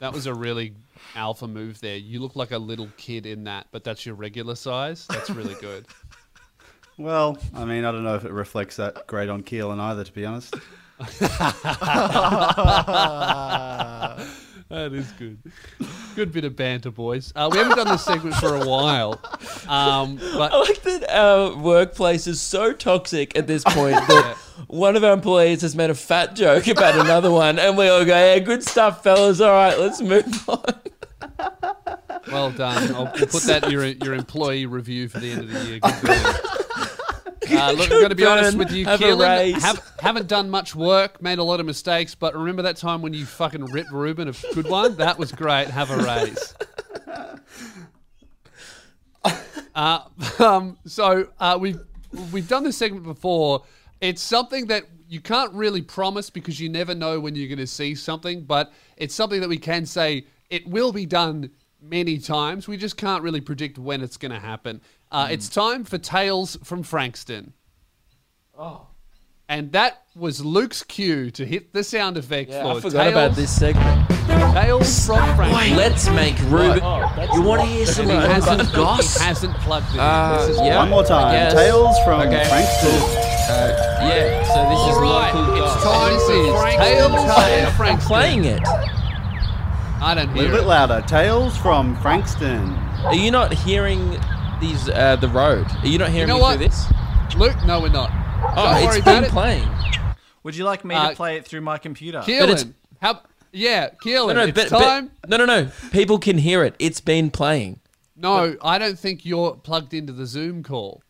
That 0.00 0.12
was 0.12 0.26
a 0.26 0.34
really 0.34 0.74
alpha 1.14 1.46
move 1.48 1.80
there. 1.80 1.96
You 1.96 2.20
look 2.20 2.36
like 2.36 2.50
a 2.50 2.58
little 2.58 2.88
kid 2.98 3.24
in 3.24 3.44
that, 3.44 3.68
but 3.70 3.84
that's 3.84 4.04
your 4.04 4.16
regular 4.16 4.54
size. 4.54 5.06
That's 5.08 5.30
really 5.30 5.54
good. 5.54 5.86
Well, 6.98 7.38
I 7.54 7.64
mean, 7.64 7.86
I 7.86 7.90
don't 7.90 8.04
know 8.04 8.16
if 8.16 8.26
it 8.26 8.32
reflects 8.32 8.76
that 8.76 9.06
great 9.06 9.30
on 9.30 9.42
Keelan 9.42 9.80
either, 9.80 10.04
to 10.04 10.12
be 10.12 10.26
honest. 10.26 10.54
that 14.68 14.92
is 14.92 15.10
good. 15.12 15.38
Good 16.14 16.32
bit 16.32 16.44
of 16.44 16.56
banter, 16.56 16.90
boys. 16.90 17.32
Uh, 17.34 17.48
we 17.50 17.58
haven't 17.58 17.76
done 17.76 17.88
this 17.88 18.04
segment 18.04 18.36
for 18.36 18.54
a 18.54 18.66
while, 18.66 19.12
um, 19.68 20.18
I 20.20 20.56
like 20.58 20.82
that 20.82 21.06
our 21.10 21.56
workplace 21.56 22.26
is 22.26 22.40
so 22.40 22.72
toxic 22.72 23.36
at 23.36 23.46
this 23.46 23.64
point 23.64 23.96
that 23.96 24.36
one 24.66 24.96
of 24.96 25.04
our 25.04 25.12
employees 25.12 25.62
has 25.62 25.74
made 25.74 25.90
a 25.90 25.94
fat 25.94 26.34
joke 26.34 26.66
about 26.68 26.98
another 26.98 27.30
one, 27.30 27.58
and 27.58 27.76
we 27.78 27.88
all 27.88 28.04
go, 28.04 28.14
"Yeah, 28.14 28.38
good 28.40 28.62
stuff, 28.62 29.02
fellas. 29.02 29.40
All 29.40 29.52
right, 29.52 29.78
let's 29.78 30.00
move 30.00 30.48
on." 30.48 30.64
well 32.30 32.50
done. 32.50 32.94
I'll 32.94 33.06
put 33.06 33.42
that 33.44 33.64
in 33.64 33.70
your 33.70 33.86
your 33.86 34.14
employee 34.14 34.66
review 34.66 35.08
for 35.08 35.18
the 35.18 35.32
end 35.32 35.42
of 35.42 35.50
the 35.50 35.64
year. 35.64 36.58
Uh, 37.56 37.72
look, 37.76 37.90
I'm 37.90 37.98
going 37.98 38.08
to 38.10 38.14
be 38.14 38.26
honest 38.26 38.56
with 38.56 38.72
you, 38.72 38.84
Have 38.84 39.00
Keelan. 39.00 39.60
Have, 39.60 39.92
haven't 40.00 40.28
done 40.28 40.50
much 40.50 40.74
work, 40.74 41.22
made 41.22 41.38
a 41.38 41.42
lot 41.44 41.60
of 41.60 41.66
mistakes, 41.66 42.14
but 42.14 42.34
remember 42.34 42.62
that 42.62 42.76
time 42.76 43.02
when 43.02 43.12
you 43.12 43.26
fucking 43.26 43.64
ripped 43.66 43.92
Ruben 43.92 44.28
a 44.28 44.32
good 44.54 44.68
one? 44.68 44.96
That 44.96 45.18
was 45.18 45.32
great. 45.32 45.68
Have 45.68 45.90
a 45.90 45.96
raise. 45.98 46.54
Uh, 49.74 50.00
um, 50.38 50.78
so 50.84 51.28
uh, 51.40 51.56
we've 51.60 51.80
we've 52.32 52.48
done 52.48 52.64
this 52.64 52.76
segment 52.76 53.04
before. 53.04 53.64
It's 54.00 54.20
something 54.20 54.66
that 54.66 54.84
you 55.08 55.20
can't 55.20 55.52
really 55.52 55.82
promise 55.82 56.30
because 56.30 56.60
you 56.60 56.68
never 56.68 56.94
know 56.94 57.20
when 57.20 57.34
you're 57.34 57.48
going 57.48 57.58
to 57.58 57.66
see 57.66 57.94
something, 57.94 58.44
but 58.44 58.72
it's 58.96 59.14
something 59.14 59.40
that 59.40 59.48
we 59.48 59.58
can 59.58 59.86
say 59.86 60.26
it 60.50 60.66
will 60.66 60.92
be 60.92 61.06
done 61.06 61.50
many 61.80 62.18
times. 62.18 62.68
We 62.68 62.76
just 62.76 62.96
can't 62.96 63.22
really 63.22 63.40
predict 63.40 63.78
when 63.78 64.02
it's 64.02 64.16
going 64.16 64.32
to 64.32 64.38
happen. 64.38 64.80
Uh, 65.12 65.28
It's 65.30 65.48
time 65.48 65.84
for 65.84 65.98
Tales 65.98 66.56
from 66.64 66.82
Frankston. 66.82 67.52
Oh, 68.58 68.86
And 69.48 69.72
that 69.72 70.02
was 70.16 70.44
Luke's 70.44 70.82
cue 70.82 71.30
to 71.32 71.44
hit 71.44 71.72
the 71.74 71.84
sound 71.84 72.16
effect 72.16 72.50
yeah, 72.50 72.62
for 72.62 72.78
I 72.78 72.80
forgot 72.80 73.02
Tales, 73.04 73.12
about 73.12 73.36
this 73.36 73.50
segment. 73.54 74.08
Tales 74.54 75.06
from 75.06 75.36
Frankston. 75.36 75.76
Let's 75.76 76.08
make 76.10 76.38
Ruben. 76.44 76.76
you 77.34 77.42
want 77.42 77.60
to 77.62 77.66
hear 77.66 77.86
some 77.86 78.08
And 78.08 78.22
he 78.22 78.28
hasn't, 78.32 78.72
Goss? 78.72 79.16
he 79.18 79.24
hasn't 79.24 79.54
plugged 79.58 79.92
in. 79.94 80.00
Uh, 80.00 80.38
This 80.46 80.56
is 80.56 80.60
yeah. 80.62 80.78
One 80.78 80.90
more 80.90 81.04
time. 81.04 81.32
Yes. 81.34 81.52
Tales 81.52 81.96
from 82.04 82.20
Okay. 82.22 82.44
Frankston. 82.48 83.00
Uh, 83.52 83.98
yeah, 84.02 84.44
so 84.44 84.60
this 84.70 84.80
is 84.88 84.96
All 84.96 85.02
right, 85.02 85.34
local 85.34 85.64
it's 85.64 85.82
time 85.82 86.18
for 86.20 86.32
this 86.32 86.76
Tales 86.76 87.12
Tales 87.36 87.64
from 87.66 87.76
Frankston. 87.76 88.08
playing 88.08 88.44
it. 88.44 88.60
I 90.00 90.14
don't 90.14 90.28
A 90.30 90.32
hear 90.32 90.42
little 90.44 90.56
bit 90.58 90.66
louder. 90.66 91.02
Tales 91.06 91.56
from 91.58 91.96
Frankston. 92.00 92.70
Are 93.04 93.14
you 93.14 93.30
not 93.30 93.52
hearing 93.52 94.16
these? 94.62 94.88
Uh, 94.88 95.16
the 95.16 95.28
road. 95.28 95.66
Are 95.82 95.86
you 95.86 95.98
not 95.98 96.10
hearing 96.10 96.28
know 96.28 96.36
me 96.36 96.40
what? 96.40 96.56
through 96.58 96.68
this? 96.68 96.86
Luke, 97.36 97.56
no, 97.66 97.80
we're 97.80 97.88
not. 97.90 98.10
Oh, 98.56 98.64
Don't 98.64 98.76
it's 98.78 98.86
worry 98.86 99.00
been 99.02 99.24
it. 99.24 99.30
playing. 99.30 99.68
Would 100.44 100.56
you 100.56 100.64
like 100.64 100.84
me 100.84 100.94
Uh, 100.94 101.10
to 101.10 101.16
play 101.16 101.36
it 101.36 101.44
through 101.46 101.60
my 101.60 101.78
computer? 101.78 102.18
it's- 102.26 102.64
Keelan, 102.64 102.74
how? 103.00 103.20
Yeah, 103.52 103.90
Keelan, 104.02 104.28
No, 104.28 104.32
no, 104.32 104.42
it's 104.44 104.58
but, 104.58 104.70
but- 104.70 105.04
no, 105.28 105.36
no, 105.36 105.44
no. 105.44 105.70
People 105.92 106.18
can 106.18 106.38
hear 106.38 106.64
it. 106.64 106.74
It's 106.78 107.00
been 107.00 107.30
playing. 107.30 107.80
no, 108.16 108.56
I 108.62 108.78
don't 108.78 108.98
think 108.98 109.24
you're 109.26 109.54
plugged 109.56 109.92
into 109.94 110.12
the 110.12 110.26
Zoom 110.26 110.62
call. 110.62 111.02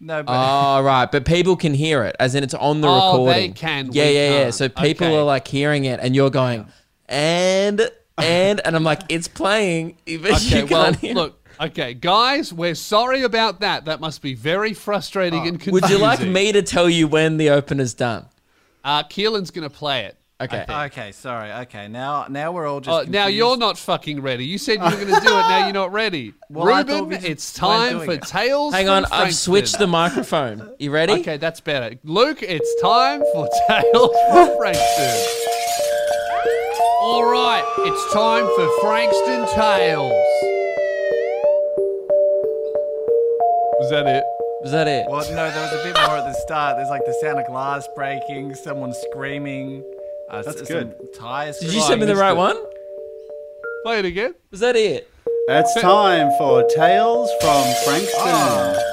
no, 0.00 0.22
but 0.22 0.32
Oh, 0.32 0.82
right. 0.84 1.10
But 1.10 1.24
people 1.24 1.56
can 1.56 1.74
hear 1.74 2.04
it, 2.04 2.14
as 2.20 2.34
in 2.34 2.42
it's 2.44 2.54
on 2.54 2.80
the 2.80 2.88
Oh, 2.88 3.24
they 3.26 3.30
recording. 3.48 3.52
can, 3.54 3.88
Yeah, 3.92 4.04
we 4.06 4.14
yeah, 4.14 4.30
yeah. 4.30 4.42
can't. 4.44 4.54
So 4.54 4.68
people 4.68 5.06
Okay. 5.08 5.16
are 5.16 5.22
like 5.24 5.46
hearing 5.48 5.84
it, 5.86 6.00
and 6.00 6.14
you're 6.14 6.30
going, 6.30 6.66
and 7.08 7.90
and 8.18 8.60
and 8.64 8.76
I'm 8.76 8.84
like, 8.84 9.00
it's 9.08 9.28
playing. 9.28 9.96
But 10.22 10.32
Okay, 10.32 10.60
you 10.60 10.66
can't 10.66 10.96
hear. 10.96 11.14
look. 11.14 11.40
Okay, 11.60 11.94
guys, 11.94 12.52
we're 12.52 12.74
sorry 12.74 13.22
about 13.22 13.60
that. 13.60 13.84
That 13.84 14.00
must 14.00 14.22
be 14.22 14.34
very 14.34 14.74
frustrating 14.74 15.46
and 15.46 15.60
confusing. 15.60 15.72
Would 15.72 15.90
you 15.90 15.98
like 15.98 16.20
me 16.20 16.52
to 16.52 16.62
tell 16.62 16.88
you 16.88 17.08
when 17.08 17.36
the 17.36 17.50
opener's 17.50 17.94
done? 17.94 18.26
Uh, 18.82 19.02
Keelan's 19.04 19.50
gonna 19.50 19.70
play 19.70 20.04
it. 20.04 20.16
Okay. 20.40 20.66
okay, 20.68 21.12
sorry. 21.12 21.52
Okay, 21.52 21.86
now 21.86 22.26
now 22.28 22.50
we're 22.50 22.66
all 22.66 22.80
just. 22.80 23.08
Oh, 23.08 23.10
now 23.10 23.28
you're 23.28 23.56
not 23.56 23.78
fucking 23.78 24.20
ready. 24.20 24.44
You 24.44 24.58
said 24.58 24.78
you 24.78 24.84
were 24.84 24.90
going 24.90 25.06
to 25.06 25.20
do 25.20 25.28
it. 25.28 25.48
Now 25.48 25.64
you're 25.64 25.72
not 25.72 25.92
ready. 25.92 26.34
Well, 26.50 26.72
I 26.72 26.84
thought 26.84 27.04
Ruben, 27.08 27.22
we 27.22 27.28
it's 27.28 27.52
time 27.52 28.00
for 28.00 28.12
it. 28.12 28.22
Tales. 28.22 28.74
Hang 28.74 28.86
from 28.86 29.04
on, 29.04 29.06
I've 29.10 29.34
switched 29.34 29.78
the 29.78 29.88
microphone. 29.88 30.72
You 30.78 30.92
ready? 30.92 31.14
Okay, 31.14 31.36
that's 31.36 31.60
better. 31.60 31.96
Luke, 32.04 32.42
it's 32.42 32.80
time 32.80 33.24
for 33.32 33.48
Tales 33.68 34.16
from 34.30 34.56
Frankston. 34.56 35.26
All 37.00 37.24
right, 37.24 37.64
it's 37.78 38.12
time 38.12 38.46
for 38.54 38.80
Frankston 38.82 39.48
Tales. 39.56 40.53
Was 43.84 43.90
that 43.90 44.06
it? 44.06 44.24
Was 44.62 44.72
that 44.72 44.88
it? 44.88 45.06
Well, 45.10 45.20
no, 45.30 45.50
there 45.50 45.62
was 45.62 45.72
a 45.78 45.84
bit 45.84 45.94
more 46.06 46.16
at 46.16 46.24
the 46.24 46.32
start. 46.40 46.76
There's 46.78 46.88
like 46.88 47.04
the 47.04 47.12
sound 47.20 47.38
of 47.38 47.46
glass 47.46 47.86
breaking, 47.94 48.54
someone 48.54 48.94
screaming. 49.10 49.84
Uh, 50.30 50.40
That's 50.40 50.62
s- 50.62 50.68
good. 50.68 50.94
Some 51.12 51.12
tires. 51.22 51.58
Did 51.58 51.74
you 51.74 51.82
send 51.82 52.00
me 52.00 52.06
the 52.06 52.16
right 52.16 52.30
it. 52.32 52.36
one? 52.36 52.56
Play 53.84 53.98
it 53.98 54.06
again. 54.06 54.34
Was 54.50 54.60
that 54.60 54.74
it? 54.74 55.06
It's 55.46 55.78
time 55.82 56.30
for 56.38 56.62
Tales 56.74 57.30
from 57.42 57.62
Frankston. 57.84 58.22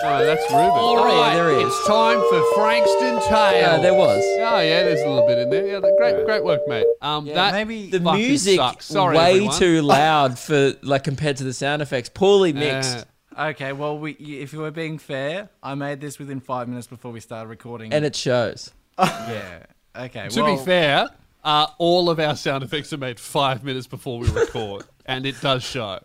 Oh, 0.04 0.22
that's 0.26 0.44
Ruben. 0.52 0.66
All 0.70 1.00
Oh, 1.00 1.08
yeah, 1.08 1.22
right, 1.22 1.34
there 1.36 1.50
is. 1.52 1.68
It's 1.68 1.88
time 1.88 2.20
for 2.30 2.54
Frankston 2.56 3.22
Tales. 3.22 3.56
Yeah, 3.56 3.78
there 3.78 3.94
was. 3.94 4.22
Oh 4.39 4.60
yeah, 4.60 4.84
there's 4.84 5.00
a 5.00 5.08
little 5.08 5.26
bit 5.26 5.38
in 5.38 5.50
there. 5.50 5.66
Yeah, 5.68 5.80
that- 5.80 5.96
great, 5.98 6.26
great 6.26 6.44
work, 6.44 6.60
mate. 6.68 6.86
Um, 7.02 7.26
that 7.28 7.54
maybe 7.54 7.89
The 7.89 8.02
fucking 8.02 8.20
music 8.20 8.58
sucks. 8.58 8.86
Sorry, 8.88 9.16
way 9.16 9.32
everyone. 9.36 9.58
too 9.58 9.82
loud 9.84 10.38
for 10.38 10.74
like 10.82 11.06
compared 11.06 11.38
to 11.38 11.46
the 11.46 11.54
sound 11.54 11.82
effects. 11.82 12.10
Poorly 12.10 12.52
mixed. 12.52 12.98
Uh, 12.98 13.04
Okay, 13.38 13.71
well, 13.73 13.97
we, 13.97 14.11
if 14.11 14.53
you 14.53 14.59
were 14.59 14.71
being 14.71 14.97
fair, 14.97 15.49
I 15.63 15.75
made 15.75 16.01
this 16.01 16.19
within 16.19 16.39
five 16.39 16.67
minutes 16.67 16.88
before 16.88 17.11
we 17.11 17.19
started 17.19 17.49
recording. 17.49 17.93
and 17.93 18.05
it 18.05 18.15
shows. 18.15 18.71
yeah. 18.99 19.63
Okay. 19.95 20.27
to 20.29 20.41
well, 20.41 20.57
be 20.57 20.63
fair, 20.63 21.09
uh, 21.43 21.67
all 21.77 22.09
of 22.09 22.19
our 22.19 22.36
sound 22.36 22.63
effects 22.63 22.93
are 22.93 22.97
made 22.97 23.19
five 23.19 23.63
minutes 23.63 23.88
before 23.88 24.19
we 24.19 24.29
record, 24.29 24.84
and 25.05 25.25
it 25.25 25.39
does 25.41 25.63
show. 25.63 25.99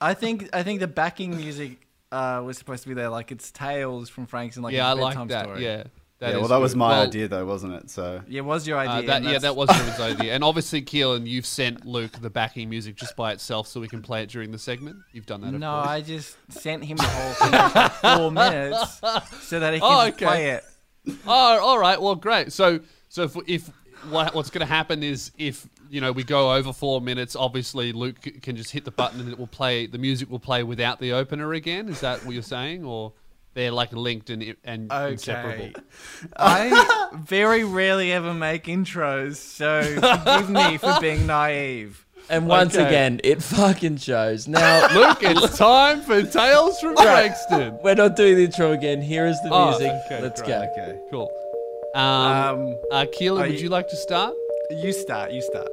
I 0.00 0.14
think 0.14 0.48
I 0.52 0.62
think 0.62 0.80
the 0.80 0.88
backing 0.88 1.36
music 1.36 1.86
uh, 2.10 2.42
was 2.44 2.58
supposed 2.58 2.82
to 2.82 2.88
be 2.88 2.94
there, 2.94 3.08
like 3.08 3.32
it's 3.32 3.50
tales 3.50 4.08
from 4.08 4.26
Frankston, 4.26 4.62
like 4.62 4.74
yeah, 4.74 4.88
I 4.88 4.92
it's 4.92 5.00
like 5.00 5.28
that. 5.28 5.44
story. 5.44 5.64
Yeah, 5.64 5.84
yeah, 6.30 6.36
well, 6.38 6.48
that 6.48 6.56
was 6.56 6.72
good. 6.72 6.78
my 6.78 6.90
Well, 6.90 7.02
idea, 7.02 7.28
though, 7.28 7.44
wasn't 7.44 7.74
it? 7.74 7.90
So 7.90 8.22
Yeah, 8.28 8.38
it 8.38 8.44
was 8.44 8.66
your 8.66 8.78
idea. 8.78 9.12
Uh, 9.12 9.20
that, 9.20 9.30
yeah, 9.30 9.38
that 9.38 9.56
was 9.56 9.68
Ruben's 9.76 10.00
idea. 10.00 10.34
And 10.34 10.42
obviously, 10.44 10.82
Keelan, 10.82 11.26
you've 11.26 11.46
sent 11.46 11.84
Luke 11.86 12.12
the 12.20 12.30
backing 12.30 12.68
music 12.70 12.96
just 12.96 13.16
by 13.16 13.32
itself 13.32 13.66
so 13.68 13.80
we 13.80 13.88
can 13.88 14.02
play 14.02 14.22
it 14.22 14.28
during 14.30 14.50
the 14.52 14.58
segment. 14.58 14.96
You've 15.12 15.26
done 15.26 15.40
that, 15.42 15.52
No, 15.52 15.70
course. 15.72 15.86
I 15.88 16.00
just 16.00 16.36
sent 16.48 16.84
him 16.84 16.96
the 16.96 17.02
whole 17.04 17.32
thing 17.32 17.70
for 17.70 18.16
four 18.18 18.30
minutes 18.32 19.00
so 19.48 19.60
that 19.60 19.74
he 19.74 19.80
can 19.80 19.88
Oh, 19.90 20.06
okay. 20.08 20.24
play 20.26 20.50
it. 20.50 20.64
Oh, 21.26 21.58
all 21.60 21.78
right. 21.78 22.00
Well, 22.00 22.14
great. 22.14 22.52
So, 22.52 22.80
so 23.08 23.24
if, 23.24 23.36
if 23.46 23.70
what, 24.08 24.34
what's 24.34 24.50
going 24.50 24.66
to 24.66 24.72
happen 24.72 25.02
is 25.02 25.32
if 25.38 25.68
you 25.90 26.00
know 26.00 26.12
we 26.12 26.24
go 26.24 26.52
over 26.54 26.72
four 26.72 27.00
minutes, 27.00 27.34
obviously 27.36 27.92
Luke 27.92 28.16
can 28.42 28.56
just 28.56 28.70
hit 28.70 28.84
the 28.84 28.90
button 28.90 29.20
and 29.20 29.28
it 29.30 29.38
will 29.38 29.46
play. 29.46 29.86
The 29.86 29.98
music 29.98 30.30
will 30.30 30.38
play 30.38 30.62
without 30.62 31.00
the 31.00 31.12
opener 31.12 31.52
again. 31.54 31.88
Is 31.88 32.00
that 32.00 32.24
what 32.24 32.32
you're 32.34 32.42
saying, 32.42 32.84
or 32.84 33.12
they're 33.54 33.70
like 33.72 33.92
linked 33.92 34.30
and 34.30 34.56
and 34.64 34.92
inseparable? 34.92 35.64
Okay. 35.66 35.74
I 36.36 37.08
very 37.14 37.64
rarely 37.64 38.12
ever 38.12 38.32
make 38.34 38.64
intros, 38.64 39.36
so 39.36 39.82
forgive 39.82 40.50
me 40.50 40.78
for 40.78 40.96
being 41.00 41.26
naive. 41.26 42.06
And 42.30 42.46
once 42.46 42.74
Okay. 42.76 42.86
again, 42.86 43.20
it 43.24 43.42
fucking 43.42 43.96
shows. 43.96 44.46
Now, 44.46 44.86
Luke, 44.94 45.18
it's 45.22 45.58
time 45.58 46.02
for 46.02 46.22
Tales 46.22 46.78
from 46.80 46.96
Frankston. 46.96 47.78
we're 47.82 47.96
not 47.96 48.14
doing 48.16 48.36
the 48.36 48.44
intro 48.44 48.72
again. 48.72 49.02
Here 49.02 49.26
is 49.26 49.36
the 49.42 49.50
Oh, 49.52 49.70
music. 49.70 49.90
okay, 50.06 50.22
Let's 50.22 50.40
great. 50.40 50.48
go. 50.50 50.68
okay. 50.72 50.98
Cool. 51.10 51.30
Um, 51.94 52.02
Um, 52.02 52.76
uh, 52.92 53.04
Keelan, 53.18 53.40
would 53.48 53.52
you- 53.54 53.64
you 53.64 53.68
like 53.68 53.88
to 53.88 53.96
start? 53.96 54.34
you 54.70 54.92
start. 54.92 55.32
You 55.32 55.42
start. 55.42 55.68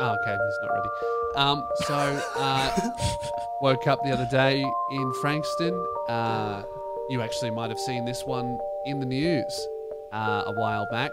Oh, 0.00 0.16
okay, 0.22 0.36
he's 0.36 0.58
not 0.62 0.70
ready. 0.76 0.88
Um, 1.36 1.64
so, 1.88 2.22
uh, 2.36 2.90
woke 3.62 3.86
up 3.86 4.02
the 4.04 4.12
other 4.12 4.28
day 4.30 4.62
in 4.92 5.12
Frankston. 5.22 5.74
Uh, 6.08 6.62
you 7.10 7.20
actually 7.20 7.50
might 7.50 7.70
have 7.70 7.78
seen 7.78 8.04
this 8.04 8.24
one 8.24 8.58
in 8.86 9.00
the 9.00 9.06
news 9.06 9.68
uh, 10.12 10.44
a 10.46 10.52
while 10.52 10.86
back. 10.90 11.10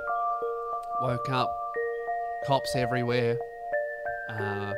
Woke 1.01 1.29
up, 1.29 1.49
cops 2.45 2.75
everywhere, 2.75 3.37
uh, 4.29 4.73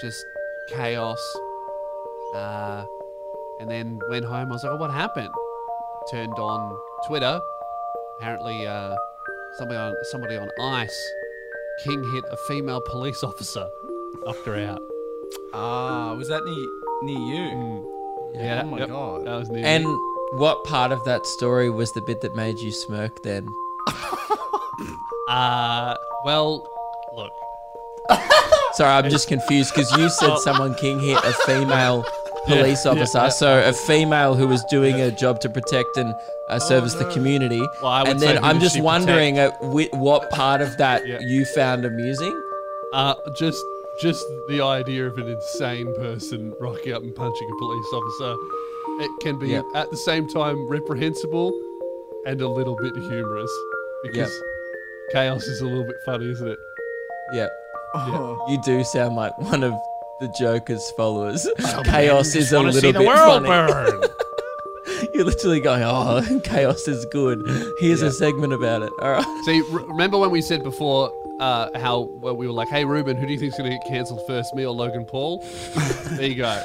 just 0.00 0.24
chaos. 0.70 1.36
Uh, 2.34 2.84
and 3.60 3.70
then 3.70 3.98
went 4.08 4.24
home. 4.24 4.50
I 4.50 4.52
was 4.52 4.64
like, 4.64 4.72
oh, 4.72 4.76
what 4.76 4.90
happened? 4.90 5.30
Turned 6.10 6.32
on 6.38 6.78
Twitter. 7.06 7.40
Apparently, 8.18 8.66
uh, 8.66 8.96
somebody 9.58 9.78
on 9.78 9.94
somebody 10.10 10.36
on 10.36 10.48
ice 10.60 11.12
King 11.84 12.04
hit 12.12 12.24
a 12.30 12.36
female 12.36 12.82
police 12.82 13.22
officer, 13.24 13.66
knocked 14.26 14.44
her 14.44 14.56
out. 14.56 14.82
Ah, 15.54 16.12
was 16.12 16.28
that 16.28 16.44
near, 16.44 16.66
near 17.02 17.18
you? 17.18 18.32
Yeah. 18.34 18.62
Oh 18.64 18.66
my 18.66 18.78
yep, 18.78 18.88
God. 18.88 19.26
That 19.26 19.36
was 19.36 19.48
near 19.48 19.64
And 19.64 19.84
me. 19.84 19.98
What 20.32 20.64
part 20.64 20.92
of 20.92 21.04
that 21.04 21.26
story 21.26 21.70
was 21.70 21.92
the 21.92 22.00
bit 22.02 22.20
that 22.22 22.34
made 22.36 22.58
you 22.58 22.72
smirk 22.72 23.22
then? 23.22 23.48
Uh, 25.28 25.96
well, 26.24 26.66
look. 27.14 27.30
Sorry, 28.72 28.90
I'm 28.90 29.08
just 29.08 29.28
confused 29.28 29.72
because 29.72 29.88
you 29.96 30.08
said 30.08 30.38
someone 30.38 30.74
king 30.74 30.98
hit 30.98 31.18
a 31.22 31.32
female 31.46 32.04
police 32.46 32.84
yeah, 32.84 32.90
officer. 32.90 33.18
yeah. 33.18 33.28
So 33.28 33.62
a 33.68 33.72
female 33.72 34.34
who 34.34 34.48
was 34.48 34.64
doing 34.64 35.00
a 35.00 35.12
job 35.12 35.40
to 35.42 35.48
protect 35.48 35.96
and 35.96 36.12
uh, 36.48 36.58
service 36.58 36.94
the 36.94 37.08
community. 37.12 37.60
Well, 37.80 37.92
I 37.92 38.02
would 38.02 38.10
and 38.12 38.20
say 38.20 38.26
then 38.26 38.36
who 38.42 38.48
I'm 38.48 38.56
did 38.58 38.62
just 38.62 38.80
wondering 38.80 39.36
whi- 39.36 39.90
what 39.92 40.30
part 40.30 40.62
of 40.62 40.76
that 40.78 41.06
Yeah. 41.06 41.20
you 41.20 41.44
found 41.44 41.84
amusing. 41.84 42.42
Uh, 42.92 43.14
just 43.38 43.62
just 44.00 44.24
the 44.48 44.62
idea 44.62 45.06
of 45.06 45.18
an 45.18 45.28
insane 45.28 45.94
person 45.96 46.52
rocking 46.60 46.92
up 46.92 47.02
and 47.02 47.14
punching 47.14 47.48
a 47.50 47.58
police 47.58 47.86
officer. 47.92 48.34
It 49.02 49.10
can 49.20 49.38
be 49.38 49.48
Yep. 49.48 49.64
at 49.74 49.90
the 49.90 49.96
same 49.96 50.28
time 50.28 50.68
reprehensible 50.68 51.52
and 52.26 52.40
a 52.40 52.48
little 52.48 52.76
bit 52.76 52.94
humorous 52.94 53.50
because 54.02 54.32
chaos 55.12 55.44
is 55.44 55.60
a 55.60 55.64
little 55.64 55.84
bit 55.84 55.96
funny, 56.04 56.30
isn't 56.30 56.48
it? 56.48 56.58
Yeah. 57.34 57.48
Oh. 57.94 58.44
You 58.48 58.60
do 58.62 58.84
sound 58.84 59.16
like 59.16 59.36
one 59.38 59.62
of 59.64 59.72
the 60.20 60.28
Joker's 60.38 60.90
followers. 60.96 61.48
Chaos 61.84 62.34
is 62.34 62.52
a 62.52 62.60
little 62.60 62.92
bit 62.92 63.06
funny. 63.06 63.46
burn. 63.48 64.00
You're 65.14 65.24
literally 65.24 65.60
going, 65.60 65.82
"Oh, 65.82 66.20
chaos 66.44 66.86
is 66.86 67.06
good." 67.06 67.40
Here's 67.78 68.02
a 68.02 68.12
segment 68.12 68.52
about 68.52 68.82
it. 68.82 68.92
All 69.00 69.10
right. 69.12 69.42
See, 69.44 69.62
remember 69.70 70.18
when 70.18 70.30
we 70.30 70.42
said 70.42 70.62
before 70.62 71.10
uh, 71.40 71.78
how 71.78 72.00
well, 72.22 72.36
we 72.36 72.46
were 72.46 72.52
like, 72.52 72.68
"Hey, 72.68 72.84
Ruben, 72.84 73.16
who 73.16 73.26
do 73.26 73.32
you 73.32 73.38
think's 73.38 73.56
going 73.58 73.70
to 73.70 73.76
get 73.76 73.86
cancelled 73.88 74.20
first, 74.26 74.54
me 74.54 74.64
or 74.64 74.72
Logan 74.74 75.04
Paul?" 75.04 75.44
there 76.12 76.26
you 76.26 76.36
go. 76.36 76.62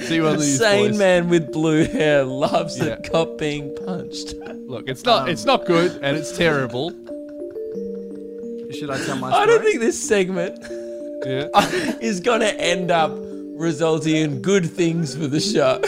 See 0.00 0.20
one 0.20 0.34
of 0.34 0.40
these 0.40 0.58
Sane 0.58 0.90
boys. 0.90 0.98
man 0.98 1.28
with 1.28 1.52
blue 1.52 1.84
hair 1.84 2.24
loves 2.24 2.78
Yeah. 2.78 2.84
a 2.86 2.96
cop 3.02 3.38
being 3.38 3.74
punched. 3.84 4.34
Look, 4.68 4.88
it's 4.88 5.04
not 5.04 5.28
it's 5.28 5.44
not 5.44 5.64
good 5.66 6.00
and 6.02 6.16
it's 6.16 6.36
terrible. 6.36 6.90
Should 8.72 8.90
I 8.90 8.98
tell 9.04 9.16
my 9.16 9.30
story? 9.30 9.42
I 9.42 9.46
don't 9.46 9.62
think 9.64 9.80
this 9.80 10.00
segment 10.00 10.58
Yeah. 11.26 11.48
is 12.00 12.20
going 12.20 12.40
to 12.40 12.60
end 12.60 12.90
up 12.90 13.10
resulting 13.14 14.14
in 14.16 14.40
good 14.42 14.70
things 14.70 15.16
for 15.16 15.26
the 15.26 15.40
show. 15.40 15.80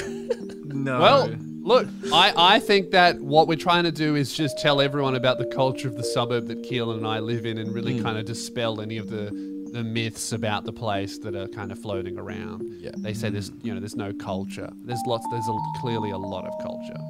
No. 0.64 0.98
Well, 0.98 1.34
look, 1.70 1.88
I, 2.12 2.32
I 2.36 2.58
think 2.58 2.90
that 2.90 3.20
what 3.20 3.46
we're 3.46 3.56
trying 3.56 3.84
to 3.84 3.92
do 3.92 4.16
is 4.16 4.34
just 4.34 4.58
tell 4.58 4.80
everyone 4.80 5.14
about 5.14 5.38
the 5.38 5.46
culture 5.46 5.86
of 5.86 5.96
the 5.96 6.02
suburb 6.02 6.48
that 6.48 6.62
Keelan 6.62 6.96
and 6.96 7.06
I 7.06 7.20
live 7.20 7.46
in 7.46 7.58
and 7.58 7.72
really 7.72 8.02
kind 8.02 8.18
of 8.18 8.24
dispel 8.24 8.80
any 8.80 8.98
of 8.98 9.08
the, 9.08 9.30
the 9.72 9.84
myths 9.84 10.32
about 10.32 10.64
the 10.64 10.72
place 10.72 11.18
that 11.18 11.36
are 11.36 11.46
kind 11.48 11.70
of 11.70 11.78
floating 11.78 12.18
around. 12.18 12.62
Yeah. 12.80 12.90
They 12.96 13.14
say 13.14 13.30
there's 13.30 13.52
you 13.62 13.72
know 13.72 13.78
there's 13.78 13.96
no 13.96 14.12
culture. 14.12 14.68
There's 14.84 15.00
lots 15.06 15.24
there's 15.30 15.48
a, 15.48 15.56
clearly 15.80 16.10
a 16.10 16.18
lot 16.18 16.44
of 16.44 16.52
culture. 16.60 17.00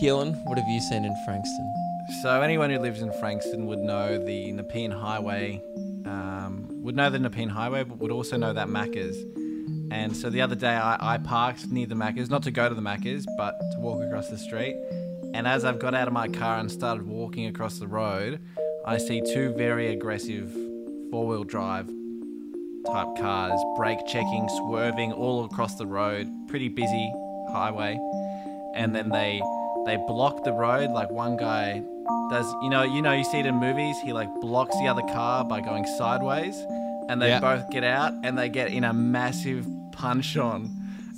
Keelan, 0.00 0.34
what 0.44 0.58
have 0.58 0.68
you 0.68 0.80
seen 0.80 1.04
in 1.04 1.14
Frankston? 1.24 1.74
So 2.22 2.42
anyone 2.42 2.70
who 2.70 2.80
lives 2.80 3.00
in 3.00 3.12
Frankston 3.20 3.66
would 3.66 3.78
know 3.78 4.18
the 4.18 4.50
Nepean 4.52 4.90
Highway, 4.90 5.62
um, 6.04 6.66
would 6.82 6.96
know 6.96 7.10
the 7.10 7.20
Nepean 7.20 7.48
Highway, 7.48 7.84
but 7.84 7.98
would 7.98 8.10
also 8.10 8.36
know 8.36 8.52
that 8.52 8.66
Macca's. 8.66 9.16
And 9.90 10.16
so 10.16 10.30
the 10.30 10.40
other 10.40 10.54
day 10.54 10.74
I, 10.74 11.14
I 11.14 11.18
parked 11.18 11.70
near 11.70 11.86
the 11.86 11.94
Macca's, 11.94 12.30
not 12.30 12.42
to 12.44 12.50
go 12.50 12.68
to 12.68 12.74
the 12.74 12.82
Macca's, 12.82 13.26
but 13.36 13.58
to 13.72 13.78
walk 13.78 14.02
across 14.02 14.28
the 14.28 14.38
street. 14.38 14.76
And 15.34 15.46
as 15.46 15.64
I've 15.64 15.78
got 15.78 15.94
out 15.94 16.06
of 16.06 16.14
my 16.14 16.28
car 16.28 16.58
and 16.58 16.70
started 16.70 17.06
walking 17.06 17.46
across 17.46 17.78
the 17.78 17.88
road, 17.88 18.40
I 18.86 18.98
see 18.98 19.20
two 19.20 19.52
very 19.54 19.88
aggressive 19.88 20.52
four-wheel 21.10 21.44
drive 21.44 21.86
type 22.86 23.16
cars, 23.16 23.60
brake 23.76 24.06
checking, 24.06 24.48
swerving 24.58 25.12
all 25.12 25.44
across 25.44 25.76
the 25.76 25.86
road, 25.86 26.28
pretty 26.48 26.68
busy 26.68 27.12
highway. 27.50 27.98
And 28.74 28.94
then 28.94 29.08
they 29.08 29.40
they 29.86 29.96
block 29.96 30.44
the 30.44 30.52
road 30.52 30.90
like 30.90 31.10
one 31.10 31.36
guy 31.36 31.82
does 32.30 32.46
you 32.62 32.70
know 32.70 32.82
you 32.82 33.02
know 33.02 33.12
you 33.12 33.24
see 33.24 33.38
it 33.38 33.46
in 33.46 33.54
movies 33.56 33.96
he 34.02 34.14
like 34.14 34.28
blocks 34.40 34.74
the 34.78 34.86
other 34.88 35.02
car 35.02 35.44
by 35.44 35.60
going 35.60 35.84
sideways 35.98 36.64
and 37.08 37.20
they 37.20 37.28
Yeah. 37.28 37.40
both 37.40 37.70
get 37.70 37.84
out 37.84 38.12
and 38.22 38.36
they 38.38 38.48
get 38.48 38.68
in 38.68 38.84
a 38.84 38.92
massive 38.92 39.66
punch 39.92 40.36
on 40.36 40.70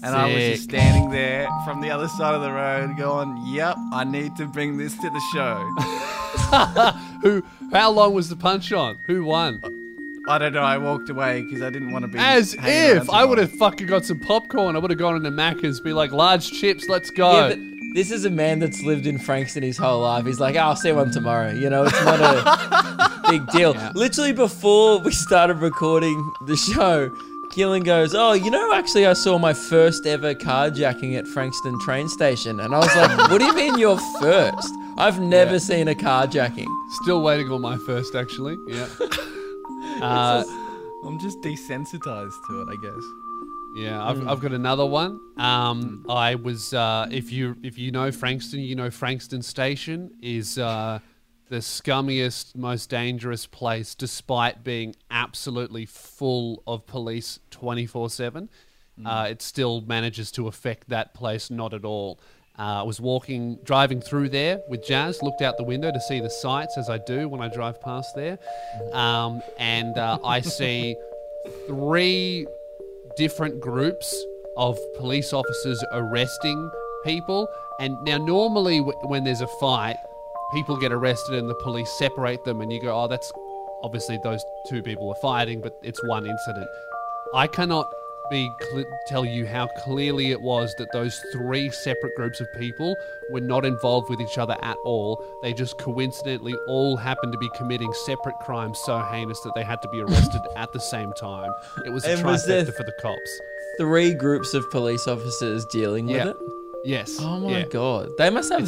and 0.02 0.14
I 0.14 0.26
was 0.26 0.34
just 0.36 0.64
standing 0.64 1.10
there 1.10 1.48
from 1.64 1.80
the 1.80 1.90
other 1.90 2.06
side 2.08 2.34
of 2.34 2.42
the 2.42 2.52
road 2.52 2.96
going 2.98 3.42
yep 3.46 3.76
I 3.92 4.04
need 4.04 4.36
to 4.36 4.46
bring 4.46 4.76
this 4.76 4.94
to 4.98 5.10
the 5.10 5.22
show 5.32 5.56
Who? 7.22 7.42
How 7.72 7.90
long 7.90 8.12
was 8.14 8.28
the 8.28 8.36
punch 8.36 8.72
on? 8.72 8.98
Who 9.06 9.24
won? 9.24 9.60
I 10.28 10.38
don't 10.38 10.52
know 10.52 10.60
I 10.60 10.76
walked 10.78 11.08
away 11.08 11.42
because 11.42 11.62
I 11.62 11.70
didn't 11.70 11.92
want 11.92 12.02
to 12.04 12.08
be 12.08 12.18
As 12.18 12.54
if 12.58 13.08
I 13.10 13.24
would 13.24 13.38
have 13.38 13.52
fucking 13.52 13.86
got 13.86 14.04
some 14.04 14.18
popcorn. 14.20 14.76
I 14.76 14.78
would 14.80 14.90
have 14.90 14.98
gone 14.98 15.16
into 15.16 15.30
Macca's, 15.30 15.80
be 15.80 15.92
like, 15.92 16.10
large 16.12 16.50
chips, 16.50 16.88
let's 16.88 17.10
go. 17.10 17.32
Yeah, 17.32 17.48
but 17.50 17.58
this 17.96 18.10
is 18.10 18.26
a 18.26 18.30
man 18.30 18.58
that's 18.58 18.82
lived 18.82 19.06
in 19.06 19.18
Frankston 19.18 19.62
his 19.62 19.78
whole 19.78 20.02
life. 20.02 20.26
He's 20.26 20.38
like, 20.38 20.54
"Oh, 20.54 20.60
I'll 20.60 20.76
see 20.76 20.92
one 20.92 21.10
tomorrow. 21.10 21.50
You 21.50 21.70
know, 21.70 21.84
it's 21.86 22.04
not 22.04 22.20
a 22.20 23.20
big 23.30 23.46
deal. 23.48 23.72
Literally 23.94 24.32
before 24.32 24.98
we 25.00 25.10
started 25.12 25.54
recording 25.60 26.16
the 26.46 26.56
show, 26.56 27.08
Keelan 27.54 27.84
goes, 27.84 28.14
"Oh, 28.14 28.34
you 28.34 28.50
know, 28.50 28.74
actually, 28.74 29.06
I 29.06 29.14
saw 29.14 29.38
my 29.38 29.54
first 29.54 30.04
ever 30.06 30.34
carjacking 30.34 31.16
at 31.16 31.26
Frankston 31.28 31.78
train 31.80 32.06
station," 32.10 32.60
and 32.60 32.74
I 32.74 32.78
was 32.80 32.94
like, 32.94 33.30
"What 33.30 33.38
do 33.38 33.46
you 33.46 33.54
mean 33.54 33.78
you're 33.78 33.98
first? 34.20 34.72
I've 34.98 35.18
never 35.18 35.52
Yeah. 35.52 35.58
seen 35.58 35.88
a 35.88 35.94
carjacking." 35.94 36.68
Still 37.02 37.22
waiting 37.22 37.50
on 37.50 37.62
my 37.62 37.78
first, 37.86 38.14
actually. 38.14 38.56
Yeah. 38.68 38.86
Uh, 40.02 40.44
I'm 41.06 41.18
just 41.18 41.40
desensitized 41.40 42.34
to 42.48 42.60
it 42.60 42.68
I 42.68 42.76
guess 42.82 43.02
Yeah, 43.76 44.02
I've, 44.02 44.26
I've 44.26 44.40
got 44.40 44.52
another 44.52 44.86
one. 44.86 45.20
Um, 45.36 46.06
I 46.08 46.34
was 46.34 46.72
uh, 46.72 47.08
if 47.10 47.30
you 47.30 47.56
if 47.62 47.78
you 47.78 47.92
know 47.92 48.10
Frankston, 48.10 48.60
you 48.60 48.74
know 48.74 48.90
Frankston 48.90 49.42
Station 49.42 50.12
is 50.22 50.58
uh, 50.58 50.98
the 51.50 51.56
scummiest, 51.58 52.56
most 52.56 52.88
dangerous 52.88 53.46
place, 53.46 53.94
despite 53.94 54.64
being 54.64 54.96
absolutely 55.10 55.84
full 55.84 56.62
of 56.66 56.86
police 56.86 57.38
twenty 57.50 57.84
four 57.86 58.08
seven. 58.08 58.48
Uh, 59.04 59.26
It 59.30 59.42
still 59.42 59.82
manages 59.82 60.32
to 60.32 60.48
affect 60.48 60.88
that 60.88 61.12
place 61.12 61.50
not 61.50 61.74
at 61.74 61.84
all. 61.84 62.18
Uh, 62.58 62.80
I 62.80 62.82
was 62.82 62.98
walking, 62.98 63.58
driving 63.62 64.00
through 64.00 64.30
there 64.30 64.62
with 64.70 64.82
Jazz, 64.86 65.22
looked 65.22 65.42
out 65.42 65.58
the 65.58 65.64
window 65.64 65.92
to 65.92 66.00
see 66.00 66.20
the 66.20 66.30
sights 66.30 66.78
as 66.78 66.88
I 66.88 66.96
do 66.96 67.28
when 67.28 67.42
I 67.42 67.48
drive 67.48 67.78
past 67.82 68.14
there, 68.16 68.38
um, 68.94 69.42
and 69.58 69.98
uh, 69.98 70.18
I 70.24 70.40
see 70.40 70.96
three 71.66 72.46
different 73.16 73.60
groups 73.60 74.24
of 74.56 74.78
police 74.96 75.32
officers 75.32 75.82
arresting 75.92 76.70
people. 77.04 77.48
And 77.80 77.96
now, 78.04 78.18
normally, 78.18 78.78
w- 78.78 78.98
when 79.04 79.24
there's 79.24 79.42
a 79.42 79.46
fight, 79.60 79.96
people 80.52 80.76
get 80.76 80.92
arrested 80.92 81.34
and 81.34 81.48
the 81.48 81.54
police 81.56 81.90
separate 81.98 82.44
them, 82.44 82.60
and 82.60 82.72
you 82.72 82.80
go, 82.80 82.98
oh, 82.98 83.08
that's 83.08 83.32
obviously 83.82 84.18
those 84.22 84.42
two 84.68 84.82
people 84.82 85.08
are 85.10 85.20
fighting, 85.20 85.60
but 85.60 85.78
it's 85.82 86.02
one 86.04 86.26
incident. 86.26 86.66
I 87.34 87.46
cannot 87.46 87.86
be 88.30 88.50
cl- 88.70 88.84
tell 89.06 89.24
you 89.24 89.46
how 89.46 89.66
clearly 89.84 90.30
it 90.30 90.40
was 90.40 90.74
that 90.78 90.88
those 90.92 91.18
three 91.32 91.70
separate 91.70 92.14
groups 92.16 92.40
of 92.40 92.46
people 92.58 92.94
were 93.30 93.40
not 93.40 93.64
involved 93.64 94.08
with 94.10 94.20
each 94.20 94.38
other 94.38 94.56
at 94.62 94.76
all. 94.84 95.22
They 95.42 95.52
just 95.52 95.78
coincidentally 95.78 96.54
all 96.68 96.96
happened 96.96 97.32
to 97.32 97.38
be 97.38 97.48
committing 97.56 97.92
separate 98.04 98.36
crimes 98.44 98.78
so 98.84 98.98
heinous 98.98 99.40
that 99.40 99.54
they 99.54 99.62
had 99.64 99.80
to 99.82 99.88
be 99.88 100.00
arrested 100.00 100.40
at 100.56 100.72
the 100.72 100.80
same 100.80 101.12
time. 101.14 101.50
It 101.84 101.90
was 101.90 102.04
a 102.04 102.10
And 102.12 102.20
trifecta 102.22 102.46
there- 102.46 102.66
for 102.66 102.84
the 102.84 102.94
cops. 103.00 103.40
Three 103.78 104.14
groups 104.14 104.54
of 104.54 104.68
police 104.70 105.06
officers 105.06 105.64
dealing 105.66 106.06
with 106.06 106.26
it. 106.26 106.36
Yes. 106.84 107.16
Oh 107.20 107.38
my 107.40 107.58
yeah. 107.58 107.64
god. 107.66 108.10
They 108.16 108.30
must 108.30 108.50
have 108.52 108.66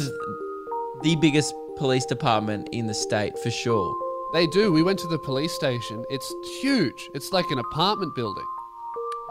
the 1.01 1.15
biggest 1.21 1.53
police 1.77 2.05
department 2.05 2.67
in 2.73 2.87
the 2.87 2.93
state 2.93 3.37
for 3.39 3.49
sure. 3.49 3.95
They 4.33 4.45
do. 4.47 4.71
We 4.71 4.83
went 4.83 4.99
to 4.99 5.07
the 5.07 5.17
police 5.17 5.51
station. 5.53 6.05
It's 6.11 6.31
huge. 6.61 7.09
It's 7.15 7.31
like 7.31 7.49
an 7.49 7.57
apartment 7.57 8.13
building. 8.13 8.45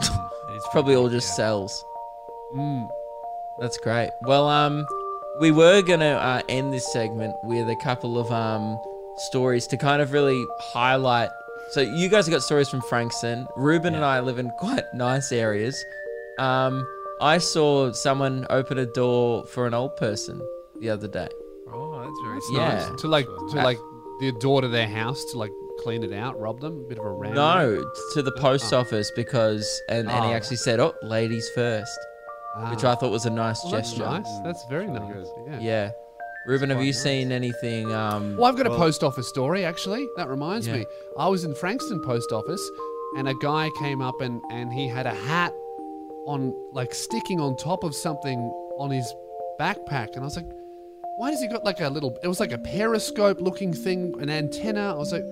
It's 0.50 0.66
probably 0.72 0.96
all 0.96 1.08
just 1.08 1.36
cells. 1.36 1.84
Mm. 2.56 2.88
That's 3.60 3.78
great. 3.78 4.10
Well, 4.22 4.48
um, 4.48 4.84
we 5.40 5.52
were 5.52 5.82
gonna 5.82 6.14
uh, 6.14 6.42
end 6.48 6.72
this 6.72 6.90
segment 6.92 7.34
with 7.44 7.68
a 7.68 7.76
couple 7.76 8.18
of 8.18 8.30
um 8.32 8.76
stories 9.18 9.66
to 9.68 9.76
kind 9.76 10.02
of 10.02 10.12
really 10.12 10.44
highlight. 10.72 11.30
So 11.70 11.80
you 11.80 12.08
guys 12.08 12.26
have 12.26 12.32
got 12.32 12.42
stories 12.42 12.68
from 12.68 12.80
Frankston. 12.82 13.46
Ruben 13.56 13.94
and 13.94 14.04
I 14.04 14.18
live 14.20 14.38
in 14.38 14.50
quite 14.58 14.84
nice 14.94 15.30
areas. 15.32 15.76
Um, 16.38 16.84
I 17.20 17.38
saw 17.38 17.92
someone 17.92 18.46
open 18.50 18.78
a 18.78 18.86
door 18.86 19.44
for 19.46 19.66
an 19.66 19.74
old 19.74 19.96
person 19.96 20.40
the 20.80 20.90
other 20.90 21.06
day. 21.08 21.28
Oh, 21.72 22.00
that's 22.00 22.20
very 22.24 22.36
It's 22.38 22.50
Yeah. 22.52 22.88
nice. 22.88 23.00
To 23.02 23.06
like 23.08 23.26
to 23.26 23.56
like 23.56 23.78
the 24.20 24.32
door 24.40 24.62
to 24.62 24.68
their 24.68 24.88
house 24.88 25.24
to 25.32 25.38
like 25.38 25.52
clean 25.78 26.02
it 26.04 26.12
out, 26.12 26.38
rob 26.38 26.60
them, 26.60 26.80
a 26.84 26.88
bit 26.88 26.98
of 26.98 27.04
a 27.04 27.10
ram. 27.10 27.34
No, 27.34 27.84
to 28.14 28.22
the 28.22 28.32
post 28.32 28.72
ah. 28.72 28.80
office 28.80 29.10
because, 29.14 29.66
and, 29.88 30.08
and 30.10 30.24
he 30.24 30.30
Oh. 30.30 30.34
actually 30.34 30.56
said, 30.58 30.80
"Oh, 30.80 30.94
ladies 31.02 31.48
first, 31.54 31.98
which 32.70 32.84
ah. 32.84 32.92
I 32.92 32.94
thought 32.96 33.10
was 33.10 33.26
a 33.26 33.30
nice 33.30 33.62
Well, 33.62 33.72
that's 33.72 33.90
gesture. 33.90 34.04
nice. 34.04 34.28
That's 34.44 34.64
very 34.68 34.86
nice. 34.88 35.26
Yeah. 35.46 35.58
Yeah. 35.60 35.90
Ruben, 36.46 36.70
have 36.70 36.78
quite 36.78 36.86
you 36.86 36.92
nice. 36.92 37.02
seen 37.02 37.30
anything? 37.32 37.92
Um, 37.92 38.36
Well, 38.36 38.46
I've 38.46 38.56
got 38.56 38.66
a 38.66 38.70
post 38.76 39.04
office 39.04 39.28
story 39.28 39.64
actually. 39.64 40.08
That 40.16 40.28
reminds 40.28 40.66
Yeah. 40.66 40.76
me. 40.78 40.86
I 41.18 41.28
was 41.28 41.44
in 41.44 41.54
Frankston 41.54 42.00
post 42.02 42.32
office, 42.32 42.62
and 43.16 43.28
a 43.28 43.34
guy 43.42 43.68
came 43.78 44.00
up 44.00 44.20
and 44.20 44.40
and 44.50 44.72
he 44.72 44.88
had 44.88 45.06
a 45.06 45.14
hat 45.14 45.52
on, 46.26 46.54
like 46.72 46.94
sticking 46.94 47.40
on 47.40 47.56
top 47.56 47.84
of 47.84 47.94
something 47.94 48.38
on 48.78 48.90
his 48.90 49.12
backpack, 49.60 50.08
and 50.14 50.20
I 50.20 50.24
was 50.24 50.36
like, 50.36 50.48
why 51.18 51.30
does 51.32 51.40
he 51.40 51.48
got 51.48 51.64
like 51.64 51.80
a 51.80 51.88
little? 51.88 52.16
It 52.22 52.28
was 52.28 52.38
like 52.40 52.52
a 52.52 52.58
periscope 52.58 53.40
looking 53.40 53.72
thing, 53.72 54.14
an 54.20 54.30
antenna. 54.30 54.94
I 54.94 54.98
was 54.98 55.12
like. 55.12 55.24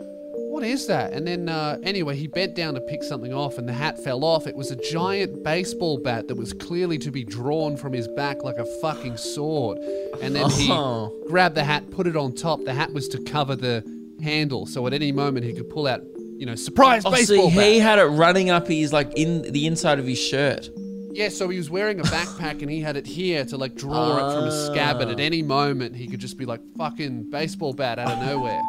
What 0.57 0.65
is 0.65 0.87
that? 0.87 1.13
And 1.13 1.27
then, 1.27 1.51
uh, 1.51 1.79
anyway, 1.83 2.17
he 2.17 2.29
bent 2.29 2.55
down 2.55 2.73
to 2.75 2.81
pick 2.81 3.03
something 3.03 3.31
off, 3.35 3.59
and 3.59 3.69
the 3.69 3.75
hat 3.75 4.03
fell 4.03 4.25
off. 4.25 4.47
It 4.47 4.57
was 4.57 4.71
a 4.71 4.77
giant 4.77 5.45
baseball 5.45 5.99
bat 5.99 6.29
that 6.29 6.35
was 6.37 6.55
clearly 6.55 6.97
to 7.01 7.11
be 7.11 7.25
drawn 7.25 7.77
from 7.77 7.93
his 7.93 8.09
back 8.09 8.43
like 8.43 8.57
a 8.57 8.65
fucking 8.81 9.19
sword. 9.19 9.77
And 10.23 10.35
then 10.35 10.49
he 10.49 10.71
Oh. 10.73 11.13
grabbed 11.29 11.57
the 11.57 11.63
hat, 11.65 11.91
put 11.91 12.07
it 12.07 12.17
on 12.17 12.33
top. 12.35 12.65
The 12.65 12.73
hat 12.73 12.95
was 12.95 13.07
to 13.09 13.19
cover 13.25 13.55
the 13.55 13.85
handle, 14.23 14.65
so 14.65 14.87
at 14.87 14.95
any 14.95 15.13
moment 15.13 15.45
he 15.45 15.53
could 15.53 15.69
pull 15.69 15.87
out, 15.87 16.01
you 16.39 16.47
know, 16.47 16.55
surprise 16.55 17.03
Oh, 17.05 17.11
baseball 17.11 17.51
see, 17.51 17.57
bat. 17.57 17.73
he 17.73 17.79
had 17.79 17.99
it 17.99 18.05
running 18.05 18.49
up 18.49 18.67
his 18.67 18.95
like 18.95 19.13
in 19.15 19.43
the 19.53 19.67
inside 19.67 19.99
of 19.99 20.07
his 20.07 20.19
shirt. 20.19 20.71
Yeah, 21.13 21.29
so 21.29 21.51
he 21.51 21.59
was 21.59 21.69
wearing 21.69 22.01
a 22.01 22.05
backpack 22.05 22.63
and 22.63 22.71
he 22.71 22.81
had 22.81 22.97
it 22.97 23.07
here 23.07 23.45
to 23.45 23.59
like 23.59 23.75
draw 23.75 24.17
it 24.17 24.35
from 24.35 24.45
a 24.45 24.67
scabbard. 24.73 25.09
At 25.09 25.21
any 25.21 25.43
moment, 25.43 25.97
he 25.97 26.07
could 26.07 26.21
just 26.21 26.39
be 26.39 26.47
like 26.47 26.63
fucking 26.79 27.29
baseball 27.31 27.75
bat 27.75 27.99
out 27.99 28.11
of 28.11 28.27
nowhere. 28.27 28.63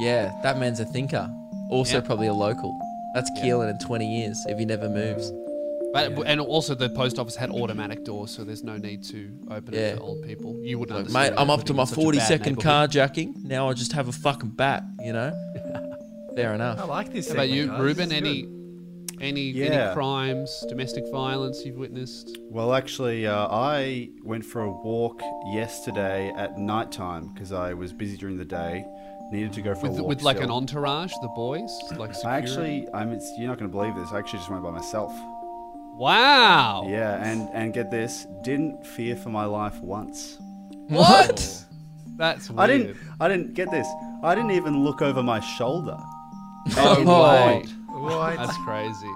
Yeah, 0.00 0.32
that 0.42 0.58
man's 0.58 0.80
a 0.80 0.84
thinker. 0.84 1.28
Also, 1.70 1.96
Yeah. 1.98 2.00
probably 2.00 2.26
a 2.26 2.34
local. 2.34 2.76
That's 3.14 3.30
Keelan 3.40 3.70
in 3.70 3.78
20 3.78 4.06
years 4.20 4.44
if 4.48 4.58
he 4.58 4.64
never 4.64 4.88
moves. 4.88 5.32
But 5.92 6.12
and 6.26 6.40
also 6.40 6.74
the 6.76 6.88
post 6.90 7.18
office 7.18 7.34
had 7.34 7.50
automatic 7.50 8.04
doors, 8.04 8.30
so 8.30 8.44
there's 8.44 8.62
no 8.62 8.76
need 8.76 9.02
to 9.04 9.28
open 9.50 9.74
Yeah. 9.74 9.80
it 9.80 9.96
for 9.98 10.02
old 10.04 10.22
people. 10.22 10.56
You 10.62 10.78
wouldn't 10.78 10.94
Like, 10.96 11.06
understand. 11.06 11.34
mate, 11.34 11.40
I'm 11.42 11.50
up 11.50 11.64
to 11.64 11.74
my 11.74 11.82
in 11.82 11.86
such 11.88 11.98
a 11.98 12.00
40 12.00 12.18
bad 12.18 12.28
second 12.28 12.56
neighborhood. 12.58 12.90
carjacking. 12.90 13.44
Now 13.44 13.68
I 13.68 13.72
just 13.72 13.92
have 13.92 14.06
a 14.08 14.12
fucking 14.12 14.50
bat, 14.50 14.84
you 15.04 15.12
know? 15.12 15.32
Fair 16.36 16.54
enough. 16.54 16.78
I 16.80 16.84
like 16.84 17.12
this. 17.12 17.26
How 17.28 17.34
about 17.34 17.50
you, 17.50 17.66
guys. 17.66 17.80
Ruben? 17.80 18.12
Any, 18.12 18.42
good. 18.42 19.16
any, 19.20 19.40
Yeah. 19.50 19.66
any 19.66 19.94
crimes, 19.94 20.64
domestic 20.68 21.10
violence 21.10 21.66
you've 21.66 21.76
witnessed? 21.76 22.38
Well, 22.48 22.72
actually, 22.72 23.26
uh, 23.26 23.48
I 23.50 24.10
went 24.24 24.44
for 24.44 24.62
a 24.62 24.70
walk 24.70 25.20
yesterday 25.52 26.32
at 26.36 26.56
night 26.56 26.92
time 26.92 27.30
because 27.34 27.52
I 27.52 27.74
was 27.74 27.92
busy 27.92 28.16
during 28.16 28.36
the 28.38 28.44
day. 28.44 28.84
Needed 29.30 29.52
to 29.54 29.62
go 29.62 29.74
for 29.74 29.82
With, 29.88 29.98
a 29.98 30.02
walk. 30.02 30.08
with 30.08 30.22
like 30.22 30.40
an 30.40 30.50
entourage, 30.50 31.12
the 31.22 31.28
boys, 31.28 31.70
like 31.96 32.14
security? 32.14 32.26
I 32.26 32.36
actually, 32.38 32.88
I'm. 32.92 33.12
It's, 33.12 33.32
you're 33.38 33.46
not 33.48 33.58
going 33.58 33.70
to 33.70 33.76
believe 33.76 33.94
this. 33.94 34.10
I 34.12 34.18
actually 34.18 34.40
just 34.40 34.50
went 34.50 34.62
by 34.64 34.70
myself. 34.70 35.12
Wow. 35.94 36.86
Yeah, 36.88 37.22
and 37.24 37.48
and 37.52 37.72
get 37.74 37.90
this, 37.90 38.26
didn't 38.42 38.84
fear 38.86 39.16
for 39.16 39.28
my 39.28 39.44
life 39.44 39.78
once. 39.80 40.38
What? 40.88 41.40
Oh. 41.40 41.66
That's 42.16 42.50
weird. 42.50 42.60
I 42.60 42.66
didn't. 42.66 42.96
I 43.20 43.28
didn't 43.28 43.54
get 43.54 43.70
this. 43.70 43.86
I 44.22 44.34
didn't 44.34 44.50
even 44.52 44.82
look 44.82 45.00
over 45.02 45.22
my 45.22 45.40
shoulder. 45.40 45.96
No 46.76 47.04
Oh. 47.06 47.46
way. 47.46 47.64
What? 47.88 48.36
That's 48.36 48.56
crazy. 48.58 49.10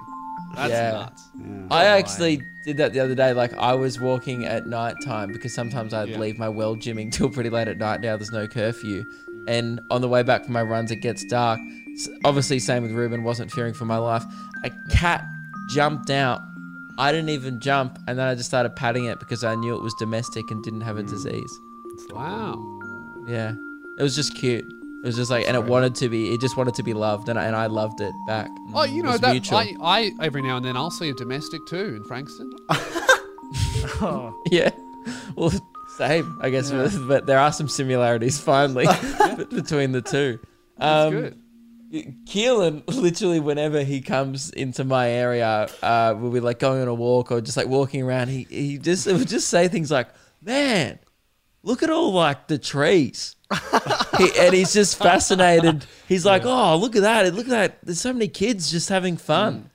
That's 0.57 0.71
Yeah. 0.71 0.91
nuts. 0.93 1.29
Yeah. 1.39 1.67
I 1.71 1.85
actually 1.87 2.41
did 2.65 2.77
that 2.79 2.93
the 2.93 3.01
other 3.01 3.15
day. 3.15 3.33
Like 3.33 3.53
I 3.55 3.75
was 3.75 3.99
walking 4.01 4.45
at 4.45 4.67
night 4.67 4.95
time 5.05 5.33
because 5.33 5.55
sometimes 5.55 5.93
I'd 5.93 6.09
Yeah. 6.11 6.19
leave 6.19 6.39
my 6.39 6.49
well 6.49 6.77
gymming 6.77 7.11
till 7.13 7.29
pretty 7.29 7.51
late 7.51 7.69
at 7.69 7.79
night. 7.79 8.01
Now 8.01 8.17
there's 8.17 8.31
no 8.33 8.47
curfew, 8.47 9.05
and 9.49 9.81
on 9.91 10.01
the 10.01 10.09
way 10.09 10.23
back 10.23 10.45
from 10.45 10.53
my 10.53 10.63
runs, 10.63 10.91
it 10.91 10.97
gets 10.97 11.25
dark. 11.25 11.61
Obviously, 12.25 12.59
same 12.59 12.83
with 12.83 12.93
Ruben. 12.93 13.23
Wasn't 13.23 13.51
fearing 13.51 13.75
for 13.75 13.85
my 13.85 13.97
life. 13.97 14.25
A 14.65 14.71
cat 14.91 15.25
jumped 15.71 16.11
out. 16.11 16.41
I 16.99 17.13
didn't 17.13 17.31
even 17.31 17.61
jump, 17.61 17.99
and 18.07 18.19
then 18.19 18.27
I 18.27 18.35
just 18.35 18.49
started 18.49 18.77
patting 18.77 19.07
it 19.07 19.19
because 19.19 19.45
I 19.45 19.55
knew 19.55 19.75
it 19.75 19.83
was 19.83 19.95
domestic 19.99 20.51
and 20.51 20.63
didn't 20.63 20.83
have 20.83 20.97
a 20.97 21.03
hmm. 21.03 21.09
disease. 21.09 21.61
Wow. 22.11 22.81
Yeah, 23.27 23.55
it 23.99 24.03
was 24.03 24.15
just 24.15 24.37
cute. 24.37 24.65
It 24.65 25.07
was 25.07 25.17
just 25.17 25.31
like, 25.31 25.47
and 25.47 25.57
it 25.57 25.65
wanted 25.65 25.95
to 25.97 26.09
be. 26.09 26.33
It 26.33 26.41
just 26.41 26.57
wanted 26.57 26.75
to 26.75 26.83
be 26.83 26.95
loved, 26.95 27.29
and 27.29 27.39
I, 27.39 27.45
and 27.45 27.57
I 27.57 27.67
loved 27.67 28.01
it 28.01 28.13
back. 28.27 28.49
Oh, 28.73 28.85
you 28.85 29.03
know 29.03 29.13
was 29.13 29.21
that 29.21 29.33
mutual. 29.33 29.59
I, 29.59 29.75
I 29.83 30.13
every 30.23 30.41
now 30.43 30.57
and 30.57 30.65
then 30.65 30.77
I'll 30.77 30.91
see 30.91 31.11
a 31.11 31.15
domestic 31.15 31.61
too 31.67 31.97
in 31.97 32.05
Frankston. 32.05 32.51
Oh, 34.01 34.43
Yeah. 34.51 34.71
Well, 35.37 35.53
same, 35.99 36.39
I 36.41 36.51
guess, 36.51 36.71
but 37.09 37.27
there 37.27 37.39
are 37.39 37.53
some 37.53 37.69
similarities 37.69 38.39
finally 38.41 38.87
between 39.51 39.93
the 39.93 40.03
two. 40.03 40.39
That's 40.79 41.07
Um, 41.07 41.13
good. 41.13 41.39
Keelan, 42.27 42.83
literally, 42.89 43.39
whenever 43.39 43.85
he 43.85 44.01
comes 44.01 44.51
into 44.51 44.83
my 44.85 45.09
area, 45.09 45.69
uh, 45.83 46.15
we'll 46.19 46.33
be 46.33 46.41
like 46.41 46.59
going 46.59 46.83
on 46.83 46.89
a 46.89 46.95
walk 46.95 47.31
or 47.31 47.41
just 47.41 47.57
like 47.57 47.69
walking 47.69 48.03
around. 48.03 48.29
He 48.29 48.47
he 48.51 48.79
just 48.79 49.07
would 49.07 49.29
just 49.29 49.49
say 49.49 49.69
things 49.69 49.93
like, 49.93 50.09
"Man, 50.43 50.99
look 51.63 51.85
at 51.85 51.91
all 51.91 52.13
like 52.13 52.49
the 52.49 52.59
trees," 52.59 53.37
he, 54.19 54.29
and 54.41 54.53
he's 54.53 54.73
just 54.73 54.99
fascinated. 54.99 55.87
He's 56.09 56.27
like, 56.27 56.43
"Oh, 56.45 56.77
look 56.77 56.97
at 56.97 57.03
that! 57.03 57.33
Look 57.33 57.47
at 57.47 57.51
that! 57.51 57.79
There's 57.85 58.01
so 58.01 58.13
many 58.13 58.27
kids 58.27 58.73
just 58.73 58.89
having 58.89 59.17
fun." 59.17 59.71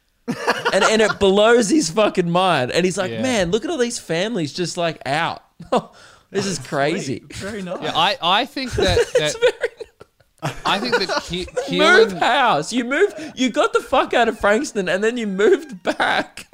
and 0.74 0.84
and 0.84 1.02
it 1.02 1.20
blows 1.20 1.70
his 1.70 1.90
fucking 1.90 2.30
mind. 2.30 2.72
And 2.72 2.84
he's 2.86 2.98
like, 2.98 3.12
Yeah. 3.12 3.22
man, 3.24 3.50
look 3.50 3.64
at 3.66 3.72
all 3.72 3.78
these 3.80 3.98
families 3.98 4.52
just 4.54 4.76
like 4.78 5.02
out. 5.06 5.42
this 6.32 6.46
is 6.46 6.60
crazy. 6.60 7.24
very 7.34 7.62
nice. 7.62 7.82
Yeah, 7.82 7.92
I, 7.96 8.18
I 8.22 8.46
think 8.46 8.72
that, 8.74 8.98
It's 9.14 9.14
that 9.14 9.40
very 9.40 10.54
I 10.64 10.80
think 10.80 10.98
that 11.00 11.10
Ke- 11.68 11.72
move 11.72 12.14
house. 12.14 12.72
You 12.72 12.86
moved. 12.86 13.14
You 13.36 13.50
got 13.50 13.74
the 13.74 13.82
fuck 13.82 14.14
out 14.14 14.30
of 14.30 14.40
Frankston, 14.40 14.88
and 14.88 15.04
then 15.04 15.18
you 15.18 15.28
moved 15.28 15.84
back. 15.84 16.48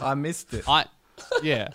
I 0.00 0.14
missed 0.14 0.52
it. 0.52 0.64
I 0.68 0.86
yeah. 1.42 1.68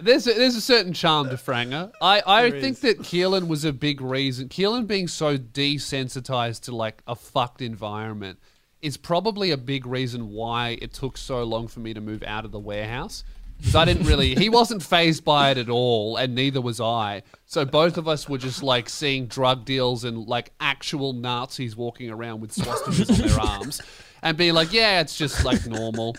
There's 0.00 0.26
a, 0.26 0.34
there's 0.34 0.56
a 0.56 0.60
certain 0.60 0.92
charm 0.92 1.30
to 1.30 1.36
Franger. 1.36 1.90
I, 2.02 2.22
I 2.26 2.50
There 2.50 2.60
think 2.60 2.74
is. 2.76 2.80
that 2.80 2.98
Keelan 3.00 3.46
was 3.48 3.64
a 3.64 3.72
big 3.72 4.00
reason. 4.00 4.48
Keelan 4.48 4.86
being 4.86 5.08
so 5.08 5.38
desensitized 5.38 6.62
to 6.62 6.74
like 6.76 7.02
a 7.06 7.14
fucked 7.14 7.62
environment 7.62 8.38
is 8.82 8.96
probably 8.96 9.50
a 9.50 9.56
big 9.56 9.86
reason 9.86 10.30
why 10.30 10.78
it 10.82 10.92
took 10.92 11.16
so 11.16 11.42
long 11.44 11.68
for 11.68 11.80
me 11.80 11.92
to 11.94 12.00
move 12.00 12.22
out 12.24 12.44
of 12.44 12.50
the 12.52 12.58
warehouse. 12.58 13.24
Because 13.60 13.76
I 13.76 13.84
didn't 13.84 14.06
really, 14.06 14.34
he 14.34 14.48
wasn't 14.48 14.82
phased 14.82 15.24
by 15.24 15.50
it 15.50 15.58
at 15.58 15.68
all, 15.68 16.16
and 16.16 16.34
neither 16.34 16.60
was 16.60 16.80
I. 16.80 17.22
So 17.46 17.64
both 17.64 17.98
of 17.98 18.08
us 18.08 18.28
were 18.28 18.38
just 18.38 18.62
like 18.62 18.88
seeing 18.88 19.26
drug 19.26 19.64
deals 19.64 20.02
and 20.04 20.26
like 20.26 20.50
actual 20.60 21.12
Nazis 21.12 21.76
walking 21.76 22.10
around 22.10 22.40
with 22.40 22.54
swastikas 22.54 23.10
on 23.22 23.28
their 23.28 23.40
arms 23.40 23.80
and 24.22 24.36
being 24.36 24.54
like, 24.54 24.72
yeah, 24.72 25.00
it's 25.00 25.16
just 25.16 25.44
like 25.44 25.66
normal. 25.66 26.16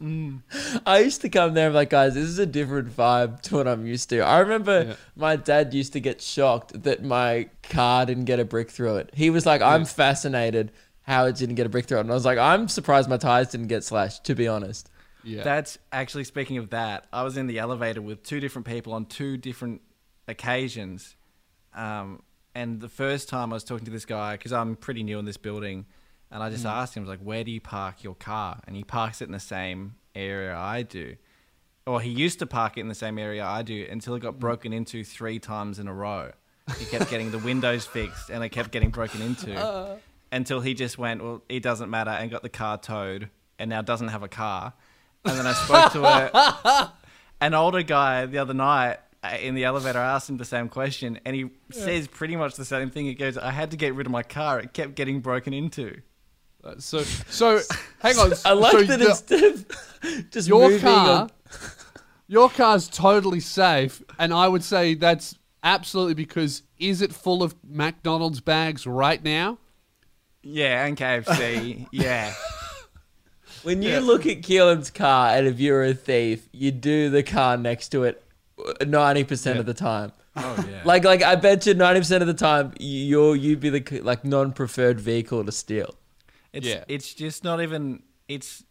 Mm. 0.00 0.40
I 0.84 0.98
used 0.98 1.20
to 1.20 1.28
come 1.28 1.54
there 1.54 1.66
and 1.68 1.72
be 1.72 1.76
like, 1.76 1.90
guys, 1.90 2.14
this 2.14 2.24
is 2.24 2.38
a 2.38 2.46
different 2.46 2.88
vibe 2.94 3.40
to 3.42 3.56
what 3.56 3.68
I'm 3.68 3.86
used 3.86 4.08
to. 4.10 4.20
I 4.20 4.40
remember 4.40 4.84
Yeah. 4.88 4.94
my 5.16 5.36
dad 5.36 5.72
used 5.72 5.92
to 5.92 6.00
get 6.00 6.20
shocked 6.20 6.82
that 6.82 7.02
my 7.04 7.48
car 7.62 8.04
didn't 8.04 8.24
get 8.24 8.40
a 8.40 8.44
brick 8.44 8.70
through 8.70 8.96
it. 8.96 9.10
He 9.14 9.30
was 9.30 9.46
like, 9.46 9.62
I'm 9.62 9.84
fascinated 9.84 10.72
how 11.02 11.26
it 11.26 11.36
didn't 11.36 11.54
get 11.54 11.66
a 11.66 11.68
brick 11.68 11.86
through 11.86 11.98
it. 11.98 12.02
And 12.02 12.10
I 12.10 12.14
was 12.14 12.24
like, 12.24 12.38
I'm 12.38 12.68
surprised 12.68 13.08
my 13.08 13.16
tires 13.16 13.48
didn't 13.48 13.68
get 13.68 13.84
slashed, 13.84 14.24
to 14.24 14.34
be 14.34 14.46
honest. 14.48 14.88
Yeah. 15.24 15.42
That's 15.42 15.78
actually 15.90 16.24
speaking 16.24 16.58
of 16.58 16.70
that. 16.70 17.06
I 17.12 17.22
was 17.22 17.36
in 17.36 17.46
the 17.46 17.58
elevator 17.58 18.02
with 18.02 18.22
two 18.22 18.40
different 18.40 18.66
people 18.66 18.92
on 18.92 19.06
two 19.06 19.36
different 19.36 19.82
occasions. 20.28 21.16
Um, 21.74 22.22
and 22.54 22.80
the 22.80 22.88
first 22.88 23.28
time 23.28 23.52
I 23.52 23.54
was 23.54 23.64
talking 23.64 23.84
to 23.86 23.90
this 23.90 24.04
guy, 24.04 24.32
because 24.32 24.52
I'm 24.52 24.76
pretty 24.76 25.02
new 25.02 25.18
in 25.18 25.24
this 25.24 25.36
building, 25.36 25.86
and 26.30 26.42
I 26.42 26.50
just 26.50 26.64
mm. 26.64 26.70
asked 26.70 26.96
him, 26.96 27.02
I 27.02 27.04
was 27.04 27.18
like, 27.18 27.26
where 27.26 27.44
do 27.44 27.50
you 27.50 27.60
park 27.60 28.02
your 28.02 28.14
car? 28.14 28.60
And 28.66 28.76
he 28.76 28.84
parks 28.84 29.22
it 29.22 29.26
in 29.26 29.32
the 29.32 29.40
same 29.40 29.94
area 30.14 30.54
I 30.56 30.82
do. 30.82 31.16
Or 31.86 32.00
he 32.00 32.10
used 32.10 32.38
to 32.38 32.46
park 32.46 32.76
it 32.76 32.80
in 32.80 32.88
the 32.88 32.94
same 32.94 33.18
area 33.18 33.44
I 33.44 33.62
do 33.62 33.86
until 33.90 34.14
it 34.14 34.20
got 34.20 34.34
mm. 34.34 34.40
broken 34.40 34.72
into 34.72 35.04
three 35.04 35.38
times 35.38 35.78
in 35.78 35.88
a 35.88 35.94
row. 35.94 36.32
He 36.78 36.84
kept 36.84 37.10
getting 37.10 37.30
the 37.32 37.38
windows 37.38 37.86
fixed 37.86 38.30
and 38.30 38.42
it 38.44 38.50
kept 38.50 38.70
getting 38.70 38.90
broken 38.90 39.20
into 39.20 39.54
uh. 39.56 39.96
until 40.30 40.60
he 40.60 40.74
just 40.74 40.96
went, 40.96 41.22
well, 41.22 41.42
it 41.48 41.62
doesn't 41.62 41.90
matter, 41.90 42.10
and 42.10 42.30
got 42.30 42.42
the 42.42 42.48
car 42.48 42.78
towed 42.78 43.30
and 43.58 43.68
now 43.68 43.82
doesn't 43.82 44.08
have 44.08 44.22
a 44.22 44.28
car. 44.28 44.74
And 45.24 45.38
then 45.38 45.46
I 45.46 45.52
spoke 45.52 45.92
to 45.92 46.04
a, 46.04 46.92
an 47.40 47.54
older 47.54 47.82
guy 47.82 48.26
the 48.26 48.38
other 48.38 48.54
night 48.54 48.98
uh, 49.22 49.36
in 49.40 49.54
the 49.54 49.64
elevator. 49.64 49.98
I 49.98 50.14
asked 50.14 50.28
him 50.28 50.36
the 50.36 50.44
same 50.44 50.68
question, 50.68 51.20
and 51.24 51.36
he 51.36 51.50
says 51.70 52.08
pretty 52.08 52.36
much 52.36 52.56
the 52.56 52.64
same 52.64 52.90
thing. 52.90 53.06
He 53.06 53.14
goes, 53.14 53.38
I 53.38 53.50
had 53.52 53.70
to 53.70 53.76
get 53.76 53.94
rid 53.94 54.06
of 54.06 54.12
my 54.12 54.22
car. 54.22 54.60
It 54.60 54.72
kept 54.72 54.94
getting 54.94 55.20
broken 55.20 55.52
into. 55.52 56.00
Uh, 56.64 56.74
so, 56.78 57.02
so 57.02 57.60
hang 58.00 58.16
on. 58.18 58.32
I 58.44 58.52
like 58.52 58.72
so 58.72 58.82
that 58.84 58.98
the- 58.98 59.08
instead 59.10 59.44
of 59.44 60.30
just 60.30 60.48
your 60.48 60.78
car, 60.80 61.22
on- 61.22 61.30
your 62.28 62.48
car's 62.50 62.88
totally 62.88 63.40
safe, 63.40 64.02
and 64.18 64.32
I 64.32 64.48
would 64.48 64.64
say 64.64 64.94
that's 64.94 65.36
absolutely 65.62 66.14
because 66.14 66.62
is 66.78 67.00
it 67.02 67.12
full 67.12 67.42
of 67.42 67.54
McDonald's 67.68 68.40
bags 68.40 68.86
right 68.86 69.22
now? 69.22 69.58
Yeah, 70.42 70.84
and 70.86 70.96
KFC. 70.96 71.86
yeah. 71.92 72.32
When 73.62 73.82
you 73.82 74.00
look 74.00 74.26
at 74.26 74.42
Keelan's 74.42 74.90
car, 74.90 75.30
and 75.36 75.46
if 75.46 75.60
you're 75.60 75.84
a 75.84 75.94
thief, 75.94 76.48
you 76.52 76.70
do 76.70 77.10
the 77.10 77.22
car 77.22 77.56
next 77.56 77.88
to 77.90 78.04
it 78.04 78.22
uh, 78.58 78.84
ninety 78.84 79.24
percent 79.24 79.58
of 79.58 79.66
the 79.66 79.74
time. 79.74 80.12
Oh, 80.36 80.64
yeah. 80.68 80.80
Like, 80.84 81.04
like 81.04 81.22
I 81.22 81.36
bet 81.36 81.66
you 81.66 81.74
ninety 81.74 82.00
percent 82.00 82.22
of 82.22 82.26
the 82.26 82.34
time 82.34 82.72
you're 82.80 83.36
you'd 83.36 83.60
be 83.60 83.68
the 83.70 84.00
like 84.00 84.24
non-preferred 84.24 84.98
vehicle 85.00 85.44
to 85.44 85.52
steal. 85.52 85.94
It's 86.52 86.66
Yeah. 86.66 86.84
it's 86.88 87.14
just 87.14 87.44
not 87.44 87.60
even 87.60 88.02
it's 88.28 88.64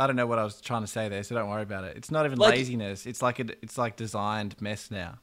I 0.00 0.06
don't 0.06 0.16
know 0.16 0.26
what 0.26 0.38
I 0.38 0.44
was 0.44 0.60
trying 0.60 0.82
to 0.82 0.86
say 0.88 1.08
there, 1.08 1.22
so 1.22 1.34
don't 1.34 1.48
worry 1.48 1.62
about 1.62 1.84
it. 1.84 1.96
It's 1.96 2.10
not 2.10 2.26
even 2.26 2.38
Like- 2.38 2.54
laziness. 2.56 3.06
It's 3.06 3.22
like 3.22 3.38
a, 3.38 3.44
it's 3.62 3.78
like 3.78 3.94
designed 3.96 4.60
mess 4.60 4.90
now 4.90 5.18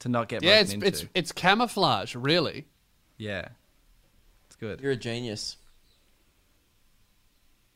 to 0.00 0.08
not 0.08 0.28
get 0.28 0.42
Yeah, 0.42 0.60
it's 0.60 0.72
into. 0.72 0.86
it's 0.86 1.04
it's 1.14 1.32
camouflage, 1.32 2.14
really. 2.16 2.66
yeah, 3.18 3.48
it's 4.48 4.56
good. 4.56 4.80
You're 4.80 4.92
a 4.92 4.96
genius. 4.96 5.56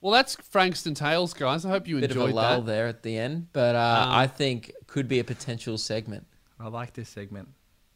Well, 0.00 0.12
that's 0.12 0.34
Frankston 0.36 0.94
Tales, 0.94 1.34
guys. 1.34 1.64
I 1.66 1.68
hope 1.70 1.86
you 1.86 2.00
Bit 2.00 2.10
of 2.12 2.16
a 2.16 2.20
enjoyed 2.20 2.34
lull 2.34 2.60
that. 2.62 2.66
there 2.72 2.86
at 2.86 3.02
the 3.02 3.18
end, 3.18 3.48
but 3.52 3.74
uh, 3.74 4.04
Um, 4.06 4.12
I 4.14 4.26
think 4.26 4.72
could 4.86 5.08
be 5.08 5.18
a 5.18 5.24
potential 5.24 5.76
segment. 5.76 6.26
I 6.58 6.68
like 6.68 6.94
this 6.94 7.08
segment. 7.08 7.48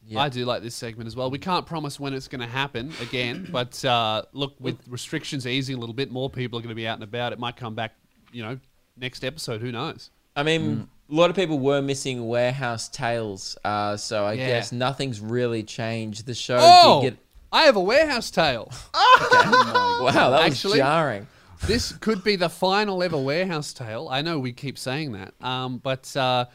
Yeah. 0.07 0.21
I 0.21 0.29
do 0.29 0.45
like 0.45 0.63
this 0.63 0.75
segment 0.75 1.07
as 1.07 1.17
well. 1.17 1.31
We 1.31 1.39
can't 1.39 1.65
promise 1.65 1.99
when 1.99 2.13
it's 2.13 2.29
going 2.29 2.43
to 2.43 2.47
happen 2.47 2.93
again, 3.01 3.49
but 3.53 3.83
uh, 3.87 4.23
look, 4.33 4.55
with 4.61 4.77
restrictions 4.89 5.47
easing 5.47 5.77
a 5.77 5.79
little 5.79 5.95
bit, 5.95 6.11
more 6.11 6.29
people 6.29 6.59
are 6.59 6.63
going 6.63 6.69
to 6.69 6.75
be 6.75 6.87
out 6.87 6.95
and 6.95 7.05
about. 7.05 7.33
It 7.33 7.39
might 7.39 7.57
come 7.57 7.75
back, 7.75 7.95
you 8.33 8.43
know, 8.43 8.59
next 8.99 9.25
episode. 9.25 9.63
Who 9.63 9.73
knows? 9.73 10.11
I 10.37 10.43
mean, 10.43 10.63
Mm. 10.77 10.89
a 11.11 11.15
lot 11.15 11.31
of 11.31 11.37
people 11.37 11.59
were 11.59 11.81
missing 11.81 12.27
warehouse 12.29 12.89
tales, 12.91 13.57
uh, 13.65 13.97
so 13.97 14.27
I 14.27 14.35
Yeah. 14.35 14.47
guess 14.49 14.73
nothing's 14.73 15.21
really 15.21 15.63
changed. 15.63 16.27
The 16.27 16.35
show 16.35 16.59
Oh, 16.61 17.01
did 17.03 17.15
get. 17.15 17.19
I 17.51 17.63
have 17.63 17.77
a 17.77 17.81
warehouse 17.81 18.31
tale. 18.31 18.71
Wow, 18.95 20.11
that 20.11 20.31
was 20.31 20.41
Actually- 20.53 20.79
jarring. 20.79 21.27
This 21.67 21.93
could 21.93 22.23
be 22.23 22.37
the 22.37 22.49
final 22.49 23.03
ever 23.03 23.17
warehouse 23.17 23.73
tale. 23.73 24.09
I 24.11 24.23
know 24.23 24.39
we 24.39 24.53
keep 24.53 24.79
saying 24.79 25.13
that, 25.13 25.35
um, 25.41 25.79
but 25.79 26.15
uh, 26.17 26.47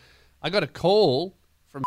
I 0.42 0.50
got 0.50 0.64
a 0.64 0.68
call 0.68 1.36
from. 1.68 1.84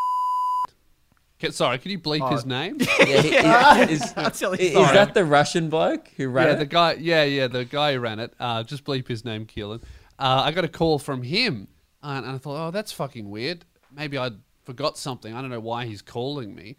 Sorry, 1.51 1.79
can 1.79 1.91
you 1.91 1.99
bleep 1.99 2.31
his 2.33 2.47
name? 2.47 2.79
Yeah, 2.81 3.85
he- 3.87 3.93
is, 3.95 4.13
That's 4.15 4.39
silly. 4.39 4.59
is 4.59 4.75
that 4.75 5.15
the 5.15 5.25
Russian 5.25 5.69
bloke 5.69 6.09
who 6.17 6.29
ran 6.29 6.49
yeah, 6.49 6.53
it? 6.55 6.59
the 6.59 6.67
guy. 6.67 6.93
Yeah, 6.95 7.25
yeah, 7.25 7.47
the 7.47 7.65
guy 7.65 7.95
who 7.95 8.01
ran 8.01 8.19
it. 8.19 8.35
Uh, 8.39 8.63
just 8.65 8.85
bleep 8.85 9.09
his 9.09 9.25
name, 9.25 9.47
Keelan. 9.47 9.83
Uh, 10.19 10.43
I 10.45 10.53
got 10.53 10.65
a 10.65 10.69
call 10.69 10.99
from 10.99 11.23
him, 11.23 11.69
uh, 12.03 12.21
and 12.25 12.27
I 12.27 12.39
thought, 12.39 12.69
oh, 12.69 12.71
that's 12.71 12.93
fucking 12.93 13.29
weird. 13.29 13.65
Maybe 13.95 14.19
I 14.19 14.31
forgot 14.65 14.99
something. 14.99 15.35
I 15.35 15.41
don't 15.41 15.51
know 15.51 15.61
why 15.61 15.87
he's 15.87 16.03
calling 16.03 16.55
me. 16.55 16.77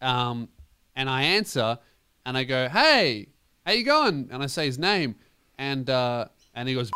Um, 0.00 0.48
and 0.96 1.08
I 1.08 1.22
answer, 1.22 1.78
and 2.26 2.36
I 2.36 2.44
go, 2.44 2.68
hey, 2.68 3.28
how 3.64 3.72
you 3.72 3.84
going? 3.84 4.28
And 4.30 4.42
I 4.42 4.46
say 4.46 4.66
his 4.66 4.78
name, 4.78 5.16
and 5.58 5.88
uh, 5.88 6.26
and 6.54 6.68
he 6.68 6.74
goes, 6.74 6.90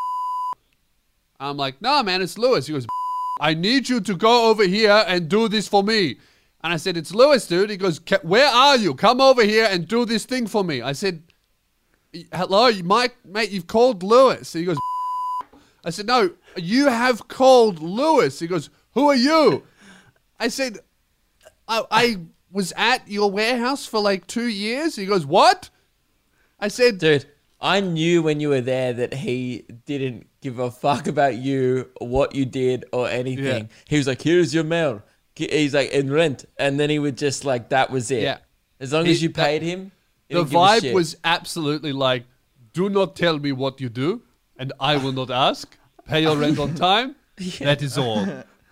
I'm 1.41 1.57
like, 1.57 1.81
no, 1.81 2.03
man, 2.03 2.23
it's 2.23 2.39
Lewis. 2.39 2.67
He 2.67 2.73
goes, 2.73 2.87
I 3.41 3.55
need 3.55 3.89
you 3.89 4.01
to 4.01 4.15
go 4.17 4.51
over 4.51 4.65
here 4.65 5.05
and 5.07 5.29
do 5.29 5.49
this 5.49 5.69
for 5.69 5.83
me. 5.83 6.19
And 6.63 6.73
I 6.73 6.77
said, 6.77 6.97
it's 6.97 7.15
Lewis, 7.15 7.47
dude. 7.47 7.71
He 7.71 7.77
goes, 7.77 8.01
"Ca- 8.01 8.19
where 8.23 8.49
are 8.49 8.77
you? 8.77 8.95
Come 8.95 9.21
over 9.21 9.45
here 9.45 9.69
and 9.71 9.87
do 9.87 10.05
this 10.05 10.25
thing 10.25 10.49
for 10.49 10.65
me. 10.65 10.83
I 10.83 10.93
said, 10.93 11.23
hello, 12.33 12.73
Mike, 12.83 13.17
mate, 13.25 13.51
you've 13.51 13.69
called 13.69 14.03
Lewis. 14.03 14.53
He 14.53 14.65
goes, 14.65 14.77
I 15.85 15.91
said, 15.91 16.07
no, 16.07 16.31
you 16.57 16.89
have 16.89 17.29
called 17.29 17.79
Lewis. 17.81 18.41
He 18.41 18.49
goes, 18.49 18.71
who 18.95 19.09
are 19.09 19.15
you? 19.15 19.63
I 20.41 20.49
said, 20.49 20.79
I, 21.69 21.85
I 21.91 22.17
was 22.51 22.73
at 22.77 23.09
your 23.09 23.31
warehouse 23.31 23.87
for 23.87 24.01
like 24.01 24.27
two 24.27 24.49
years. 24.49 24.97
He 24.97 25.07
goes, 25.07 25.25
what? 25.25 25.71
I 26.59 26.69
said, 26.69 26.99
Dude, 26.99 27.27
I 27.61 27.81
knew 27.81 28.23
when 28.23 28.41
you 28.41 28.51
were 28.51 28.61
there 28.61 28.93
that 28.93 29.13
he 29.13 29.65
didn't 29.87 30.27
give 30.41 30.59
a 30.59 30.71
fuck 30.71 31.07
about 31.09 31.35
you, 31.35 31.89
what 31.99 32.35
you 32.35 32.45
did, 32.45 32.85
or 32.93 33.09
anything. 33.09 33.65
Yeah. 33.65 33.75
He 33.89 33.97
was 33.97 34.07
like, 34.07 34.23
here's 34.23 34.55
your 34.55 34.65
mail. 34.65 35.03
He's 35.35 35.75
like, 35.75 35.91
in 35.91 36.13
rent. 36.13 36.45
And 36.57 36.79
then 36.79 36.91
he 36.91 36.99
would 36.99 37.17
just 37.17 37.45
like, 37.45 37.71
that 37.71 37.91
was 37.91 38.11
it. 38.11 38.23
Yeah. 38.23 38.39
As 38.81 38.93
long 38.93 39.07
as 39.07 39.23
you 39.23 39.29
that- 39.31 39.45
paid 39.45 39.63
him, 39.63 39.93
the 40.29 40.35
didn't 40.35 40.51
give 40.51 40.55
a 40.55 40.63
vibe 40.63 40.93
was 40.93 41.17
absolutely 41.25 41.93
like, 41.93 42.25
do 42.73 42.89
not 42.89 43.17
tell 43.17 43.39
me 43.39 43.51
what 43.51 43.81
you 43.81 43.89
do, 43.89 44.23
and 44.57 44.73
I 44.79 44.97
will 44.97 45.13
not 45.13 45.31
ask. 45.31 45.77
Pay 46.07 46.23
your 46.23 46.37
rent 46.37 46.59
on 46.59 46.75
time. 46.75 47.17
That 47.61 47.83
is 47.83 47.97
all. 47.97 48.27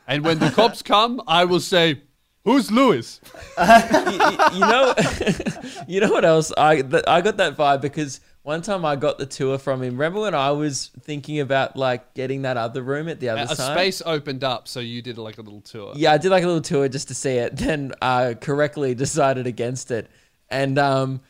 And 0.09 0.24
when 0.24 0.39
the 0.41 0.51
cops 0.51 0.82
come, 0.82 1.22
I 1.26 1.45
will 1.45 1.61
say, 1.61 2.03
who's 2.45 2.70
Lewis? 2.70 3.20
you, 3.59 4.55
you 4.55 4.61
know, 4.61 4.95
you 5.89 6.01
know 6.01 6.11
what 6.11 6.24
else? 6.24 6.53
I 6.57 6.82
I 7.07 7.20
got 7.20 7.37
that 7.37 7.57
vibe 7.57 7.80
because 7.80 8.20
one 8.47 8.62
time 8.62 8.84
I 8.84 8.94
got 8.94 9.18
the 9.18 9.26
tour 9.26 9.59
from 9.59 9.82
him. 9.82 9.94
Remember 9.94 10.20
when 10.20 10.34
I 10.34 10.53
was 10.53 10.92
thinking 11.01 11.40
about 11.40 11.76
like 11.76 12.14
getting 12.14 12.42
that 12.42 12.57
other 12.57 12.80
room 12.80 13.09
at 13.09 13.18
the 13.18 13.28
other 13.30 13.53
A 13.53 13.57
side? 13.57 13.76
space 13.76 14.03
opened 14.07 14.44
up, 14.44 14.68
so 14.68 14.78
you 14.78 15.03
did 15.03 15.18
like 15.18 15.38
a 15.38 15.42
little 15.42 15.62
tour. 15.62 15.94
Yeah, 15.97 16.12
I 16.12 16.18
did 16.18 16.30
like 16.30 16.44
a 16.44 16.47
little 16.47 16.62
tour 16.62 16.88
just 16.88 17.09
to 17.09 17.14
see 17.14 17.32
it. 17.32 17.57
Then 17.66 17.92
uh, 18.01 18.34
correctly 18.40 18.94
decided 18.94 19.49
against 19.49 19.90
it, 19.90 20.09
and 20.49 20.78
um, 20.78 21.22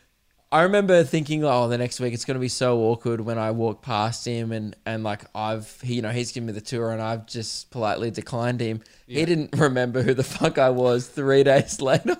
I 0.51 0.61
remember 0.61 1.03
thinking, 1.03 1.43
oh, 1.43 1.67
the 1.67 1.79
next 1.79 1.99
week 1.99 2.13
it's 2.13 2.23
gonna 2.23 2.37
be 2.37 2.47
so 2.49 2.81
awkward 2.81 3.21
when 3.21 3.39
I 3.39 3.49
walk 3.49 3.81
past 3.81 4.23
him 4.25 4.51
and 4.51 4.75
and 4.85 5.03
like 5.03 5.25
I've 5.33 5.81
he, 5.81 5.95
you 5.95 6.01
know 6.03 6.11
he's 6.11 6.31
given 6.31 6.45
me 6.45 6.53
the 6.53 6.61
tour 6.61 6.91
and 6.91 7.01
I've 7.01 7.25
just 7.25 7.71
politely 7.71 8.11
declined 8.11 8.61
him. 8.61 8.81
He 9.07 9.25
didn't 9.25 9.57
remember 9.57 10.03
who 10.03 10.13
the 10.13 10.23
fuck 10.23 10.59
I 10.59 10.69
was. 10.69 11.07
Three 11.07 11.43
days 11.51 11.81
later, 11.81 12.15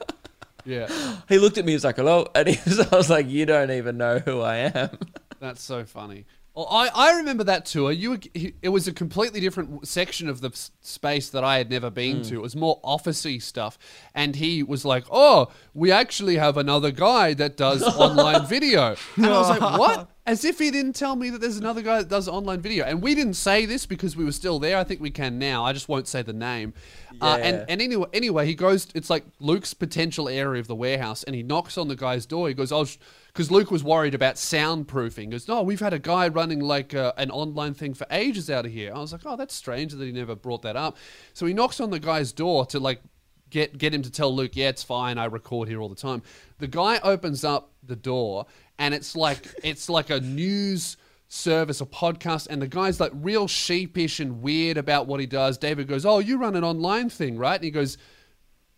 Yeah. 0.67 0.87
he 1.29 1.39
looked 1.39 1.57
at 1.57 1.65
me. 1.65 1.71
He 1.71 1.75
was 1.75 1.83
like, 1.83 1.95
hello, 1.95 2.27
and 2.35 2.47
he 2.47 2.59
was, 2.65 2.79
I 2.79 2.95
was 2.95 3.09
like, 3.09 3.27
you 3.29 3.45
don't 3.45 3.71
even 3.71 3.97
know 3.97 4.19
who 4.19 4.41
I 4.41 4.71
am. 4.75 4.89
That's 5.39 5.61
so 5.61 5.85
funny. 5.85 6.25
Well, 6.53 6.67
I, 6.71 6.89
I 6.93 7.17
remember 7.17 7.43
that 7.43 7.67
tour. 7.67 7.91
You 7.91 8.09
were, 8.11 8.19
it 8.33 8.69
was 8.69 8.87
a 8.87 8.91
completely 8.91 9.39
different 9.39 9.87
section 9.87 10.27
of 10.27 10.41
the 10.41 10.49
space 10.81 11.29
that 11.29 11.43
I 11.43 11.59
had 11.59 11.69
never 11.69 11.91
been 11.91 12.17
hmm. 12.17 12.21
to. 12.23 12.35
It 12.37 12.41
was 12.41 12.55
more 12.55 12.81
officey 12.81 13.39
stuff, 13.39 13.77
and 14.15 14.35
he 14.35 14.63
was 14.63 14.83
like, 14.83 15.05
"Oh, 15.11 15.51
we 15.75 15.91
actually 15.91 16.37
have 16.37 16.57
another 16.57 16.89
guy 16.89 17.35
that 17.35 17.57
does 17.57 17.83
online 17.99 18.47
video." 18.47 18.95
And 19.17 19.27
I 19.27 19.37
was 19.37 19.49
like, 19.49 19.79
"What?" 19.79 20.09
As 20.27 20.43
if 20.43 20.59
he 20.59 20.71
didn't 20.71 20.93
tell 20.93 21.15
me 21.15 21.29
that 21.29 21.39
there's 21.39 21.55
another 21.55 21.81
guy 21.81 21.99
that 21.99 22.09
does 22.09 22.27
online 22.27 22.59
video. 22.59 22.83
And 22.83 23.01
we 23.01 23.15
didn't 23.15 23.35
say 23.35 23.65
this 23.65 23.85
because 23.85 24.17
we 24.17 24.25
were 24.25 24.33
still 24.33 24.59
there. 24.59 24.77
I 24.77 24.83
think 24.83 24.99
we 24.99 25.09
can 25.09 25.39
now. 25.39 25.63
I 25.63 25.71
just 25.71 25.87
won't 25.87 26.05
say 26.05 26.21
the 26.21 26.33
name. 26.33 26.73
Uh, 27.21 27.39
and 27.41 27.65
and 27.69 27.81
anyway, 27.81 28.07
anyway, 28.11 28.45
he 28.45 28.53
goes, 28.53 28.89
it's 28.93 29.09
like 29.09 29.23
Luke's 29.39 29.73
potential 29.73 30.27
area 30.27 30.59
of 30.59 30.67
the 30.67 30.75
warehouse, 30.75 31.23
and 31.23 31.33
he 31.33 31.43
knocks 31.43 31.77
on 31.77 31.87
the 31.87 31.95
guy's 31.95 32.25
door. 32.25 32.49
He 32.49 32.53
goes, 32.53 32.73
oh, 32.73 32.85
because 33.27 33.49
Luke 33.49 33.71
was 33.71 33.85
worried 33.85 34.13
about 34.13 34.35
soundproofing. 34.35 35.19
He 35.19 35.25
goes, 35.27 35.47
no, 35.47 35.61
we've 35.63 35.79
had 35.79 35.93
a 35.93 35.99
guy 35.99 36.27
running 36.27 36.59
like 36.59 36.93
uh, 36.93 37.13
an 37.17 37.31
online 37.31 37.73
thing 37.73 37.93
for 37.93 38.05
ages 38.11 38.49
out 38.49 38.65
of 38.65 38.71
here. 38.73 38.93
I 38.93 38.99
was 38.99 39.13
like, 39.13 39.21
oh, 39.25 39.37
that's 39.37 39.55
strange 39.55 39.93
that 39.93 40.03
he 40.03 40.11
never 40.11 40.35
brought 40.35 40.61
that 40.63 40.75
up. 40.75 40.97
So 41.33 41.45
he 41.45 41.53
knocks 41.53 41.79
on 41.79 41.89
the 41.89 41.99
guy's 41.99 42.33
door 42.33 42.65
to 42.65 42.81
like 42.81 43.01
get 43.49 43.77
get 43.77 43.93
him 43.93 44.01
to 44.03 44.11
tell 44.11 44.33
Luke, 44.35 44.51
yeah, 44.55 44.69
it's 44.69 44.83
fine. 44.83 45.17
I 45.17 45.25
record 45.25 45.67
here 45.67 45.81
all 45.81 45.89
the 45.89 45.95
time. 45.95 46.21
The 46.59 46.67
guy 46.67 46.99
opens 46.99 47.43
up 47.43 47.71
the 47.83 47.95
door, 47.95 48.45
and 48.77 48.93
it's 48.93 49.15
like 49.15 49.39
it's 49.63 49.89
like 49.89 50.09
a 50.09 50.19
news 50.19 50.97
service, 51.27 51.81
a 51.81 51.85
podcast, 51.85 52.47
and 52.49 52.61
the 52.61 52.67
guy's 52.67 52.99
like 52.99 53.11
real 53.15 53.47
sheepish 53.47 54.19
and 54.19 54.41
weird 54.41 54.77
about 54.77 55.07
what 55.07 55.19
he 55.19 55.25
does. 55.25 55.57
David 55.57 55.87
goes, 55.87 56.05
"Oh, 56.05 56.19
you 56.19 56.37
run 56.37 56.55
an 56.55 56.63
online 56.63 57.09
thing, 57.09 57.37
right?" 57.37 57.55
And 57.55 57.63
he 57.63 57.71
goes, 57.71 57.97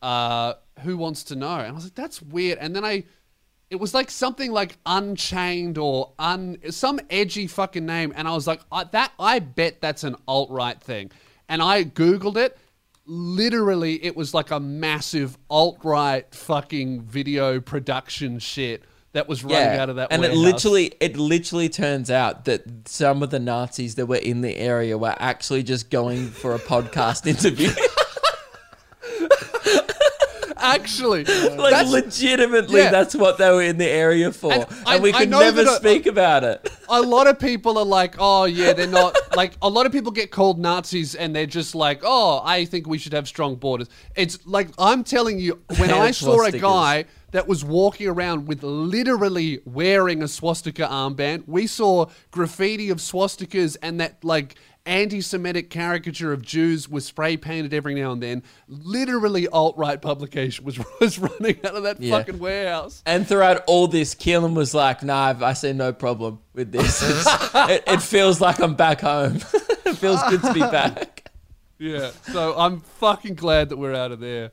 uh, 0.01 0.53
"Who 0.81 0.97
wants 0.97 1.23
to 1.25 1.35
know?" 1.35 1.57
And 1.59 1.67
I 1.67 1.71
was 1.71 1.85
like, 1.85 1.95
"That's 1.95 2.21
weird." 2.21 2.57
And 2.59 2.75
then 2.75 2.85
I. 2.85 3.05
It 3.69 3.79
was 3.79 3.93
like 3.93 4.09
something 4.09 4.51
like 4.51 4.79
Unchained 4.87 5.77
or 5.77 6.13
un 6.17 6.57
some 6.71 6.99
edgy 7.11 7.45
fucking 7.45 7.85
name, 7.85 8.11
and 8.15 8.27
I 8.27 8.33
was 8.33 8.47
like, 8.47 8.61
I, 8.71 8.85
"That 8.85 9.11
I 9.19 9.37
bet 9.37 9.79
that's 9.79 10.03
an 10.03 10.15
alt 10.27 10.49
right 10.49 10.81
thing." 10.81 11.11
And 11.47 11.61
I 11.61 11.83
googled 11.83 12.37
it, 12.37 12.57
literally 13.09 14.03
it 14.05 14.15
was 14.15 14.35
like 14.35 14.51
a 14.51 14.59
massive 14.59 15.35
alt-right 15.49 16.33
fucking 16.33 17.01
video 17.01 17.59
production 17.59 18.37
shit 18.37 18.83
that 19.13 19.27
was 19.27 19.43
running 19.43 19.79
out 19.79 19.89
of 19.89 19.95
that 19.95 20.09
and 20.11 20.23
it 20.23 20.35
literally 20.35 20.93
it 20.99 21.17
literally 21.17 21.69
turns 21.69 22.11
out 22.11 22.45
that 22.45 22.61
some 22.87 23.23
of 23.23 23.31
the 23.31 23.39
Nazis 23.39 23.95
that 23.95 24.05
were 24.05 24.17
in 24.17 24.41
the 24.41 24.55
area 24.55 24.95
were 24.95 25.15
actually 25.17 25.63
just 25.63 25.89
going 25.89 26.27
for 26.27 26.53
a 26.53 26.59
podcast 26.59 27.25
interview. 27.27 27.71
Actually 30.75 31.23
like 31.25 31.71
that's- 31.71 31.89
legitimately 31.91 32.79
Yeah. 32.81 32.91
that's 32.91 33.15
what 33.15 33.37
they 33.37 33.49
were 33.51 33.61
in 33.63 33.77
the 33.77 33.89
area 33.89 34.31
for. 34.31 34.51
And 34.53 34.63
And, 34.69 34.77
I- 34.85 34.99
we 34.99 35.11
could 35.11 35.29
never 35.29 35.65
speak 35.65 36.05
about 36.05 36.43
it. 36.43 36.69
a 36.89 37.01
lot 37.01 37.27
of 37.27 37.39
people 37.39 37.77
are 37.77 37.85
like, 37.85 38.15
oh 38.19 38.45
yeah, 38.45 38.73
they're 38.73 38.87
not 38.87 39.15
like 39.35 39.53
a 39.61 39.69
lot 39.69 39.85
of 39.85 39.91
people 39.91 40.11
get 40.11 40.31
called 40.31 40.59
Nazis 40.59 41.15
and 41.15 41.35
they're 41.35 41.45
just 41.45 41.75
like, 41.75 42.01
oh, 42.03 42.41
I 42.43 42.65
think 42.65 42.87
we 42.87 42.97
should 42.97 43.13
have 43.13 43.27
strong 43.27 43.55
borders. 43.55 43.87
It's 44.15 44.39
like 44.45 44.69
I'm 44.77 45.03
telling 45.03 45.39
you, 45.39 45.59
when 45.77 45.91
I 45.91 46.11
saw 46.11 46.43
a 46.45 46.51
guy 46.51 47.05
that 47.31 47.47
was 47.47 47.63
walking 47.63 48.07
around 48.07 48.47
with 48.47 48.63
literally 48.63 49.61
wearing 49.65 50.23
a 50.23 50.27
swastika 50.27 50.87
armband, 50.87 51.43
we 51.47 51.67
saw 51.67 52.07
graffiti 52.31 52.89
of 52.89 52.97
swastikas 52.97 53.77
and 53.83 53.99
that 54.01 54.23
like 54.23 54.55
anti-Semitic 54.85 55.69
caricature 55.69 56.33
of 56.33 56.41
Jews 56.41 56.89
was 56.89 57.05
spray 57.05 57.37
painted 57.37 57.73
every 57.73 57.95
now 57.95 58.11
and 58.11 58.21
then. 58.23 58.43
Literally, 58.67 59.47
alt-right 59.47 60.01
publication 60.01 60.65
was 60.65 60.79
was 60.99 61.19
running 61.19 61.57
out 61.65 61.75
of 61.75 61.83
that 61.83 62.01
Yeah. 62.01 62.17
fucking 62.17 62.39
warehouse. 62.39 63.01
And 63.05 63.27
throughout 63.27 63.63
all 63.67 63.87
this, 63.87 64.15
Keelan 64.15 64.53
was 64.55 64.73
like, 64.73 65.03
"Nah, 65.03 65.27
I've- 65.27 65.43
I 65.45 65.53
see 65.53 65.73
no 65.73 65.93
problem 65.93 66.39
with 66.53 66.71
this. 66.71 67.01
It, 67.69 67.83
it 67.87 68.01
feels 68.01 68.39
like 68.41 68.59
I'm 68.59 68.75
back 68.75 69.01
home. 69.01 69.35
it 69.85 69.95
feels 69.97 70.21
good 70.29 70.41
to 70.43 70.53
be 70.53 70.59
back." 70.61 71.31
Yeah, 71.77 72.11
so 72.31 72.55
I'm 72.57 72.81
fucking 72.81 73.35
glad 73.35 73.69
that 73.69 73.77
we're 73.77 73.95
out 73.95 74.11
of 74.11 74.19
there. 74.19 74.51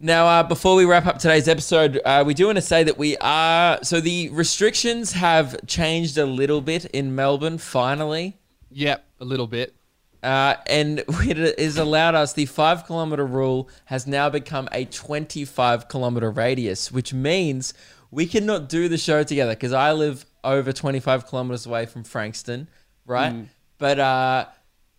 Now, 0.00 0.26
uh, 0.26 0.42
before 0.42 0.74
we 0.74 0.84
wrap 0.84 1.06
up 1.06 1.18
today's 1.18 1.46
episode, 1.46 2.00
uh, 2.04 2.24
we 2.26 2.34
do 2.34 2.46
want 2.46 2.56
to 2.56 2.62
say 2.62 2.82
that 2.82 2.98
we 2.98 3.16
are. 3.18 3.78
So 3.84 4.00
the 4.00 4.30
restrictions 4.30 5.12
have 5.12 5.64
changed 5.66 6.18
a 6.18 6.26
little 6.26 6.60
bit 6.60 6.86
in 6.86 7.14
Melbourne, 7.14 7.58
finally. 7.58 8.38
Yep, 8.70 9.04
a 9.22 9.24
little 9.24 9.46
bit. 9.46 9.74
Uh, 10.22 10.56
and 10.66 11.02
it 11.08 11.58
has 11.58 11.78
allowed 11.78 12.14
us, 12.14 12.34
the 12.34 12.46
five 12.46 12.84
kilometer 12.84 13.24
rule 13.24 13.70
has 13.86 14.06
now 14.06 14.28
become 14.28 14.68
a 14.72 14.84
25 14.84 15.88
kilometer 15.88 16.30
radius, 16.30 16.92
which 16.92 17.14
means 17.14 17.72
we 18.10 18.26
cannot 18.26 18.68
do 18.68 18.88
the 18.88 18.98
show 18.98 19.22
together 19.22 19.52
because 19.52 19.72
I 19.72 19.92
live 19.92 20.26
over 20.44 20.72
25 20.72 21.26
kilometers 21.26 21.64
away 21.64 21.86
from 21.86 22.04
Frankston, 22.04 22.68
right? 23.06 23.32
But 23.78 23.98
uh, 23.98 24.46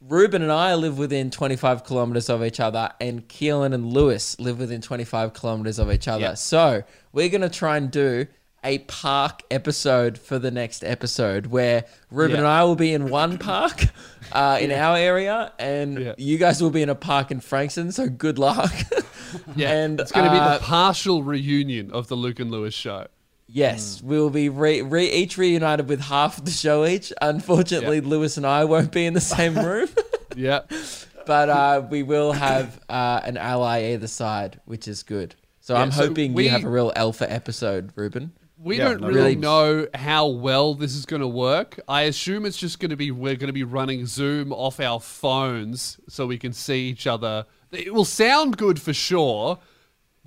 Ruben 0.01 0.41
and 0.41 0.51
I 0.51 0.75
live 0.75 0.97
within 0.97 1.29
25 1.29 1.83
kilometers 1.83 2.29
of 2.29 2.43
each 2.43 2.59
other, 2.59 2.91
and 2.99 3.27
Keelan 3.27 3.73
and 3.73 3.93
Lewis 3.93 4.39
live 4.39 4.59
within 4.59 4.81
25 4.81 5.33
kilometers 5.33 5.79
of 5.79 5.91
each 5.91 6.07
other. 6.07 6.21
Yep. 6.21 6.37
So 6.37 6.83
we're 7.11 7.29
going 7.29 7.41
to 7.41 7.49
try 7.49 7.77
and 7.77 7.91
do 7.91 8.27
a 8.63 8.79
park 8.79 9.43
episode 9.51 10.17
for 10.17 10.39
the 10.39 10.51
next 10.51 10.83
episode 10.83 11.47
where 11.47 11.85
Ruben 12.11 12.31
Yeah. 12.35 12.37
and 12.39 12.47
I 12.47 12.63
will 12.63 12.75
be 12.75 12.93
in 12.93 13.09
one 13.09 13.37
park 13.37 13.85
uh, 14.31 14.57
in 14.61 14.71
our 14.71 14.95
area, 14.97 15.51
and 15.59 15.99
Yeah. 15.99 16.13
you 16.17 16.37
guys 16.37 16.61
will 16.61 16.69
be 16.69 16.81
in 16.81 16.89
a 16.89 16.95
park 16.95 17.31
in 17.31 17.39
Frankston. 17.39 17.91
So 17.91 18.07
good 18.09 18.37
luck. 18.39 18.71
Yeah, 19.55 19.71
and 19.71 19.99
it's 19.99 20.11
going 20.11 20.25
to 20.27 20.31
be 20.31 20.37
uh, 20.37 20.59
the 20.59 20.63
partial 20.63 21.23
reunion 21.23 21.89
of 21.91 22.07
the 22.07 22.13
Luke 22.15 22.39
and 22.39 22.51
Lewis 22.51 22.75
show. 22.75 23.07
Yes, 23.47 23.99
we'll 24.03 24.29
be 24.29 24.47
re- 24.47 24.83
re- 24.83 25.09
each 25.11 25.39
reunited 25.39 25.89
with 25.89 26.01
half 26.01 26.37
of 26.37 26.45
the 26.45 26.51
show 26.51 26.85
each. 26.85 27.11
Unfortunately, 27.19 27.97
Yeah. 27.97 28.07
Lewis 28.09 28.37
and 28.37 28.45
I 28.45 28.65
won't 28.65 28.91
be 28.91 29.07
in 29.07 29.15
the 29.15 29.21
same 29.21 29.55
room, 29.65 29.89
Yeah, 30.35 30.59
but 31.25 31.49
uh, 31.49 31.81
we 31.89 32.03
will 32.03 32.31
have 32.33 32.79
uh, 32.87 33.21
an 33.23 33.37
ally 33.37 33.93
either 33.93 34.05
side, 34.07 34.59
which 34.65 34.87
is 34.87 35.01
good. 35.01 35.33
So 35.61 35.73
Yeah, 35.73 35.81
I'm 35.81 35.91
so 35.91 36.07
hoping 36.09 36.33
we- 36.35 36.43
you 36.43 36.49
have 36.51 36.63
a 36.63 36.69
real 36.69 36.93
alpha 36.95 37.25
episode, 37.31 37.91
Ruben. 37.95 38.33
We 38.63 38.77
Yeah, 38.77 38.85
don't 38.85 39.01
no 39.01 39.09
really 39.09 39.35
know 39.35 39.87
how 39.93 40.27
well 40.27 40.73
this 40.73 40.95
is 40.95 41.05
going 41.05 41.21
to 41.21 41.27
work. 41.27 41.79
I 41.87 42.03
assume 42.03 42.45
it's 42.45 42.57
just 42.57 42.79
going 42.79 42.91
to 42.91 42.95
be 42.95 43.11
we're 43.11 43.35
going 43.35 43.47
to 43.47 43.53
be 43.53 43.63
running 43.63 44.05
Zoom 44.05 44.53
off 44.53 44.79
our 44.79 44.99
phones 44.99 45.99
so 46.07 46.25
we 46.25 46.37
can 46.37 46.53
see 46.53 46.87
each 46.87 47.05
other. 47.05 47.45
It 47.71 47.93
will 47.93 48.05
sound 48.05 48.57
good 48.57 48.81
for 48.81 48.93
sure. 48.93 49.59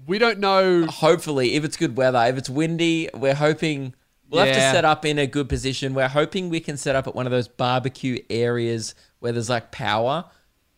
We 0.07 0.19
don't 0.19 0.39
know. 0.39 0.87
Hopefully, 0.87 1.55
if 1.55 1.65
it's 1.65 1.77
good 1.77 1.97
weather, 1.97 2.23
if 2.27 2.37
it's 2.37 2.51
windy, 2.51 3.09
we're 3.15 3.35
hoping 3.35 3.95
we'll 4.29 4.45
have 4.45 4.55
to 4.55 4.61
set 4.61 4.85
up 4.85 5.07
in 5.07 5.19
a 5.19 5.27
good 5.27 5.49
position. 5.49 5.95
We're 5.95 6.09
hoping 6.09 6.51
we 6.51 6.61
can 6.61 6.77
set 6.77 6.95
up 6.95 7.07
at 7.07 7.15
one 7.15 7.27
of 7.27 7.33
those 7.33 7.49
barbecue 7.49 8.23
areas 8.29 8.95
where 9.21 9.33
there's 9.33 9.49
like 9.49 9.71
power. 9.71 10.27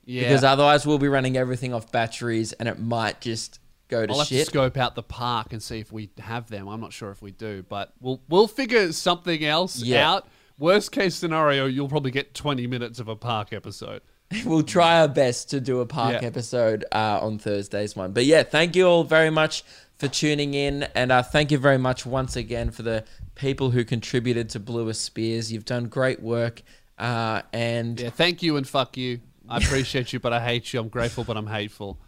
Yeah, 0.05 0.23
Because 0.23 0.45
otherwise, 0.45 0.87
we'll 0.87 0.99
be 0.99 1.09
running 1.09 1.37
everything 1.37 1.75
off 1.75 1.91
batteries, 1.91 2.53
and 2.55 2.69
it 2.69 2.79
might 2.79 3.21
just 3.21 3.59
go 3.89 4.07
to 4.07 4.13
I'll 4.13 4.19
have 4.21 4.29
to 4.29 4.45
scope 4.45 4.77
out 4.77 4.95
the 4.95 5.03
park 5.03 5.53
and 5.53 5.63
see 5.63 5.79
if 5.81 5.93
we 5.93 6.11
have 6.19 6.49
them. 6.49 6.69
I'm 6.69 6.81
not 6.81 6.93
sure 6.93 7.11
if 7.11 7.21
we 7.23 7.31
do, 7.33 7.65
but 7.69 7.93
we'll 8.01 8.21
we'll 8.29 8.49
figure 8.49 8.93
something 8.93 9.45
else 9.45 9.83
Yeah. 9.83 10.09
out. 10.11 10.29
Worst 10.59 10.91
case 10.93 11.15
scenario, 11.15 11.67
you'll 11.67 11.89
probably 11.89 12.11
get 12.11 12.35
20 12.35 12.67
minutes 12.67 12.99
of 12.99 13.07
a 13.09 13.15
park 13.17 13.53
episode. 13.53 14.03
we'll 14.45 14.63
try 14.65 15.01
our 15.01 15.09
best 15.09 15.51
to 15.51 15.61
do 15.61 15.81
a 15.81 15.87
park 15.87 16.21
Yeah. 16.21 16.27
episode 16.29 16.85
uh, 16.93 17.19
on 17.23 17.39
Thursday's 17.39 17.95
one. 17.97 18.13
But 18.13 18.25
yeah, 18.27 18.43
thank 18.43 18.75
you 18.77 18.87
all 18.87 19.05
very 19.05 19.31
much 19.31 19.63
for 19.97 20.07
tuning 20.09 20.55
in, 20.55 20.83
and 20.95 21.11
uh, 21.11 21.23
thank 21.23 21.51
you 21.51 21.59
very 21.59 21.79
much 21.79 22.05
once 22.07 22.37
again 22.37 22.71
for 22.71 22.83
the 22.83 23.05
people 23.37 23.71
who 23.71 23.85
contributed 23.85 24.49
to 24.51 24.61
Bluer 24.61 24.93
Spears. 24.93 25.51
You've 25.53 25.65
done 25.65 25.85
great 25.87 26.21
work, 26.23 26.63
uh, 26.99 27.43
and 27.53 27.99
Yeah, 28.01 28.11
thank 28.11 28.43
you 28.43 28.57
and 28.57 28.69
fuck 28.69 28.97
you. 28.97 29.21
I 29.49 29.57
appreciate 29.59 30.13
you, 30.13 30.21
but 30.21 30.33
I 30.33 30.41
hate 30.45 30.73
you. 30.73 30.81
I'm 30.81 30.89
grateful, 30.89 31.25
but 31.25 31.37
I'm 31.37 31.47
hateful. 31.47 31.99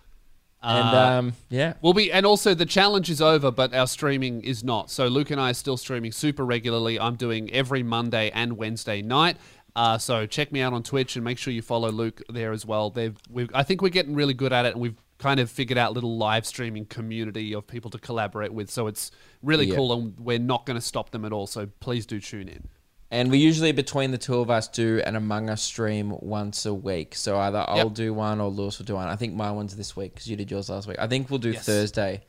And 0.62 0.88
Uh, 0.96 1.18
um, 1.18 1.32
yeah, 1.48 1.74
We'll 1.82 1.94
be, 1.94 2.12
and 2.12 2.26
also 2.26 2.54
the 2.54 2.66
challenge 2.66 3.10
is 3.10 3.20
over, 3.22 3.50
but 3.50 3.74
our 3.74 3.86
streaming 3.86 4.42
is 4.42 4.62
not. 4.62 4.90
So 4.90 5.06
Luke 5.08 5.30
and 5.30 5.40
I 5.40 5.50
are 5.50 5.54
still 5.54 5.76
streaming 5.76 6.12
super 6.12 6.44
regularly. 6.44 6.98
I'm 7.00 7.16
doing 7.16 7.50
every 7.52 7.82
Monday 7.82 8.30
and 8.34 8.56
Wednesday 8.56 9.02
night. 9.02 9.36
Uh, 9.76 9.96
so 9.96 10.26
check 10.26 10.50
me 10.52 10.60
out 10.60 10.72
on 10.72 10.82
Twitch 10.82 11.14
and 11.16 11.24
make 11.24 11.38
sure 11.38 11.52
you 11.52 11.62
follow 11.62 11.90
Luke 11.90 12.22
there 12.28 12.52
as 12.52 12.66
well. 12.66 12.90
They've, 12.90 13.16
we've, 13.30 13.48
I 13.54 13.62
think 13.62 13.80
we're 13.82 13.88
getting 13.88 14.14
really 14.14 14.34
good 14.34 14.52
at 14.52 14.66
it, 14.66 14.72
and 14.72 14.80
we've 14.80 15.00
kind 15.18 15.38
of 15.38 15.50
figured 15.50 15.78
out 15.78 15.90
a 15.90 15.94
little 15.94 16.16
live 16.18 16.44
streaming 16.46 16.86
community 16.86 17.52
of 17.54 17.66
people 17.66 17.90
to 17.90 17.98
collaborate 17.98 18.52
with. 18.52 18.68
So 18.70 18.86
it's 18.88 19.12
really 19.42 19.66
Yeah. 19.66 19.76
cool, 19.76 19.92
and 19.92 20.18
we're 20.18 20.38
not 20.40 20.66
going 20.66 20.78
to 20.78 20.84
stop 20.84 21.10
them 21.10 21.24
at 21.24 21.32
all. 21.32 21.46
So 21.46 21.68
please 21.78 22.04
do 22.04 22.20
tune 22.20 22.48
in. 22.48 22.68
And 23.10 23.30
we 23.30 23.38
usually 23.38 23.72
between 23.72 24.10
the 24.12 24.18
two 24.18 24.38
of 24.40 24.50
us 24.50 24.68
do 24.68 25.00
an 25.04 25.16
Among 25.16 25.50
Us 25.50 25.62
stream 25.62 26.14
once 26.20 26.64
a 26.66 26.72
week. 26.74 27.14
So 27.14 27.38
either 27.38 27.64
I'll 27.66 27.88
do 27.90 28.14
one 28.14 28.40
or 28.40 28.48
Lewis 28.50 28.78
will 28.78 28.86
do 28.86 28.94
one. 28.94 29.08
I 29.08 29.16
think 29.16 29.34
my 29.34 29.50
one's 29.50 29.74
this 29.76 29.96
week 29.96 30.14
because 30.14 30.28
you 30.28 30.36
did 30.36 30.50
yours 30.50 30.68
last 30.70 30.86
week. 30.86 30.96
I 30.98 31.06
think 31.06 31.30
we'll 31.30 31.38
do 31.38 31.50
Yes. 31.52 31.64
Thursday. 31.66 32.22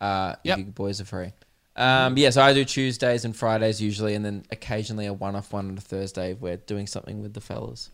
Uh, 0.00 0.34
Yep. 0.42 0.58
if 0.58 0.66
you 0.66 0.72
boys 0.72 1.00
are 1.00 1.04
free. 1.04 1.32
Um, 1.76 2.16
yeah, 2.16 2.30
so 2.30 2.42
I 2.42 2.54
do 2.54 2.64
Tuesdays 2.64 3.24
and 3.26 3.36
Fridays 3.36 3.80
usually, 3.82 4.14
and 4.14 4.24
then 4.24 4.44
occasionally 4.50 5.06
a 5.06 5.12
one-off 5.12 5.52
one 5.52 5.68
on 5.68 5.76
a 5.76 5.80
Thursday. 5.80 6.32
if 6.32 6.40
We're 6.40 6.56
doing 6.56 6.86
something 6.86 7.20
with 7.22 7.34
the 7.34 7.40
fellas. 7.40 7.90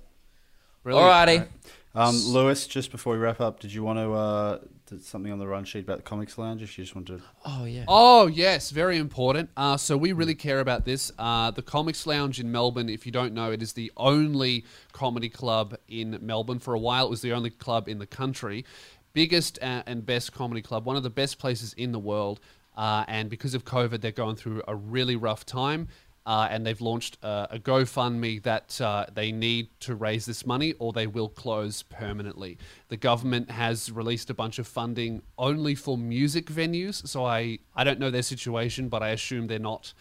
Brilliant. 0.84 1.10
Alrighty. 1.12 1.48
Um, 1.94 2.16
Lewis, 2.24 2.66
just 2.66 2.90
before 2.90 3.12
we 3.12 3.18
wrap 3.18 3.40
up, 3.40 3.60
did 3.60 3.72
you 3.72 3.82
want 3.82 3.98
to 3.98 4.12
uh, 4.12 4.58
did 4.86 5.04
something 5.04 5.30
on 5.30 5.38
the 5.38 5.46
run 5.46 5.64
sheet 5.64 5.84
about 5.84 5.98
the 5.98 6.02
Comics 6.02 6.38
Lounge? 6.38 6.62
If 6.62 6.78
you 6.78 6.84
just 6.84 6.94
want 6.94 7.06
to, 7.08 7.20
Oh 7.44 7.64
yeah. 7.64 7.84
Oh 7.86 8.26
yes, 8.28 8.70
very 8.70 8.96
important. 8.96 9.50
Uh, 9.56 9.76
so 9.76 9.96
we 9.96 10.12
really 10.12 10.34
care 10.34 10.60
about 10.60 10.84
this. 10.84 11.12
Uh, 11.18 11.50
the 11.50 11.62
Comics 11.62 12.06
Lounge 12.06 12.40
in 12.40 12.50
Melbourne. 12.50 12.88
If 12.88 13.04
you 13.04 13.12
don't 13.12 13.34
know, 13.34 13.52
it 13.52 13.62
is 13.62 13.74
the 13.74 13.92
only 13.96 14.64
comedy 14.92 15.28
club 15.28 15.76
in 15.88 16.18
Melbourne. 16.22 16.58
For 16.58 16.72
a 16.72 16.78
while, 16.78 17.06
it 17.06 17.10
was 17.10 17.22
the 17.22 17.32
only 17.32 17.50
club 17.50 17.88
in 17.88 17.98
the 17.98 18.06
country. 18.06 18.64
Biggest 19.12 19.58
uh, 19.62 19.82
and 19.86 20.06
best 20.06 20.32
comedy 20.32 20.62
club. 20.62 20.86
One 20.86 20.96
of 20.96 21.02
the 21.02 21.10
best 21.10 21.38
places 21.38 21.74
in 21.74 21.92
the 21.92 21.98
world. 21.98 22.40
Uh, 22.74 23.04
and 23.06 23.28
because 23.28 23.52
of 23.54 23.66
COVID, 23.66 24.00
they're 24.00 24.12
going 24.12 24.36
through 24.36 24.62
a 24.66 24.74
really 24.74 25.14
rough 25.14 25.44
time. 25.44 25.88
Uh, 26.24 26.48
and 26.50 26.64
they've 26.64 26.80
launched 26.80 27.18
uh, 27.22 27.46
a 27.50 27.58
GoFundMe 27.58 28.42
that 28.42 28.80
uh, 28.80 29.06
they 29.12 29.32
need 29.32 29.68
to 29.80 29.94
raise 29.94 30.24
this 30.24 30.46
money 30.46 30.74
or 30.78 30.92
they 30.92 31.06
will 31.06 31.28
close 31.28 31.82
permanently. 31.82 32.58
The 32.88 32.96
government 32.96 33.50
has 33.50 33.90
released 33.90 34.30
a 34.30 34.34
bunch 34.34 34.58
of 34.58 34.66
funding 34.66 35.22
only 35.36 35.74
for 35.74 35.98
music 35.98 36.46
venues, 36.46 37.06
so 37.06 37.24
I, 37.24 37.58
I 37.74 37.84
don't 37.84 37.98
know 37.98 38.10
their 38.10 38.22
situation, 38.22 38.88
but 38.88 39.02
I 39.02 39.10
assume 39.10 39.48
they're 39.48 39.58
not 39.58 39.92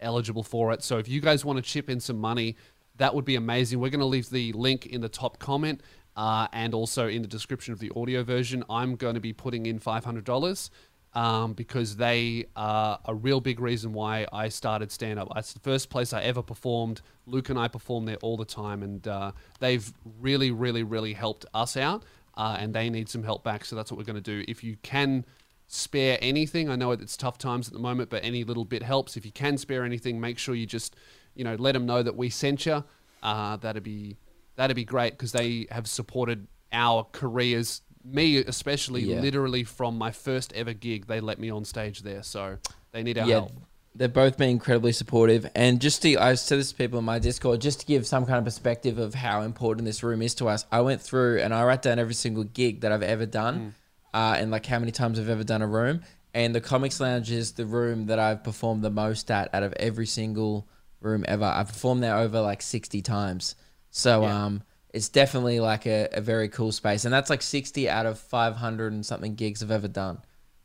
eligible 0.00 0.42
for 0.42 0.72
it. 0.72 0.82
So 0.82 0.98
if 0.98 1.08
you 1.08 1.20
guys 1.20 1.44
want 1.44 1.56
to 1.58 1.62
chip 1.62 1.88
in 1.88 2.00
some 2.00 2.18
money, 2.18 2.56
that 2.96 3.14
would 3.14 3.24
be 3.24 3.36
amazing. 3.36 3.78
We're 3.78 3.90
going 3.90 4.00
to 4.00 4.06
leave 4.06 4.30
the 4.30 4.52
link 4.52 4.86
in 4.86 5.00
the 5.00 5.08
top 5.08 5.38
comment 5.38 5.80
uh, 6.16 6.48
and 6.52 6.74
also 6.74 7.06
in 7.06 7.22
the 7.22 7.28
description 7.28 7.72
of 7.72 7.78
the 7.78 7.92
audio 7.94 8.24
version. 8.24 8.64
I'm 8.68 8.96
going 8.96 9.14
to 9.14 9.20
be 9.20 9.32
putting 9.32 9.66
in 9.66 9.78
$500 9.78 10.70
um, 11.18 11.52
because 11.52 11.96
they 11.96 12.46
are 12.54 13.00
a 13.04 13.12
real 13.12 13.40
big 13.40 13.58
reason 13.58 13.92
why 13.92 14.24
I 14.32 14.50
started 14.50 14.92
stand 14.92 15.18
up. 15.18 15.26
It's 15.34 15.52
the 15.52 15.58
first 15.58 15.90
place 15.90 16.12
I 16.12 16.22
ever 16.22 16.42
performed. 16.42 17.02
Luke 17.26 17.48
and 17.48 17.58
I 17.58 17.66
perform 17.66 18.04
there 18.04 18.18
all 18.22 18.36
the 18.36 18.44
time, 18.44 18.84
and 18.84 19.06
uh, 19.08 19.32
they've 19.58 19.92
really, 20.20 20.52
really, 20.52 20.84
really 20.84 21.14
helped 21.14 21.44
us 21.52 21.76
out, 21.76 22.04
uh, 22.36 22.58
and 22.60 22.72
they 22.72 22.88
need 22.88 23.08
some 23.08 23.24
help 23.24 23.42
back. 23.42 23.64
So 23.64 23.74
that's 23.74 23.90
what 23.90 23.98
we're 23.98 24.04
going 24.04 24.22
to 24.22 24.44
do. 24.44 24.44
If 24.46 24.62
you 24.62 24.76
can 24.82 25.24
spare 25.66 26.18
anything, 26.22 26.70
I 26.70 26.76
know 26.76 26.92
it's 26.92 27.16
tough 27.16 27.36
times 27.36 27.66
at 27.66 27.72
the 27.72 27.80
moment, 27.80 28.10
but 28.10 28.24
any 28.24 28.44
little 28.44 28.64
bit 28.64 28.84
helps. 28.84 29.16
If 29.16 29.26
you 29.26 29.32
can 29.32 29.58
spare 29.58 29.84
anything, 29.84 30.20
make 30.20 30.38
sure 30.38 30.54
you 30.54 30.66
just, 30.66 30.94
you 31.34 31.42
know, 31.42 31.56
let 31.56 31.72
them 31.72 31.84
know 31.84 32.00
that 32.00 32.14
we 32.14 32.30
sent 32.30 32.64
you. 32.64 32.84
Uh, 33.24 33.56
that'd 33.56 33.82
be 33.82 34.18
that'd 34.54 34.76
be 34.76 34.84
great 34.84 35.14
because 35.14 35.32
they 35.32 35.66
have 35.72 35.88
supported 35.88 36.46
our 36.72 37.04
careers 37.10 37.82
me 38.10 38.38
especially 38.38 39.02
Yeah. 39.02 39.20
literally 39.20 39.64
from 39.64 39.98
my 39.98 40.10
first 40.10 40.52
ever 40.52 40.72
gig 40.72 41.06
they 41.06 41.20
let 41.20 41.38
me 41.38 41.50
on 41.50 41.64
stage 41.64 42.02
there 42.02 42.22
so 42.22 42.58
they 42.92 43.02
need 43.02 43.18
our 43.18 43.26
yeah, 43.26 43.34
help 43.34 43.52
they've 43.98 44.12
both 44.12 44.38
been 44.38 44.50
incredibly 44.50 44.92
supportive. 44.92 45.50
And 45.54 45.80
just 45.80 46.02
to, 46.02 46.16
I 46.16 46.34
said 46.34 46.58
this 46.58 46.70
to 46.70 46.76
people 46.76 47.00
in 47.00 47.04
my 47.04 47.18
Discord, 47.18 47.60
just 47.60 47.80
to 47.80 47.86
give 47.86 48.06
some 48.06 48.26
kind 48.26 48.38
of 48.38 48.44
perspective 48.44 48.98
of 48.98 49.14
how 49.14 49.42
important 49.42 49.84
this 49.86 50.02
room 50.02 50.22
is 50.22 50.34
to 50.36 50.46
us. 50.46 50.64
I 50.70 50.80
went 50.82 51.02
through 51.02 51.40
and 51.40 51.52
I 51.52 51.64
wrote 51.64 51.82
down 51.82 51.98
every 51.98 52.14
single 52.14 52.44
gig 52.44 52.82
that 52.82 52.92
I've 52.92 53.02
ever 53.02 53.26
done, 53.26 53.74
uh, 54.14 54.36
and 54.38 54.50
like 54.50 54.66
how 54.66 54.78
many 54.78 54.92
times 54.92 55.18
I've 55.18 55.28
ever 55.28 55.44
done 55.44 55.62
a 55.62 55.66
room. 55.66 56.02
And 56.32 56.54
the 56.54 56.60
Comics 56.60 57.00
Lounge 57.00 57.30
is 57.30 57.52
the 57.52 57.66
room 57.66 58.06
that 58.06 58.18
I've 58.18 58.44
performed 58.44 58.82
the 58.84 58.90
most 58.90 59.30
at 59.30 59.52
out 59.52 59.62
of 59.64 59.72
every 59.74 60.06
single 60.06 60.68
room 61.00 61.24
ever. 61.26 61.44
I've 61.44 61.68
performed 61.68 62.02
there 62.02 62.16
over 62.16 62.40
like 62.40 62.62
sixty 62.62 63.02
times. 63.02 63.56
So 63.90 64.24
um, 64.24 64.62
it's 64.98 65.08
definitely 65.08 65.60
like 65.60 65.86
a, 65.86 66.08
a 66.10 66.20
very 66.20 66.48
cool 66.48 66.72
space, 66.72 67.04
and 67.04 67.14
that's 67.14 67.30
like 67.30 67.40
sixty 67.40 67.88
out 67.88 68.04
of 68.04 68.18
five 68.18 68.56
hundred 68.56 68.92
and 68.92 69.06
something 69.06 69.36
gigs 69.36 69.62
I've 69.62 69.70
ever 69.70 69.86
done. 69.86 70.18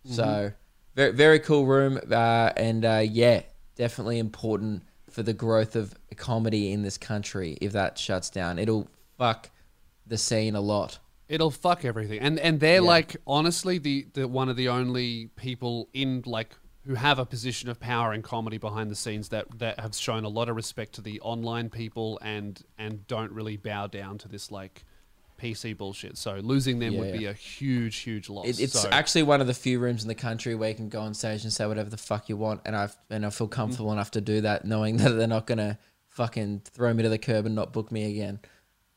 So 0.05 0.51
very 0.95 1.11
very 1.11 1.39
cool 1.39 1.67
room, 1.67 1.99
uh, 2.11 2.51
and 2.57 2.83
uh, 2.83 3.03
yeah, 3.05 3.43
definitely 3.75 4.17
important 4.17 4.81
for 5.11 5.21
the 5.21 5.33
growth 5.33 5.75
of 5.75 5.93
comedy 6.17 6.71
in 6.71 6.81
this 6.81 6.97
country. 6.97 7.59
If 7.61 7.73
that 7.73 7.99
shuts 7.99 8.31
down, 8.31 8.57
it'll 8.57 8.87
fuck 9.19 9.51
the 10.07 10.17
scene 10.17 10.55
a 10.55 10.61
lot. 10.61 10.97
It'll 11.29 11.51
fuck 11.51 11.85
everything. 11.85 12.19
And 12.19 12.39
and 12.39 12.59
they're 12.59 12.81
like 12.81 13.17
honestly 13.27 13.77
the, 13.77 14.07
the 14.13 14.27
one 14.27 14.49
of 14.49 14.55
the 14.55 14.69
only 14.69 15.29
people 15.35 15.89
in 15.93 16.23
like 16.25 16.55
who 16.85 16.95
have 16.95 17.17
a 17.19 17.25
position 17.25 17.69
of 17.69 17.79
power 17.79 18.13
in 18.13 18.21
comedy 18.21 18.57
behind 18.57 18.91
the 18.91 18.95
scenes 18.95 19.29
that 19.29 19.45
that 19.59 19.79
have 19.79 19.95
shown 19.95 20.23
a 20.25 20.29
lot 20.29 20.49
of 20.49 20.55
respect 20.55 20.93
to 20.95 21.01
the 21.01 21.19
online 21.21 21.69
people 21.69 22.19
and 22.21 22.61
and 22.77 23.07
don't 23.07 23.31
really 23.31 23.57
bow 23.57 23.87
down 23.87 24.17
to 24.19 24.27
this 24.27 24.51
like 24.51 24.83
PC 25.39 25.75
bullshit. 25.77 26.17
So 26.17 26.35
losing 26.35 26.79
them 26.79 26.95
would 26.97 27.07
Yeah. 27.09 27.17
be 27.17 27.25
a 27.25 27.33
huge 27.33 27.97
huge 27.97 28.29
loss. 28.29 28.45
It, 28.47 28.59
it's 28.59 28.79
So- 28.79 28.89
actually 28.89 29.23
one 29.23 29.41
of 29.41 29.47
the 29.47 29.53
few 29.53 29.79
rooms 29.79 30.01
in 30.03 30.07
the 30.07 30.15
country 30.15 30.55
where 30.55 30.69
you 30.69 30.75
can 30.75 30.89
go 30.89 31.01
on 31.01 31.13
stage 31.13 31.43
and 31.43 31.51
say 31.51 31.65
whatever 31.65 31.89
the 31.89 31.97
fuck 31.97 32.29
you 32.29 32.37
want, 32.37 32.61
and 32.65 32.75
I 32.75 32.89
and 33.09 33.25
I 33.25 33.29
feel 33.29 33.47
comfortable 33.47 33.91
enough 33.91 34.11
to 34.11 34.21
do 34.21 34.41
that, 34.41 34.65
knowing 34.65 34.97
that 35.03 35.09
they're 35.11 35.27
not 35.27 35.47
gonna 35.47 35.79
fucking 36.09 36.61
throw 36.65 36.93
me 36.93 37.01
to 37.03 37.09
the 37.09 37.17
curb 37.17 37.45
and 37.45 37.55
not 37.55 37.73
book 37.73 37.91
me 37.91 38.03
again. 38.11 38.39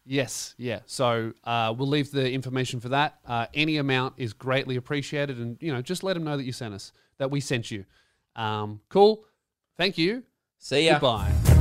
Yes, 0.04 0.54
yeah. 0.56 0.80
So 0.86 1.32
uh, 1.42 1.74
we'll 1.76 1.88
leave 1.88 2.12
the 2.12 2.30
information 2.30 2.78
for 2.78 2.90
that. 2.90 3.18
Uh, 3.26 3.46
any 3.54 3.78
amount 3.78 4.14
is 4.18 4.32
greatly 4.32 4.76
appreciated, 4.76 5.38
and 5.38 5.56
you 5.60 5.72
know, 5.72 5.82
just 5.82 6.04
let 6.04 6.14
them 6.14 6.22
know 6.24 6.36
that 6.36 6.44
you 6.44 6.52
sent 6.52 6.74
us, 6.74 6.92
that 7.18 7.30
we 7.30 7.40
sent 7.40 7.70
you. 7.70 7.84
Um, 8.34 8.80
cool. 8.88 9.24
Thank 9.76 9.98
you. 9.98 10.22
See 10.58 10.86
ya. 10.86 10.94
Goodbye. 10.94 11.55